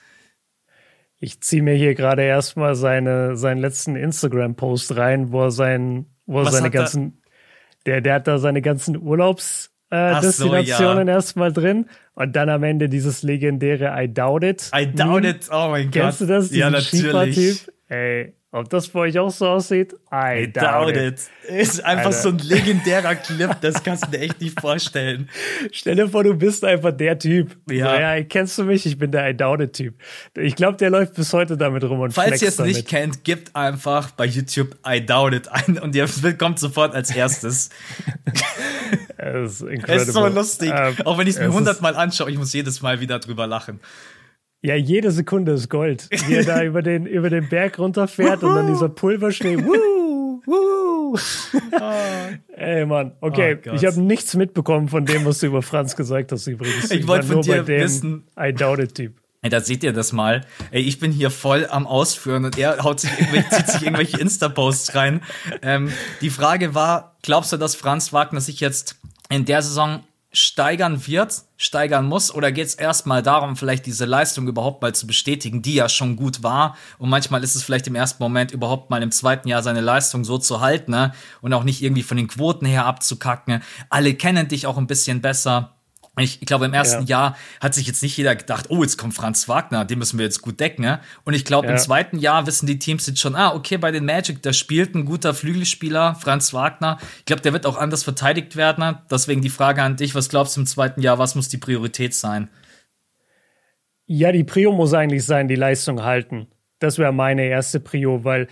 [1.19, 6.41] Ich ziehe mir hier gerade erstmal seine, seinen letzten Instagram-Post rein, wo er sein, wo
[6.41, 7.23] er seine ganzen,
[7.87, 11.15] der, der hat da seine ganzen Urlaubs, äh, Destinationen so, ja.
[11.15, 14.71] erstmal drin und dann am Ende dieses legendäre I Doubt It.
[14.75, 15.93] I Doubt It, oh mein Gott.
[15.93, 16.55] Kennst du das?
[16.55, 17.67] Ja, natürlich.
[17.89, 19.95] Ey, ob das bei euch auch so aussieht?
[20.13, 21.29] I, I doubt, doubt it.
[21.43, 21.51] it.
[21.51, 22.19] Ist einfach Alter.
[22.19, 25.29] so ein legendärer Clip, das kannst du dir echt nicht vorstellen.
[25.73, 27.57] Stell dir vor, du bist einfach der Typ.
[27.69, 27.91] Ja.
[27.91, 28.87] So, ja, kennst du mich?
[28.87, 29.95] Ich bin der I doubt it Typ.
[30.37, 33.57] Ich glaube, der läuft bis heute damit rum und Falls ihr es nicht kennt, gebt
[33.57, 36.07] einfach bei YouTube I doubt it ein und ihr
[36.39, 37.71] kommt sofort als erstes.
[39.17, 40.71] Es ist, ist so lustig.
[40.75, 43.81] Ähm, Auch wenn ich es mir hundertmal anschaue, ich muss jedes Mal wieder drüber lachen.
[44.65, 46.09] Ja, jede Sekunde ist Gold.
[46.27, 49.59] Wie er da über den, über den Berg runterfährt und dann dieser Pulverschnee.
[49.59, 51.19] Woo, woo.
[52.57, 53.13] Ey, Mann.
[53.21, 56.91] Okay, oh ich habe nichts mitbekommen von dem, was du über Franz gesagt hast übrigens.
[56.91, 58.27] Ich, ich wollte von dir wissen.
[58.41, 59.21] I doubt it, Typ.
[59.43, 60.47] Ey, da seht ihr das mal.
[60.71, 63.11] Ey, ich bin hier voll am Ausführen und er haut sich
[63.51, 65.21] zieht sich irgendwelche Insta-Posts rein.
[65.61, 65.93] Ähm,
[66.23, 68.97] die Frage war, glaubst du, dass Franz Wagner sich jetzt
[69.29, 70.05] in der Saison
[70.35, 75.07] steigern wird, steigern muss, oder geht es erstmal darum, vielleicht diese Leistung überhaupt mal zu
[75.07, 76.77] bestätigen, die ja schon gut war.
[76.99, 80.25] Und manchmal ist es vielleicht im ersten Moment überhaupt mal im zweiten Jahr seine Leistung
[80.25, 81.13] so zu halten, ne?
[81.41, 83.63] Und auch nicht irgendwie von den Quoten her abzukacken.
[83.89, 85.77] Alle kennen dich auch ein bisschen besser.
[86.17, 87.31] Ich, ich glaube, im ersten ja.
[87.31, 90.25] Jahr hat sich jetzt nicht jeder gedacht, oh, jetzt kommt Franz Wagner, den müssen wir
[90.25, 90.83] jetzt gut decken.
[90.83, 91.01] Ne?
[91.25, 91.73] Und ich glaube, ja.
[91.73, 94.95] im zweiten Jahr wissen die Teams jetzt schon, ah, okay, bei den Magic, da spielt
[94.95, 96.99] ein guter Flügelspieler, Franz Wagner.
[97.19, 98.85] Ich glaube, der wird auch anders verteidigt werden.
[98.85, 99.03] Ne?
[99.11, 102.15] Deswegen die Frage an dich, was glaubst du im zweiten Jahr, was muss die Priorität
[102.15, 102.49] sein?
[104.07, 106.47] Ja, die Prio muss eigentlich sein, die Leistung halten.
[106.79, 108.49] Das wäre meine erste Prio, weil,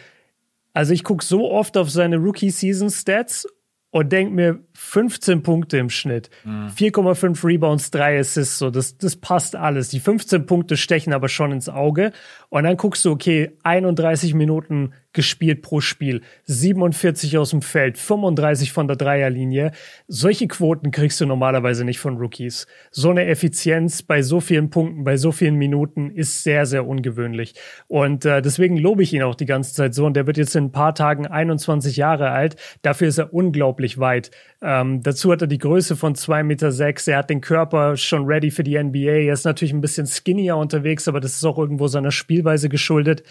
[0.72, 3.46] also ich gucke so oft auf seine Rookie-Season-Stats
[3.90, 6.66] und denke mir 15 Punkte im Schnitt, mhm.
[6.76, 9.88] 4,5 Rebounds, 3 Assists, so das, das passt alles.
[9.88, 12.12] Die 15 Punkte stechen aber schon ins Auge.
[12.50, 18.72] Und dann guckst du, okay, 31 Minuten gespielt pro Spiel, 47 aus dem Feld, 35
[18.72, 19.72] von der Dreierlinie.
[20.08, 22.66] Solche Quoten kriegst du normalerweise nicht von Rookies.
[22.90, 27.54] So eine Effizienz bei so vielen Punkten, bei so vielen Minuten ist sehr, sehr ungewöhnlich.
[27.88, 30.06] Und äh, deswegen lobe ich ihn auch die ganze Zeit so.
[30.06, 32.56] Und der wird jetzt in ein paar Tagen 21 Jahre alt.
[32.80, 34.30] Dafür ist er unglaublich weit.
[34.72, 36.72] Ähm, dazu hat er die Größe von 2,6 Meter.
[36.72, 37.06] Sechs.
[37.06, 39.26] Er hat den Körper schon ready für die NBA.
[39.26, 43.22] Er ist natürlich ein bisschen skinnier unterwegs, aber das ist auch irgendwo seiner Spielweise geschuldet.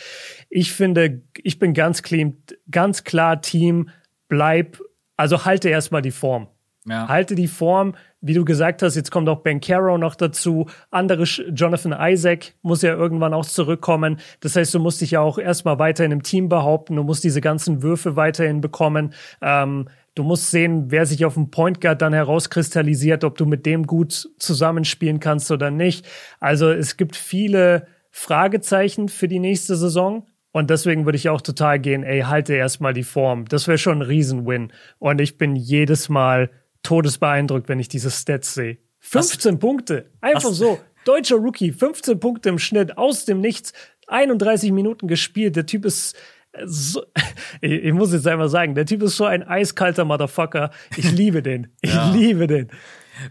[0.49, 2.37] Ich finde, ich bin ganz clean,
[2.69, 3.89] ganz klar Team,
[4.27, 4.79] bleib,
[5.17, 6.47] also halte erstmal die Form.
[6.87, 7.07] Ja.
[7.07, 10.67] Halte die Form, wie du gesagt hast, jetzt kommt auch Ben Caro noch dazu.
[10.89, 14.19] Andere, Jonathan Isaac muss ja irgendwann auch zurückkommen.
[14.39, 16.95] Das heißt, du musst dich ja auch erstmal weiterhin im Team behaupten.
[16.95, 19.13] Du musst diese ganzen Würfe weiterhin bekommen.
[19.41, 23.65] Ähm, Du musst sehen, wer sich auf dem Point Guard dann herauskristallisiert, ob du mit
[23.65, 26.05] dem gut zusammenspielen kannst oder nicht.
[26.39, 30.27] Also es gibt viele Fragezeichen für die nächste Saison.
[30.51, 33.45] Und deswegen würde ich auch total gehen, ey, halte erstmal die Form.
[33.45, 34.73] Das wäre schon ein Riesenwin.
[34.99, 36.49] Und ich bin jedes Mal
[36.83, 38.77] todesbeeindruckt, wenn ich diese Stats sehe.
[38.99, 39.59] 15 Was?
[39.59, 40.09] Punkte.
[40.19, 40.57] Einfach Was?
[40.57, 40.79] so.
[41.05, 43.73] Deutscher Rookie, 15 Punkte im Schnitt, aus dem Nichts,
[44.07, 45.55] 31 Minuten gespielt.
[45.55, 46.15] Der Typ ist
[46.65, 47.03] so,
[47.61, 50.71] ich, ich, muss jetzt einmal sagen, der Typ ist so ein eiskalter Motherfucker.
[50.95, 51.67] Ich liebe den.
[51.81, 52.11] Ich ja.
[52.11, 52.69] liebe den.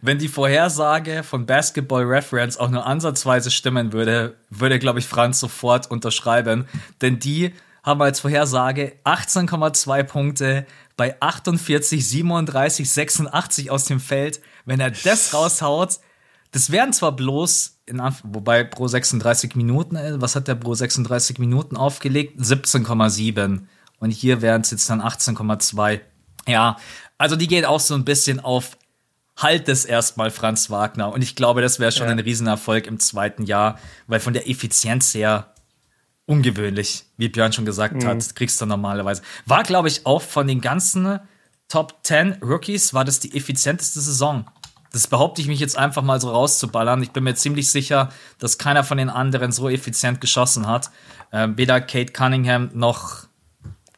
[0.03, 5.41] Wenn die Vorhersage von Basketball Reference auch nur ansatzweise stimmen würde, würde, glaube ich, Franz
[5.41, 6.67] sofort unterschreiben.
[7.01, 7.53] Denn die
[7.83, 10.67] haben als Vorhersage 18,2 Punkte
[10.97, 14.41] bei 48, 37, 86 aus dem Feld.
[14.65, 15.99] Wenn er das raushaut,
[16.53, 20.75] das wären zwar bloß, in Anf wobei pro 36 Minuten, äh, was hat der pro
[20.75, 22.41] 36 Minuten aufgelegt?
[22.41, 23.63] 17,7.
[23.99, 26.01] Und hier wären es jetzt dann 18,2.
[26.47, 26.77] Ja,
[27.19, 28.79] also die geht auch so ein bisschen auf
[29.37, 31.13] halt es erstmal Franz Wagner.
[31.13, 32.13] Und ich glaube, das wäre schon ja.
[32.13, 35.55] ein Riesenerfolg im zweiten Jahr, weil von der Effizienz her
[36.27, 38.07] ungewöhnlich, wie Björn schon gesagt mhm.
[38.07, 39.23] hat, kriegst du normalerweise.
[39.47, 41.19] War, glaube ich, auch von den ganzen
[41.69, 44.45] Top 10 Rookies, war das die effizienteste Saison.
[44.93, 47.03] Das behaupte ich mich jetzt einfach mal so rauszuballern.
[47.03, 50.91] Ich bin mir ziemlich sicher, dass keiner von den anderen so effizient geschossen hat.
[51.31, 53.29] Äh, weder Kate Cunningham noch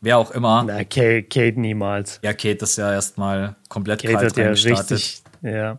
[0.02, 0.64] wer auch immer.
[0.64, 2.20] Na, Kate, Kate niemals.
[2.23, 5.78] Ja, Kate ist ja erstmal komplett Kate kalt hat ja richtig, ja.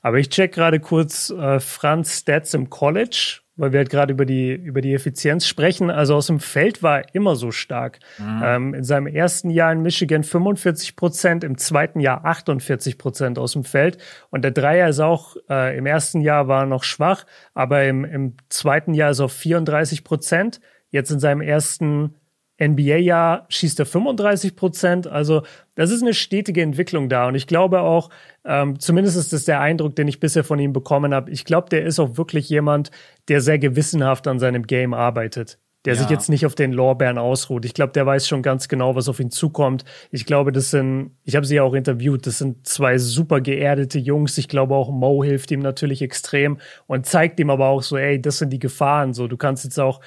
[0.00, 4.24] Aber ich check gerade kurz äh, Franz Stats im College weil wir halt gerade über
[4.24, 5.90] die, über die Effizienz sprechen.
[5.90, 8.00] Also aus dem Feld war er immer so stark.
[8.18, 8.42] Mhm.
[8.44, 13.52] Ähm, in seinem ersten Jahr in Michigan 45 Prozent, im zweiten Jahr 48 Prozent aus
[13.52, 13.98] dem Feld.
[14.30, 17.24] Und der Dreier ist auch, äh, im ersten Jahr war er noch schwach,
[17.54, 20.60] aber im, im zweiten Jahr ist er auf 34 Prozent.
[20.90, 22.14] Jetzt in seinem ersten
[22.60, 25.06] NBA-Jahr schießt er 35 Prozent.
[25.06, 25.42] Also
[25.74, 27.26] das ist eine stetige Entwicklung da.
[27.26, 28.10] Und ich glaube auch,
[28.44, 31.30] ähm, zumindest ist das der Eindruck, den ich bisher von ihm bekommen habe.
[31.30, 32.90] Ich glaube, der ist auch wirklich jemand,
[33.28, 35.58] der sehr gewissenhaft an seinem Game arbeitet.
[35.84, 36.00] Der ja.
[36.00, 37.66] sich jetzt nicht auf den Lorbeeren ausruht.
[37.66, 39.84] Ich glaube, der weiß schon ganz genau, was auf ihn zukommt.
[40.10, 43.98] Ich glaube, das sind, ich habe sie ja auch interviewt, das sind zwei super geerdete
[43.98, 44.38] Jungs.
[44.38, 48.22] Ich glaube auch Mo hilft ihm natürlich extrem und zeigt ihm aber auch so, ey,
[48.22, 49.12] das sind die Gefahren.
[49.12, 50.00] So, du kannst jetzt auch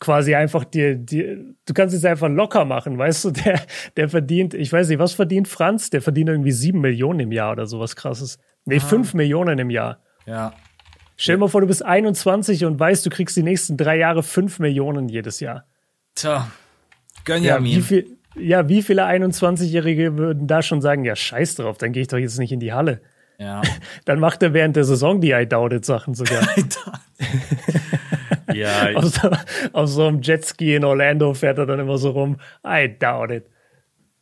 [0.00, 3.60] quasi einfach dir, dir, du kannst es einfach locker machen, weißt du, der,
[3.96, 5.90] der verdient, ich weiß nicht, was verdient Franz?
[5.90, 8.38] Der verdient irgendwie sieben Millionen im Jahr oder sowas krasses.
[8.64, 8.80] Nee, ah.
[8.80, 10.00] fünf Millionen im Jahr.
[10.26, 10.54] Ja.
[11.16, 14.22] Stell dir mal vor, du bist 21 und weißt, du kriegst die nächsten drei Jahre
[14.22, 15.66] fünf Millionen jedes Jahr.
[16.14, 16.50] Tja,
[17.24, 21.76] gönn ja, wie viel, ja, wie viele 21-Jährige würden da schon sagen, ja, scheiß drauf,
[21.76, 23.02] dann gehe ich doch jetzt nicht in die Halle.
[23.38, 23.62] Ja.
[24.04, 26.42] Dann macht er während der Saison die I Doubt It Sachen sogar.
[28.52, 28.90] Ja.
[28.94, 29.30] auf, so,
[29.72, 32.38] auf so einem Jetski in Orlando fährt er dann immer so rum.
[32.66, 33.46] I doubt it.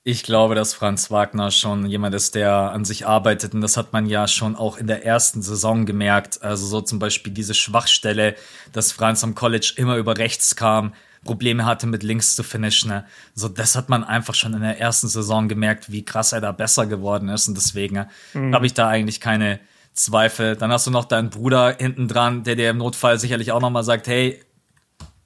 [0.05, 3.53] Ich glaube, dass Franz Wagner schon jemand ist, der an sich arbeitet.
[3.53, 6.43] Und das hat man ja schon auch in der ersten Saison gemerkt.
[6.43, 8.35] Also so zum Beispiel diese Schwachstelle,
[8.73, 10.95] dass Franz am College immer über rechts kam,
[11.25, 12.91] Probleme hatte mit links zu finishen.
[12.91, 13.05] Ne?
[13.35, 16.53] So, das hat man einfach schon in der ersten Saison gemerkt, wie krass er da
[16.53, 17.49] besser geworden ist.
[17.49, 18.55] Und deswegen mhm.
[18.55, 19.61] habe ich da eigentlich keine,
[19.99, 20.57] Zweifel.
[20.57, 23.85] Dann hast du noch deinen Bruder hinten dran, der dir im Notfall sicherlich auch nochmal
[23.85, 24.41] sagt, hey,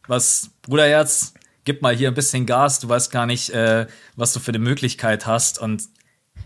[0.06, 1.34] was, Bruderherz,
[1.64, 3.86] gib mal hier ein bisschen Gas, du weißt gar nicht, äh,
[4.16, 5.60] was du für eine Möglichkeit hast.
[5.60, 5.88] Und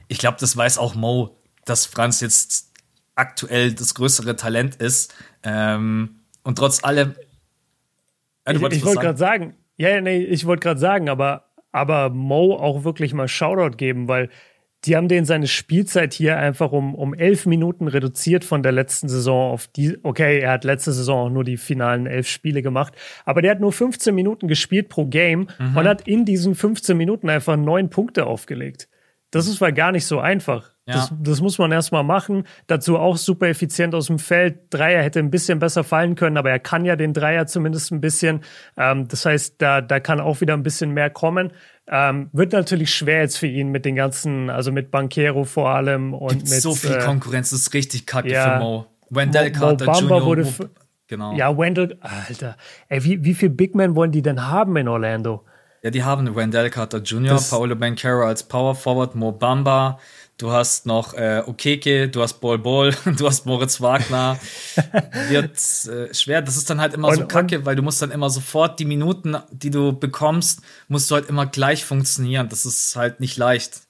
[0.08, 2.72] ich glaube, das weiß auch Mo, dass Franz jetzt
[3.14, 5.14] aktuell das größere Talent ist.
[5.42, 7.14] Ähm, und trotz allem.
[8.44, 12.54] Äh, ich, ich wollte gerade sagen, ja, nee, ich wollte gerade sagen, aber, aber Mo
[12.54, 14.30] auch wirklich mal Shoutout geben, weil
[14.86, 19.08] die haben den seine Spielzeit hier einfach um, um elf Minuten reduziert von der letzten
[19.08, 22.94] Saison auf die, okay, er hat letzte Saison auch nur die finalen elf Spiele gemacht,
[23.24, 25.76] aber der hat nur 15 Minuten gespielt pro Game mhm.
[25.76, 28.88] und hat in diesen 15 Minuten einfach neun Punkte aufgelegt.
[29.30, 30.75] Das ist war gar nicht so einfach.
[30.86, 30.94] Ja.
[30.94, 32.44] Das, das muss man erstmal machen.
[32.68, 34.58] Dazu auch super effizient aus dem Feld.
[34.70, 38.00] Dreier hätte ein bisschen besser fallen können, aber er kann ja den Dreier zumindest ein
[38.00, 38.42] bisschen.
[38.76, 41.50] Ähm, das heißt, da, da kann auch wieder ein bisschen mehr kommen.
[41.88, 46.14] Ähm, wird natürlich schwer jetzt für ihn mit den ganzen, also mit Banquero vor allem
[46.14, 48.86] und Gibt mit so viel äh, Konkurrenz, das ist richtig kacke ja, für Mo.
[49.10, 50.24] Wendell Carter Mo Jr.
[50.24, 50.50] Wurde Mo,
[51.06, 51.36] genau.
[51.36, 52.56] Ja, Wendell, Alter,
[52.88, 55.44] ey, wie, wie viel Big Men wollen die denn haben in Orlando?
[55.82, 60.00] Ja, die haben Wendell Carter Jr., das Paulo Banquero als Power Forward, Mo Bamba,
[60.38, 64.38] du hast noch äh, Okeke, du hast Bol Bol, du hast Moritz Wagner.
[65.28, 65.56] Wird
[65.86, 66.42] äh, schwer.
[66.42, 68.84] Das ist dann halt immer und, so kacke, weil du musst dann immer sofort die
[68.84, 72.48] Minuten, die du bekommst, musst du halt immer gleich funktionieren.
[72.48, 73.82] Das ist halt nicht leicht.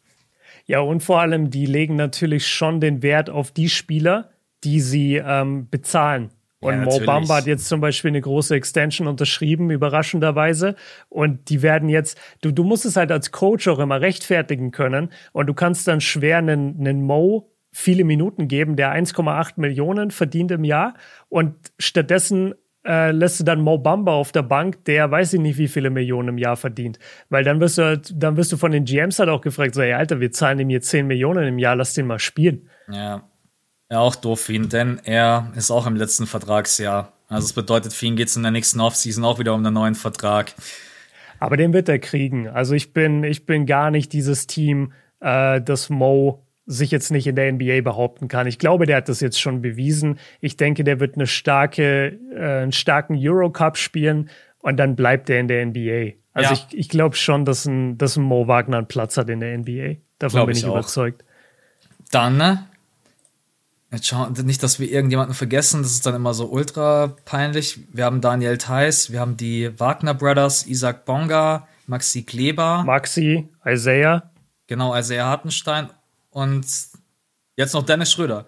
[0.67, 4.31] Ja, und vor allem, die legen natürlich schon den Wert auf die Spieler,
[4.65, 6.31] die sie ähm, bezahlen.
[6.67, 10.75] Und ja, Mo Bamba hat jetzt zum Beispiel eine große Extension unterschrieben, überraschenderweise.
[11.09, 15.11] Und die werden jetzt, du, du musst es halt als Coach auch immer rechtfertigen können.
[15.33, 20.51] Und du kannst dann schwer einen, einen Mo viele Minuten geben, der 1,8 Millionen verdient
[20.51, 20.95] im Jahr.
[21.29, 22.55] Und stattdessen
[22.87, 25.91] äh, lässt du dann Mo Bamba auf der Bank, der weiß ich nicht, wie viele
[25.91, 26.99] Millionen im Jahr verdient.
[27.29, 29.83] Weil dann wirst du halt, dann wirst du von den GMs halt auch gefragt, so,
[29.83, 32.69] ey, Alter, wir zahlen ihm jetzt 10 Millionen im Jahr, lass den mal spielen.
[32.91, 33.29] Ja.
[33.91, 37.13] Ja, auch doof für ihn, denn er ist auch im letzten Vertragsjahr.
[37.29, 39.75] Also es bedeutet, für ihn geht es in der nächsten Offseason auch wieder um einen
[39.75, 40.55] neuen Vertrag.
[41.39, 42.49] Aber den wird er kriegen.
[42.49, 47.27] Also ich bin, ich bin gar nicht dieses Team, äh, das Mo sich jetzt nicht
[47.29, 48.49] in der NBA behaupten kann.
[48.49, 50.19] Ich glaube, der hat das jetzt schon bewiesen.
[50.41, 55.39] Ich denke, der wird eine starke, äh, einen starken Eurocup spielen und dann bleibt er
[55.39, 56.15] in der NBA.
[56.33, 56.53] Also ja.
[56.53, 59.57] ich, ich glaube schon, dass ein, dass ein Mo Wagner einen Platz hat in der
[59.57, 60.01] NBA.
[60.19, 61.25] Davon glaub bin ich, ich überzeugt.
[62.11, 62.67] Dann
[63.93, 67.79] Jetzt schauen, nicht, dass wir irgendjemanden vergessen, das ist dann immer so ultra peinlich.
[67.93, 72.83] Wir haben Daniel Theiss, wir haben die Wagner Brothers, Isaac Bonga, Maxi Kleber.
[72.85, 74.31] Maxi, Isaiah.
[74.67, 75.91] Genau, Isaiah Hartenstein
[76.31, 76.67] und
[77.57, 78.47] jetzt noch Dennis Schröder.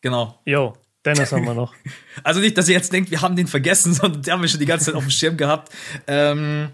[0.00, 0.40] Genau.
[0.46, 0.74] Jo,
[1.04, 1.74] Dennis haben wir noch.
[2.24, 4.60] also nicht, dass ihr jetzt denkt, wir haben den vergessen, sondern den haben wir schon
[4.60, 5.70] die ganze Zeit auf dem Schirm gehabt.
[6.06, 6.70] Ähm,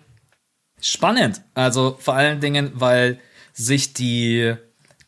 [0.81, 1.43] spannend.
[1.55, 3.19] Also vor allen Dingen, weil
[3.53, 4.55] sich die,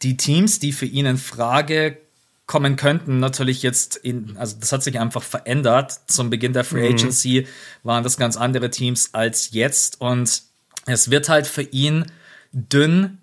[0.03, 1.99] die Teams, die für ihn in Frage
[2.47, 6.01] kommen könnten, natürlich jetzt in, also das hat sich einfach verändert.
[6.07, 6.97] Zum Beginn der Free mhm.
[6.97, 7.87] Agency mhm.
[7.87, 10.43] waren das ganz andere Teams als jetzt und
[10.87, 12.07] es wird halt für ihn
[12.53, 13.19] dünn,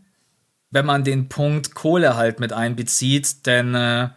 [0.71, 4.09] wenn man den Punkt Kohle halt mit einbezieht, denn äh,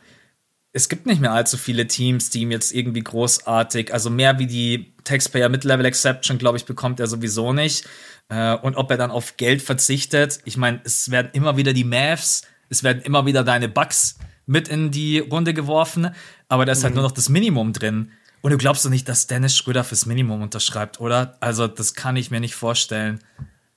[0.73, 4.47] es gibt nicht mehr allzu viele Teams, die ihm jetzt irgendwie großartig, also mehr wie
[4.47, 7.87] die Taxpayer Mid-Level Exception, glaube ich, bekommt er sowieso nicht.
[8.29, 11.85] Äh, und ob er dann auf Geld verzichtet, ich meine, es werden immer wieder die
[11.85, 14.16] Mavs, es werden immer wieder deine Bucks
[14.53, 16.11] mit in die Runde geworfen,
[16.49, 17.01] aber da ist halt mhm.
[17.01, 18.12] nur noch das Minimum drin.
[18.43, 21.37] Und du glaubst doch nicht, dass Dennis Schröder fürs Minimum unterschreibt, oder?
[21.41, 23.20] Also, das kann ich mir nicht vorstellen.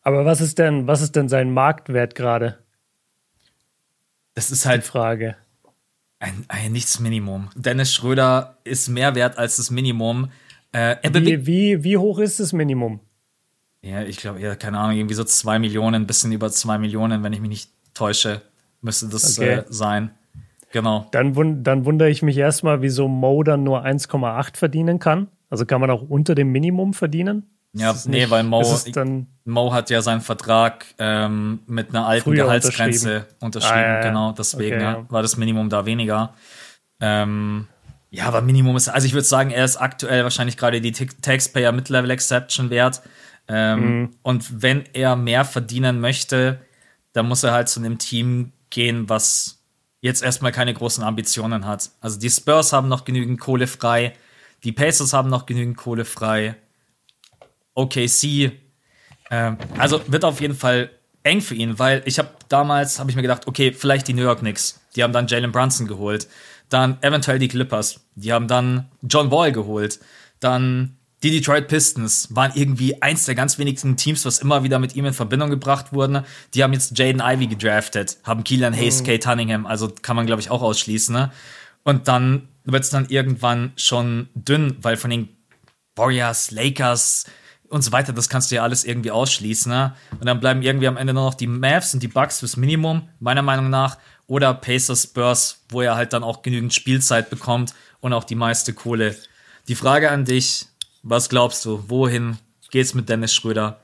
[0.02, 2.58] Aber was ist denn, was ist denn sein Marktwert gerade?
[4.34, 4.84] Das ist halt.
[4.84, 5.38] Die Frage.
[6.20, 7.50] Ein, ein nichts Minimum.
[7.56, 10.30] Dennis Schröder ist mehr wert als das Minimum.
[10.72, 13.00] Äh, wie, wie, wie hoch ist das Minimum?
[13.82, 17.24] Ja, ich glaube, ja, keine Ahnung, irgendwie so zwei Millionen, ein bisschen über zwei Millionen,
[17.24, 18.42] wenn ich mich nicht täusche,
[18.82, 19.60] müsste das okay.
[19.60, 20.12] äh, sein.
[20.76, 21.08] Genau.
[21.12, 25.30] Dann, wund dann wundere ich mich erstmal, wieso Mo dann nur 1,8 verdienen kann.
[25.50, 27.44] Also kann man auch unter dem Minimum verdienen?
[27.72, 28.62] Ja, nee, nicht, weil Mo,
[29.46, 33.40] Mo hat ja seinen Vertrag ähm, mit einer alten Gehaltsgrenze unterschrieben.
[33.40, 33.80] unterschrieben.
[33.80, 35.06] Ah, ja, genau, deswegen okay, ja.
[35.08, 36.34] war das Minimum da weniger.
[37.00, 37.68] Ähm,
[38.10, 41.72] ja, aber Minimum ist, also ich würde sagen, er ist aktuell wahrscheinlich gerade die Taxpayer
[41.72, 43.02] Mid-Level Exception wert.
[43.48, 44.10] Ähm, mhm.
[44.24, 46.60] Und wenn er mehr verdienen möchte,
[47.14, 49.62] dann muss er halt zu einem Team gehen, was
[50.06, 51.90] jetzt erstmal keine großen Ambitionen hat.
[52.00, 54.14] Also die Spurs haben noch genügend Kohle frei,
[54.64, 56.56] die Pacers haben noch genügend Kohle frei.
[57.74, 58.52] OKC,
[59.32, 60.92] äh, also wird auf jeden Fall
[61.24, 64.22] eng für ihn, weil ich habe damals habe ich mir gedacht, okay, vielleicht die New
[64.22, 66.28] York Knicks, die haben dann Jalen Brunson geholt,
[66.70, 70.00] dann eventuell die Clippers, die haben dann John Wall geholt,
[70.40, 74.96] dann die Detroit Pistons waren irgendwie eins der ganz wenigen Teams, was immer wieder mit
[74.96, 76.24] ihm in Verbindung gebracht wurden.
[76.54, 79.06] Die haben jetzt Jaden Ivey gedraftet, haben Keelan Hayes, mhm.
[79.08, 81.16] Kate Cunningham, also kann man glaube ich auch ausschließen.
[81.16, 81.32] Ne?
[81.82, 85.30] Und dann wird es dann irgendwann schon dünn, weil von den
[85.96, 87.26] Warriors, Lakers
[87.70, 89.72] und so weiter, das kannst du ja alles irgendwie ausschließen.
[89.72, 89.96] Ne?
[90.20, 93.10] Und dann bleiben irgendwie am Ende nur noch die Mavs und die Bucks fürs Minimum,
[93.20, 93.98] meiner Meinung nach,
[94.28, 98.74] oder Pacers Spurs, wo er halt dann auch genügend Spielzeit bekommt und auch die meiste
[98.74, 99.16] Kohle.
[99.68, 100.68] Die Frage an dich,
[101.06, 101.88] was glaubst du?
[101.88, 102.38] Wohin
[102.72, 103.80] geht's mit Dennis Schröder?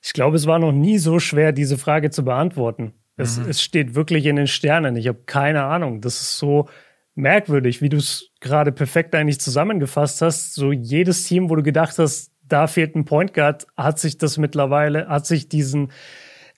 [0.00, 2.94] Ich glaube, es war noch nie so schwer, diese Frage zu beantworten.
[3.16, 3.50] Es, mhm.
[3.50, 4.96] es steht wirklich in den Sternen.
[4.96, 6.00] Ich habe keine Ahnung.
[6.00, 6.68] Das ist so
[7.16, 10.54] merkwürdig, wie du es gerade perfekt eigentlich zusammengefasst hast.
[10.54, 14.38] So jedes Team, wo du gedacht hast, da fehlt ein Point Guard, hat sich das
[14.38, 15.90] mittlerweile, hat sich diesen,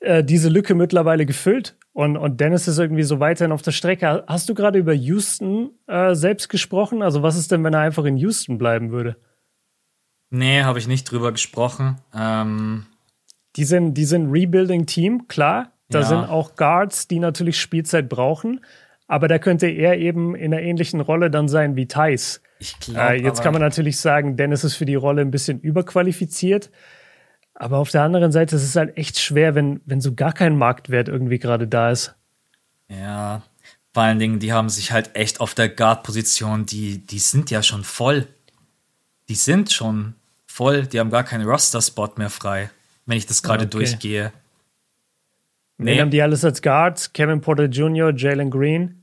[0.00, 1.78] äh, diese Lücke mittlerweile gefüllt.
[1.92, 4.22] Und, und Dennis ist irgendwie so weiterhin auf der Strecke.
[4.26, 7.02] Hast du gerade über Houston äh, selbst gesprochen?
[7.02, 9.16] Also was ist denn, wenn er einfach in Houston bleiben würde?
[10.30, 11.98] Nee, habe ich nicht drüber gesprochen.
[12.14, 12.86] Ähm
[13.56, 15.72] die sind, die sind Rebuilding-Team, klar.
[15.88, 16.06] Da ja.
[16.06, 18.60] sind auch Guards, die natürlich Spielzeit brauchen.
[19.08, 22.40] Aber da könnte er eben in einer ähnlichen Rolle dann sein wie Thais.
[22.60, 23.14] Ich glaube.
[23.14, 26.70] Äh, jetzt kann man natürlich sagen, Dennis ist für die Rolle ein bisschen überqualifiziert.
[27.54, 30.56] Aber auf der anderen Seite ist es halt echt schwer, wenn, wenn so gar kein
[30.56, 32.14] Marktwert irgendwie gerade da ist.
[32.88, 33.42] Ja,
[33.92, 37.62] vor allen Dingen, die haben sich halt echt auf der Guard-Position, die, die sind ja
[37.62, 38.28] schon voll.
[39.28, 40.14] Die sind schon
[40.50, 42.70] voll, die haben gar keinen Roster-Spot mehr frei,
[43.06, 43.70] wenn ich das gerade okay.
[43.70, 44.32] durchgehe.
[45.78, 45.92] Nee.
[45.92, 47.12] Wen haben die alles als Guards?
[47.12, 49.02] Kevin Porter Jr., Jalen Green?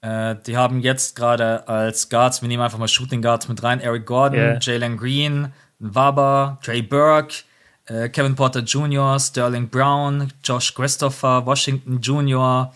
[0.00, 3.80] Äh, die haben jetzt gerade als Guards, wir nehmen einfach mal Shooting Guards mit rein,
[3.80, 4.58] Eric Gordon, yeah.
[4.60, 7.42] Jalen Green, Waber, Trey Burke,
[7.86, 12.72] äh, Kevin Porter Jr., Sterling Brown, Josh Christopher, Washington Jr.,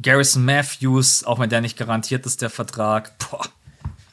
[0.00, 3.12] Garrison Matthews, auch wenn der nicht garantiert ist, der Vertrag.
[3.18, 3.46] Boah.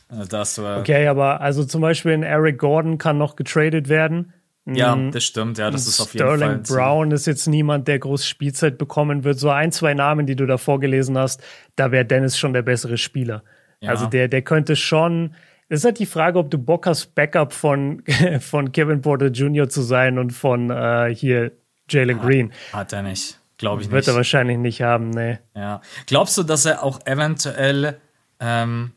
[0.10, 4.34] Also das war okay, aber also zum Beispiel ein Eric Gordon kann noch getradet werden.
[4.66, 6.66] Ja, das stimmt, ja, das ist auf jeden Sterling Fall.
[6.66, 9.40] Sterling Brown ist jetzt niemand, der groß Spielzeit bekommen wird.
[9.40, 11.42] So ein, zwei Namen, die du da vorgelesen hast,
[11.78, 13.44] da wäre Dennis schon der bessere Spieler.
[13.80, 13.92] Ja.
[13.92, 15.36] Also der, der könnte schon.
[15.70, 18.04] Es ist halt die Frage, ob du Bock hast, Backup von,
[18.40, 19.70] von Kevin Porter Jr.
[19.70, 21.52] zu sein und von äh, hier
[21.90, 22.52] Jalen Green.
[22.74, 24.08] Hat er nicht, glaube ich Wird nicht.
[24.08, 25.40] Wird er wahrscheinlich nicht haben, nee.
[25.56, 25.82] Ja.
[26.08, 27.98] Glaubst du, dass er auch eventuell
[28.42, 28.92] ähm,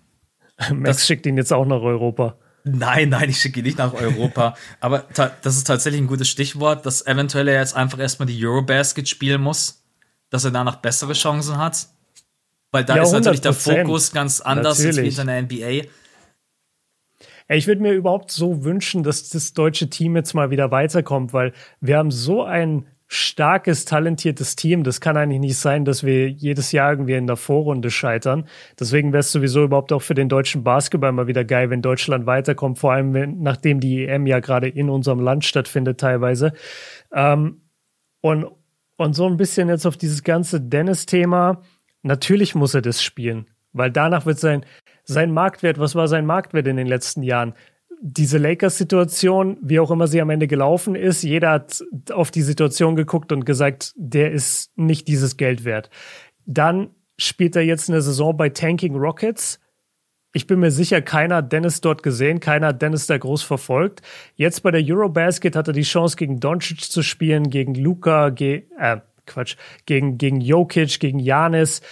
[0.75, 2.37] Max das, schickt ihn jetzt auch nach Europa.
[2.65, 4.55] Nein, nein, ich schicke ihn nicht nach Europa.
[4.81, 9.09] Aber das ist tatsächlich ein gutes Stichwort, dass eventuell er jetzt einfach erstmal die Eurobasket
[9.09, 9.83] spielen muss,
[10.29, 11.89] dass er danach bessere Chancen hat.
[12.73, 15.19] Weil da ja, ist natürlich der Fokus ganz anders natürlich.
[15.19, 15.89] als in der NBA.
[17.49, 21.53] Ich würde mir überhaupt so wünschen, dass das deutsche Team jetzt mal wieder weiterkommt, weil
[21.81, 24.85] wir haben so ein starkes, talentiertes Team.
[24.85, 28.47] Das kann eigentlich nicht sein, dass wir jedes Jahr irgendwie in der Vorrunde scheitern.
[28.79, 32.27] Deswegen wäre es sowieso überhaupt auch für den deutschen Basketball mal wieder geil, wenn Deutschland
[32.27, 36.53] weiterkommt, vor allem wenn, nachdem die EM ja gerade in unserem Land stattfindet teilweise.
[37.13, 37.63] Ähm,
[38.21, 38.47] und,
[38.97, 41.63] und so ein bisschen jetzt auf dieses ganze Dennis-Thema.
[42.03, 44.65] Natürlich muss er das spielen, weil danach wird sein,
[45.03, 47.55] sein Marktwert, was war sein Marktwert in den letzten Jahren?
[48.03, 52.97] Diese Lakers-Situation, wie auch immer sie am Ende gelaufen ist, jeder hat auf die Situation
[52.97, 55.91] geguckt und gesagt, der ist nicht dieses Geld wert.
[56.47, 59.61] Dann spielt er jetzt eine Saison bei Tanking Rockets.
[60.33, 64.01] Ich bin mir sicher, keiner hat Dennis dort gesehen, keiner hat Dennis da groß verfolgt.
[64.35, 68.63] Jetzt bei der Eurobasket hat er die Chance, gegen Doncic zu spielen, gegen Luca, ge
[68.79, 71.83] äh, Quatsch, gegen, gegen Jokic, gegen Janis.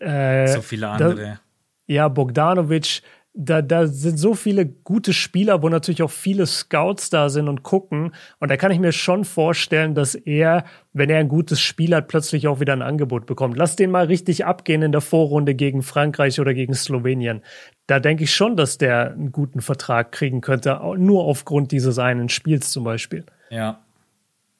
[0.00, 1.16] Äh, so viele andere.
[1.16, 1.40] Da,
[1.86, 3.02] ja, Bogdanovic
[3.36, 7.64] da, da sind so viele gute Spieler, wo natürlich auch viele Scouts da sind und
[7.64, 8.14] gucken.
[8.38, 12.06] Und da kann ich mir schon vorstellen, dass er, wenn er ein gutes Spiel hat,
[12.06, 13.56] plötzlich auch wieder ein Angebot bekommt.
[13.56, 17.42] Lass den mal richtig abgehen in der Vorrunde gegen Frankreich oder gegen Slowenien.
[17.88, 22.28] Da denke ich schon, dass der einen guten Vertrag kriegen könnte, nur aufgrund dieses einen
[22.28, 23.24] Spiels zum Beispiel.
[23.50, 23.80] Ja.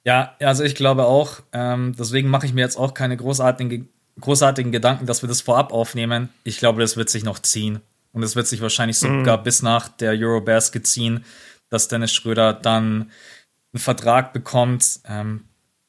[0.05, 3.89] Ja, also ich glaube auch, ähm, deswegen mache ich mir jetzt auch keine großartigen,
[4.21, 6.29] großartigen Gedanken, dass wir das vorab aufnehmen.
[6.43, 7.81] Ich glaube, das wird sich noch ziehen.
[8.15, 9.43] Und es wird sich wahrscheinlich sogar mhm.
[9.43, 11.25] bis nach der Eurobasket ziehen,
[11.69, 13.11] dass Dennis Schröder dann
[13.73, 15.01] einen Vertrag bekommt.
[15.07, 15.45] Ähm,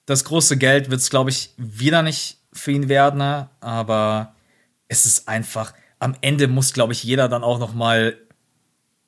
[0.08, 4.36] das große Geld wird es, glaube ich, wieder nicht für ihn werden, aber
[4.88, 8.18] es ist einfach, am Ende muss, glaube ich, jeder dann auch noch mal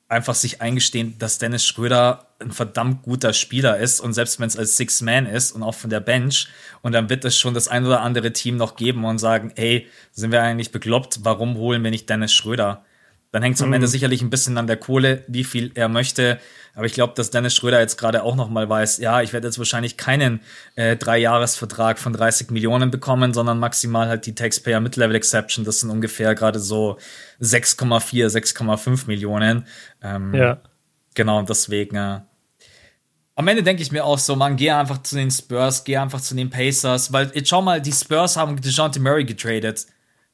[0.10, 4.58] einfach sich eingestehen, dass Dennis Schröder ein verdammt guter Spieler ist und selbst wenn es
[4.58, 6.48] als Six Man ist und auch von der Bench
[6.82, 9.88] und dann wird es schon das ein oder andere Team noch geben und sagen, ey,
[10.12, 12.86] sind wir eigentlich bekloppt, warum holen wir nicht Dennis Schröder?
[13.32, 13.76] Dann hängt es am mhm.
[13.76, 16.40] Ende sicherlich ein bisschen an der Kohle, wie viel er möchte.
[16.74, 19.48] Aber ich glaube, dass Dennis Schröder jetzt gerade auch noch mal weiß, ja, ich werde
[19.48, 20.42] jetzt wahrscheinlich keinen
[20.76, 25.66] äh, Dreijahresvertrag von 30 Millionen bekommen, sondern maximal halt die Taxpayer Mid-Level Exception.
[25.66, 26.98] Das sind ungefähr gerade so
[27.42, 29.66] 6,4, 6,5 Millionen.
[30.02, 30.62] Ähm, ja.
[31.16, 31.96] Genau, und deswegen.
[31.96, 32.20] Äh,
[33.36, 36.22] am Ende denke ich mir auch so, man, geh einfach zu den Spurs, geh einfach
[36.22, 39.86] zu den Pacers, weil jetzt schau mal, die Spurs haben DeJounte Murray getradet,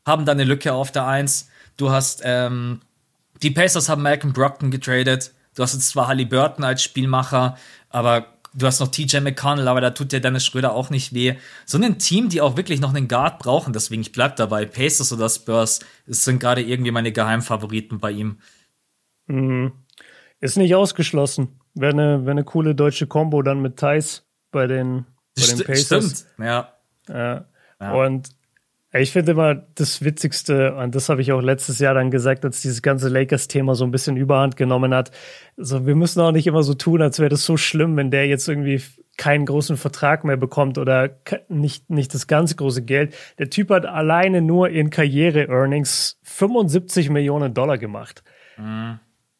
[0.05, 2.81] haben da eine Lücke auf der Eins Du hast, ähm,
[3.41, 5.33] die Pacers haben Malcolm Brockton getradet.
[5.55, 7.57] Du hast jetzt zwar Halliburton als Spielmacher,
[7.89, 11.35] aber du hast noch TJ McConnell, aber da tut dir Dennis Schröder auch nicht weh.
[11.65, 14.65] So ein Team, die auch wirklich noch einen Guard brauchen, deswegen ich bleib dabei.
[14.65, 18.37] Pacers oder Spurs sind gerade irgendwie meine Geheimfavoriten bei ihm.
[19.27, 19.73] Mhm.
[20.39, 21.59] Ist nicht ausgeschlossen.
[21.73, 25.05] Wäre eine, wär eine coole deutsche Combo dann mit Thais bei den,
[25.35, 25.85] bei den Pacers.
[25.85, 26.73] Stimmt, ja.
[27.07, 27.45] ja.
[27.79, 27.93] ja.
[27.93, 28.29] Und
[29.01, 32.61] ich finde immer das Witzigste, und das habe ich auch letztes Jahr dann gesagt, als
[32.61, 35.11] dieses ganze Lakers-Thema so ein bisschen überhand genommen hat.
[35.57, 38.27] Also wir müssen auch nicht immer so tun, als wäre das so schlimm, wenn der
[38.27, 38.81] jetzt irgendwie
[39.17, 41.17] keinen großen Vertrag mehr bekommt oder
[41.49, 43.15] nicht, nicht das ganz große Geld.
[43.39, 48.23] Der Typ hat alleine nur in Karriere-Earnings 75 Millionen Dollar gemacht.
[48.57, 48.99] Mhm.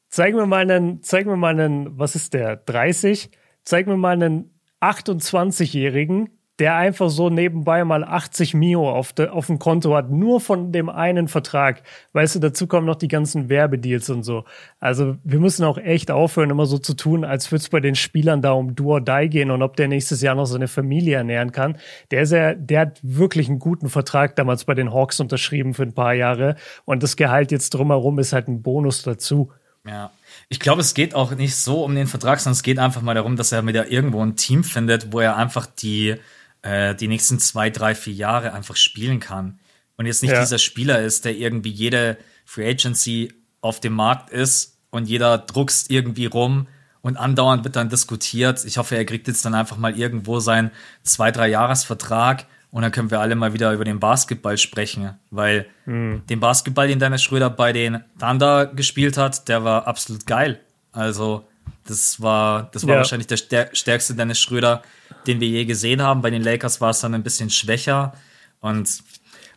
[0.10, 3.32] Zeig mir mal einen, zeig mir mal einen, was ist der, 30?
[3.64, 4.52] Zeig mir mal einen
[4.82, 10.40] 28-Jährigen, der einfach so nebenbei mal 80 Mio auf, de, auf dem Konto hat, nur
[10.40, 11.82] von dem einen Vertrag.
[12.14, 14.46] Weißt du, dazu kommen noch die ganzen Werbedeals und so.
[14.80, 17.96] Also wir müssen auch echt aufhören, immer so zu tun, als würde es bei den
[17.96, 21.18] Spielern da um Do or Die gehen und ob der nächstes Jahr noch seine Familie
[21.18, 21.78] ernähren kann.
[22.12, 25.84] Der ist ja, der hat wirklich einen guten Vertrag damals bei den Hawks unterschrieben für
[25.84, 26.56] ein paar Jahre
[26.86, 29.52] und das Gehalt jetzt drumherum ist halt ein Bonus dazu.
[29.88, 30.12] Ja.
[30.50, 33.16] Ich glaube, es geht auch nicht so um den Vertrag, sondern es geht einfach mal
[33.16, 36.16] darum, dass er wieder irgendwo ein Team findet, wo er einfach die,
[36.64, 39.60] äh, die nächsten zwei, drei, vier Jahre einfach spielen kann.
[39.96, 40.40] Und jetzt nicht ja.
[40.40, 45.92] dieser Spieler ist, der irgendwie jede Free Agency auf dem Markt ist und jeder druckst
[45.92, 46.68] irgendwie rum
[47.02, 48.66] und andauernd wird dann diskutiert.
[48.66, 50.72] Ich hoffe, er kriegt jetzt dann einfach mal irgendwo seinen
[51.04, 55.68] zwei, drei Jahresvertrag und dann können wir alle mal wieder über den Basketball sprechen, weil
[55.86, 56.24] hm.
[56.28, 60.60] den Basketball, den Dennis Schröder bei den Thunder gespielt hat, der war absolut geil.
[60.92, 61.46] Also
[61.86, 62.98] das war, das war ja.
[62.98, 64.84] wahrscheinlich der stärkste Dennis Schröder,
[65.28, 66.22] den wir je gesehen haben.
[66.22, 68.14] Bei den Lakers war es dann ein bisschen schwächer.
[68.62, 69.04] Und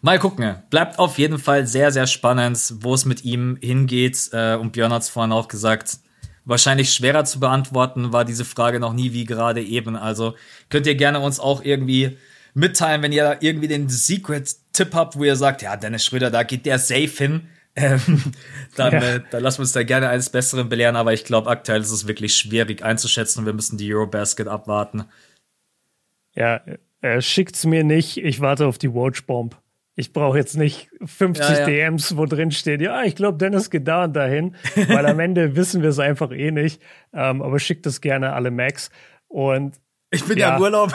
[0.02, 0.56] mal gucken.
[0.70, 4.30] Bleibt auf jeden Fall sehr, sehr spannend, wo es mit ihm hingeht.
[4.32, 5.98] Äh, und Björn hat es vorhin auch gesagt,
[6.44, 9.96] wahrscheinlich schwerer zu beantworten war diese Frage noch nie wie gerade eben.
[9.96, 10.34] Also
[10.70, 12.16] könnt ihr gerne uns auch irgendwie
[12.54, 16.64] mitteilen, wenn ihr irgendwie den Secret-Tipp habt, wo ihr sagt, ja, Dennis Schröder, da geht
[16.64, 17.48] der safe hin.
[17.76, 18.22] Ähm,
[18.74, 19.14] dann, ja.
[19.16, 21.90] äh, dann lassen wir uns da gerne eines Besseren belehren, aber ich glaube, aktuell ist
[21.90, 25.04] es wirklich schwierig einzuschätzen und wir müssen die Eurobasket abwarten.
[26.34, 26.62] Ja,
[27.02, 28.16] äh, schickt's mir nicht.
[28.16, 29.56] Ich warte auf die Watchbomb.
[29.94, 31.66] Ich brauche jetzt nicht 50 ja, ja.
[31.66, 34.54] DMs, wo drin steht, ja, ich glaube, Dennis geht da und dahin,
[34.88, 36.82] weil am Ende wissen wir es einfach eh nicht.
[37.14, 38.90] Ähm, aber schickt es gerne alle Max.
[39.28, 39.80] Und
[40.10, 40.92] ich bin ja, ja im Urlaub.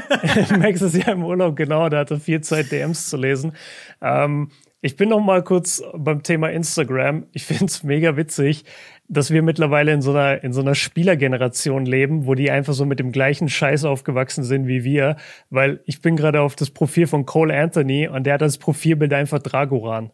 [0.58, 3.54] Max ist ja im Urlaub, genau, da hatte viel Zeit, DMs zu lesen.
[4.00, 4.50] Ähm,
[4.84, 7.26] ich bin noch mal kurz beim Thema Instagram.
[7.32, 8.64] Ich finde es mega witzig
[9.08, 12.86] dass wir mittlerweile in so einer, in so einer Spielergeneration leben, wo die einfach so
[12.86, 15.16] mit dem gleichen Scheiß aufgewachsen sind wie wir.
[15.50, 19.12] Weil ich bin gerade auf das Profil von Cole Anthony und der hat als Profilbild
[19.12, 20.10] einfach Dragoran.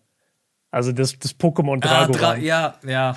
[0.70, 2.14] Also das, das Pokémon Dragoran.
[2.14, 3.16] Ah, Dra ja, ja.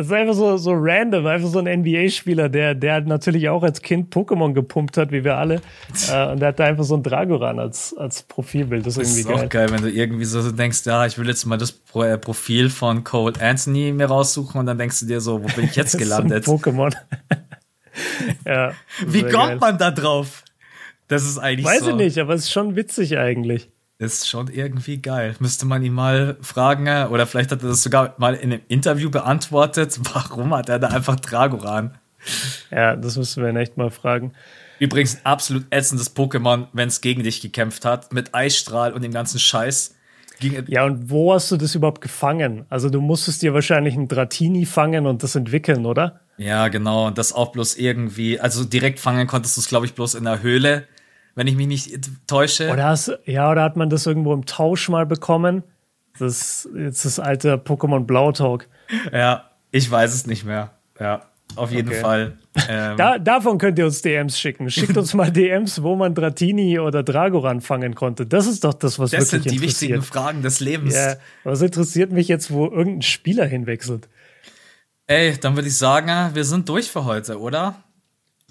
[0.00, 3.82] Das ist einfach so, so random, einfach so ein NBA-Spieler, der, der natürlich auch als
[3.82, 5.56] Kind Pokémon gepumpt hat, wie wir alle.
[6.10, 8.86] äh, und der hat da einfach so ein Dragoran als, als Profilbild.
[8.86, 9.44] Das ist irgendwie das ist geil.
[9.44, 12.70] auch geil, wenn du irgendwie so denkst, ja, ich will jetzt mal das äh, Profil
[12.70, 15.98] von Cole Anthony mir raussuchen und dann denkst du dir so, wo bin ich jetzt
[15.98, 16.46] gelandet?
[16.46, 16.96] so Pokémon.
[18.46, 18.72] ja.
[19.06, 19.58] Wie kommt geil.
[19.60, 20.44] man da drauf?
[21.08, 21.90] Das ist eigentlich Weiß so.
[21.90, 23.68] ich nicht, aber es ist schon witzig eigentlich.
[24.00, 25.36] Ist schon irgendwie geil.
[25.40, 28.62] Müsste man ihn mal fragen, äh, oder vielleicht hat er das sogar mal in einem
[28.66, 30.00] Interview beantwortet.
[30.14, 31.98] Warum hat er da einfach Dragoran?
[32.70, 34.32] Ja, das müssten wir ihn echt mal fragen.
[34.78, 39.38] Übrigens absolut ätzendes Pokémon, wenn es gegen dich gekämpft hat, mit Eisstrahl und dem ganzen
[39.38, 39.94] Scheiß.
[40.40, 42.64] ja, und wo hast du das überhaupt gefangen?
[42.70, 46.20] Also du musstest dir wahrscheinlich ein Dratini fangen und das entwickeln, oder?
[46.38, 47.08] Ja, genau.
[47.08, 50.24] Und das auch bloß irgendwie, also direkt fangen konntest du es, glaube ich, bloß in
[50.24, 50.86] der Höhle
[51.40, 52.70] wenn ich mich nicht täusche.
[52.70, 55.62] Oder hast, ja, oder hat man das irgendwo im Tausch mal bekommen?
[56.18, 58.68] Das ist jetzt das alte Pokémon Blau Talk.
[59.10, 60.72] Ja, ich weiß es nicht mehr.
[61.00, 61.22] Ja,
[61.56, 62.00] auf jeden okay.
[62.00, 62.36] Fall.
[62.68, 62.96] Ähm.
[62.96, 64.70] Da, davon könnt ihr uns DMs schicken.
[64.70, 68.26] Schickt uns mal DMs, wo man Dratini oder Dragoran fangen konnte.
[68.26, 69.70] Das ist doch das, was das wirklich interessiert.
[69.70, 70.96] Das sind die wichtigen Fragen des Lebens.
[70.96, 71.14] Ja,
[71.44, 74.08] was interessiert mich jetzt, wo irgendein Spieler hinwechselt?
[75.06, 77.76] Ey, dann würde ich sagen, wir sind durch für heute, oder?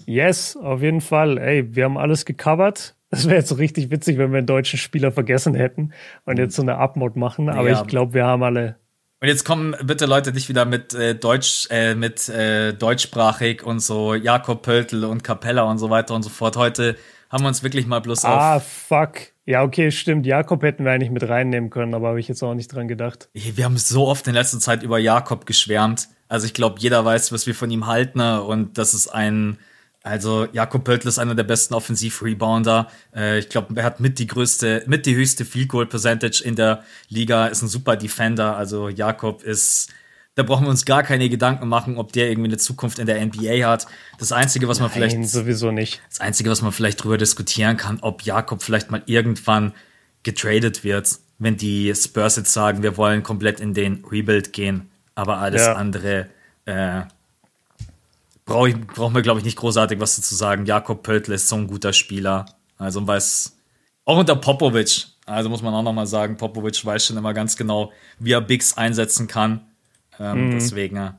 [0.06, 1.38] Yes, auf jeden Fall.
[1.38, 2.94] Ey, wir haben alles gecovert.
[3.10, 5.92] Das wäre jetzt so richtig witzig, wenn wir einen deutschen Spieler vergessen hätten
[6.26, 7.48] und jetzt so eine Upmod machen.
[7.48, 7.80] Aber ja.
[7.80, 8.76] ich glaube, wir haben alle.
[9.20, 13.80] Und jetzt kommen bitte Leute nicht wieder mit äh, Deutsch, äh, mit äh, deutschsprachig und
[13.80, 16.56] so Jakob Pöltl und Capella und so weiter und so fort.
[16.56, 16.96] Heute
[17.28, 18.40] haben wir uns wirklich mal bloß ah, auf.
[18.40, 19.18] Ah, fuck.
[19.44, 20.24] Ja, okay, stimmt.
[20.24, 23.28] Jakob hätten wir eigentlich mit reinnehmen können, aber habe ich jetzt auch nicht dran gedacht.
[23.34, 26.08] Wir haben so oft in letzter Zeit über Jakob geschwärmt.
[26.28, 28.42] Also ich glaube, jeder weiß, was wir von ihm halten ne?
[28.42, 29.58] und das ist ein
[30.02, 32.88] also Jakob Pöltl ist einer der besten Offensiv-Rebounder.
[33.14, 36.56] Äh, ich glaube, er hat mit die größte, mit die höchste Field Goal Percentage in
[36.56, 37.46] der Liga.
[37.46, 38.56] Ist ein super Defender.
[38.56, 39.92] Also Jakob ist,
[40.36, 43.24] da brauchen wir uns gar keine Gedanken machen, ob der irgendwie eine Zukunft in der
[43.24, 43.86] NBA hat.
[44.18, 46.00] Das einzige, was man Nein, vielleicht sowieso nicht.
[46.08, 49.74] Das einzige, was man vielleicht drüber diskutieren kann, ob Jakob vielleicht mal irgendwann
[50.22, 54.90] getradet wird, wenn die Spurs jetzt sagen, wir wollen komplett in den Rebuild gehen.
[55.14, 55.74] Aber alles ja.
[55.74, 56.30] andere.
[56.64, 57.02] Äh,
[58.50, 60.66] brauche ich, brauchen wir, glaube ich, nicht großartig was dazu sagen.
[60.66, 62.46] Jakob Pöltl ist so ein guter Spieler.
[62.76, 63.56] Also weiß,
[64.04, 67.92] auch unter Popovic, also muss man auch nochmal sagen, Popovic weiß schon immer ganz genau,
[68.18, 69.60] wie er Bigs einsetzen kann.
[70.18, 70.50] Ähm, mhm.
[70.52, 71.18] Deswegen, ja.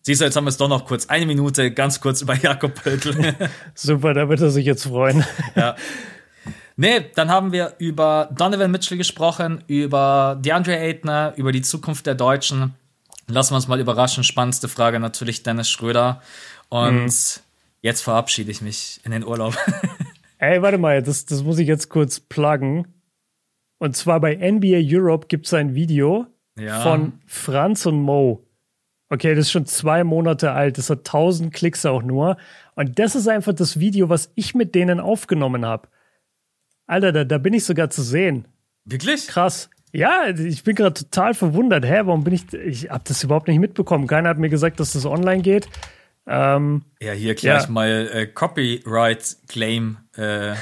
[0.00, 2.74] Siehst du, jetzt haben wir es doch noch kurz, eine Minute, ganz kurz über Jakob
[2.74, 3.34] Pöltl.
[3.74, 5.22] Super, da wird er sich jetzt freuen.
[5.54, 5.76] ja.
[6.76, 12.14] Nee, dann haben wir über Donovan Mitchell gesprochen, über DeAndre Aytner, über die Zukunft der
[12.14, 12.74] Deutschen.
[13.32, 14.24] Lassen wir uns mal überraschen.
[14.24, 16.22] Spannendste Frage natürlich Dennis Schröder.
[16.68, 17.40] Und mhm.
[17.82, 19.56] jetzt verabschiede ich mich in den Urlaub.
[20.38, 22.88] Ey, warte mal, das, das muss ich jetzt kurz pluggen.
[23.78, 26.26] Und zwar bei NBA Europe gibt es ein Video
[26.58, 26.80] ja.
[26.80, 28.46] von Franz und Mo.
[29.08, 30.78] Okay, das ist schon zwei Monate alt.
[30.78, 32.36] Das hat 1000 Klicks auch nur.
[32.74, 35.88] Und das ist einfach das Video, was ich mit denen aufgenommen habe.
[36.86, 38.46] Alter, da, da bin ich sogar zu sehen.
[38.84, 39.26] Wirklich?
[39.26, 39.68] Krass.
[39.92, 41.84] Ja, ich bin gerade total verwundert.
[41.84, 42.52] Hä, warum bin ich.
[42.54, 44.06] Ich habe das überhaupt nicht mitbekommen.
[44.06, 45.68] Keiner hat mir gesagt, dass das online geht.
[46.26, 47.70] Ähm, ja, hier gleich ja.
[47.70, 49.98] mal äh, Copyright Claim.
[50.16, 50.54] Äh.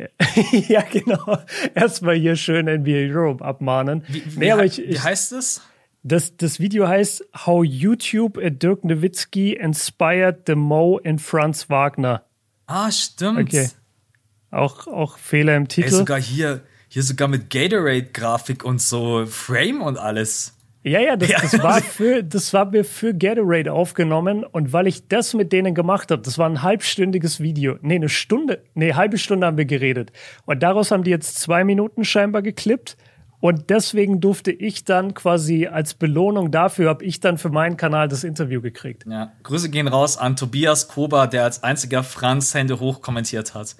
[0.68, 1.38] ja, genau.
[1.74, 4.04] Erstmal hier schön NBA Europe abmahnen.
[4.08, 5.62] Wie, wie, nee, aber ich, wie heißt es?
[6.02, 12.24] Das, das Video heißt How YouTube at Dirk Nowitzki inspired the Mo and Franz Wagner.
[12.66, 13.38] Ah, stimmt.
[13.38, 13.68] Okay.
[14.50, 15.88] Auch, auch Fehler im Titel.
[15.88, 20.56] Ey, sogar hier hier sogar mit Gatorade-Grafik und so Frame und alles.
[20.82, 25.06] Ja, ja, das, das, war für, das war mir für Gatorade aufgenommen und weil ich
[25.06, 27.76] das mit denen gemacht habe, das war ein halbstündiges Video.
[27.80, 30.10] Nee, eine Stunde, nee, halbe Stunde haben wir geredet.
[30.46, 32.96] Und daraus haben die jetzt zwei Minuten scheinbar geklippt.
[33.38, 38.08] Und deswegen durfte ich dann quasi als Belohnung dafür, habe ich dann für meinen Kanal
[38.08, 39.04] das Interview gekriegt.
[39.08, 43.76] Ja, Grüße gehen raus an Tobias Kober, der als einziger Franz Hände hoch kommentiert hat.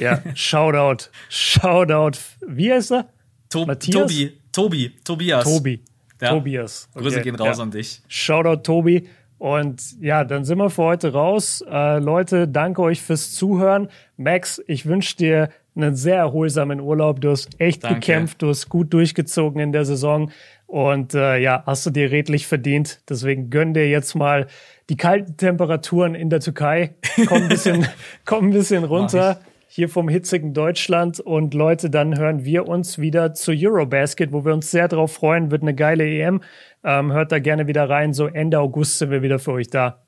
[0.00, 1.10] Ja, Shoutout.
[1.28, 2.18] Shoutout.
[2.46, 3.08] Wie heißt er?
[3.50, 4.00] To Matthias?
[4.00, 4.32] Tobi.
[4.52, 4.92] Tobi.
[5.04, 5.44] Tobias.
[5.44, 5.80] Tobi.
[6.20, 6.28] Ja.
[6.30, 6.88] Tobias.
[6.94, 7.04] Okay.
[7.04, 7.62] Grüße gehen raus ja.
[7.62, 8.00] an dich.
[8.08, 9.08] Shoutout, Tobi.
[9.38, 11.64] Und ja, dann sind wir für heute raus.
[11.70, 13.88] Äh, Leute, danke euch fürs Zuhören.
[14.16, 17.20] Max, ich wünsche dir einen sehr erholsamen Urlaub.
[17.20, 18.00] Du hast echt danke.
[18.00, 20.30] gekämpft, du hast gut durchgezogen in der Saison.
[20.66, 23.00] Und äh, ja, hast du dir redlich verdient.
[23.08, 24.46] Deswegen gönn dir jetzt mal
[24.88, 26.94] die kalten Temperaturen in der Türkei.
[27.26, 27.86] Komm ein bisschen,
[28.24, 29.40] komm ein bisschen runter
[29.72, 31.20] hier vom hitzigen Deutschland.
[31.20, 35.52] Und Leute, dann hören wir uns wieder zu Eurobasket, wo wir uns sehr drauf freuen.
[35.52, 36.42] Wird eine geile EM.
[36.82, 38.12] Ähm, hört da gerne wieder rein.
[38.12, 40.02] So Ende August sind wir wieder für euch da.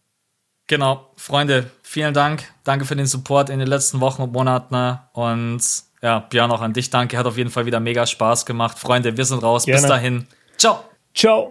[0.66, 2.44] Genau, Freunde, vielen Dank.
[2.64, 4.98] Danke für den Support in den letzten Wochen und Monaten.
[5.12, 5.60] Und
[6.02, 7.16] ja, Björn, auch an dich danke.
[7.16, 8.78] Hat auf jeden Fall wieder mega Spaß gemacht.
[8.78, 9.64] Freunde, wir sind raus.
[9.64, 9.80] Gerne.
[9.80, 10.26] Bis dahin.
[10.56, 10.80] Ciao.
[11.14, 11.50] Ciao.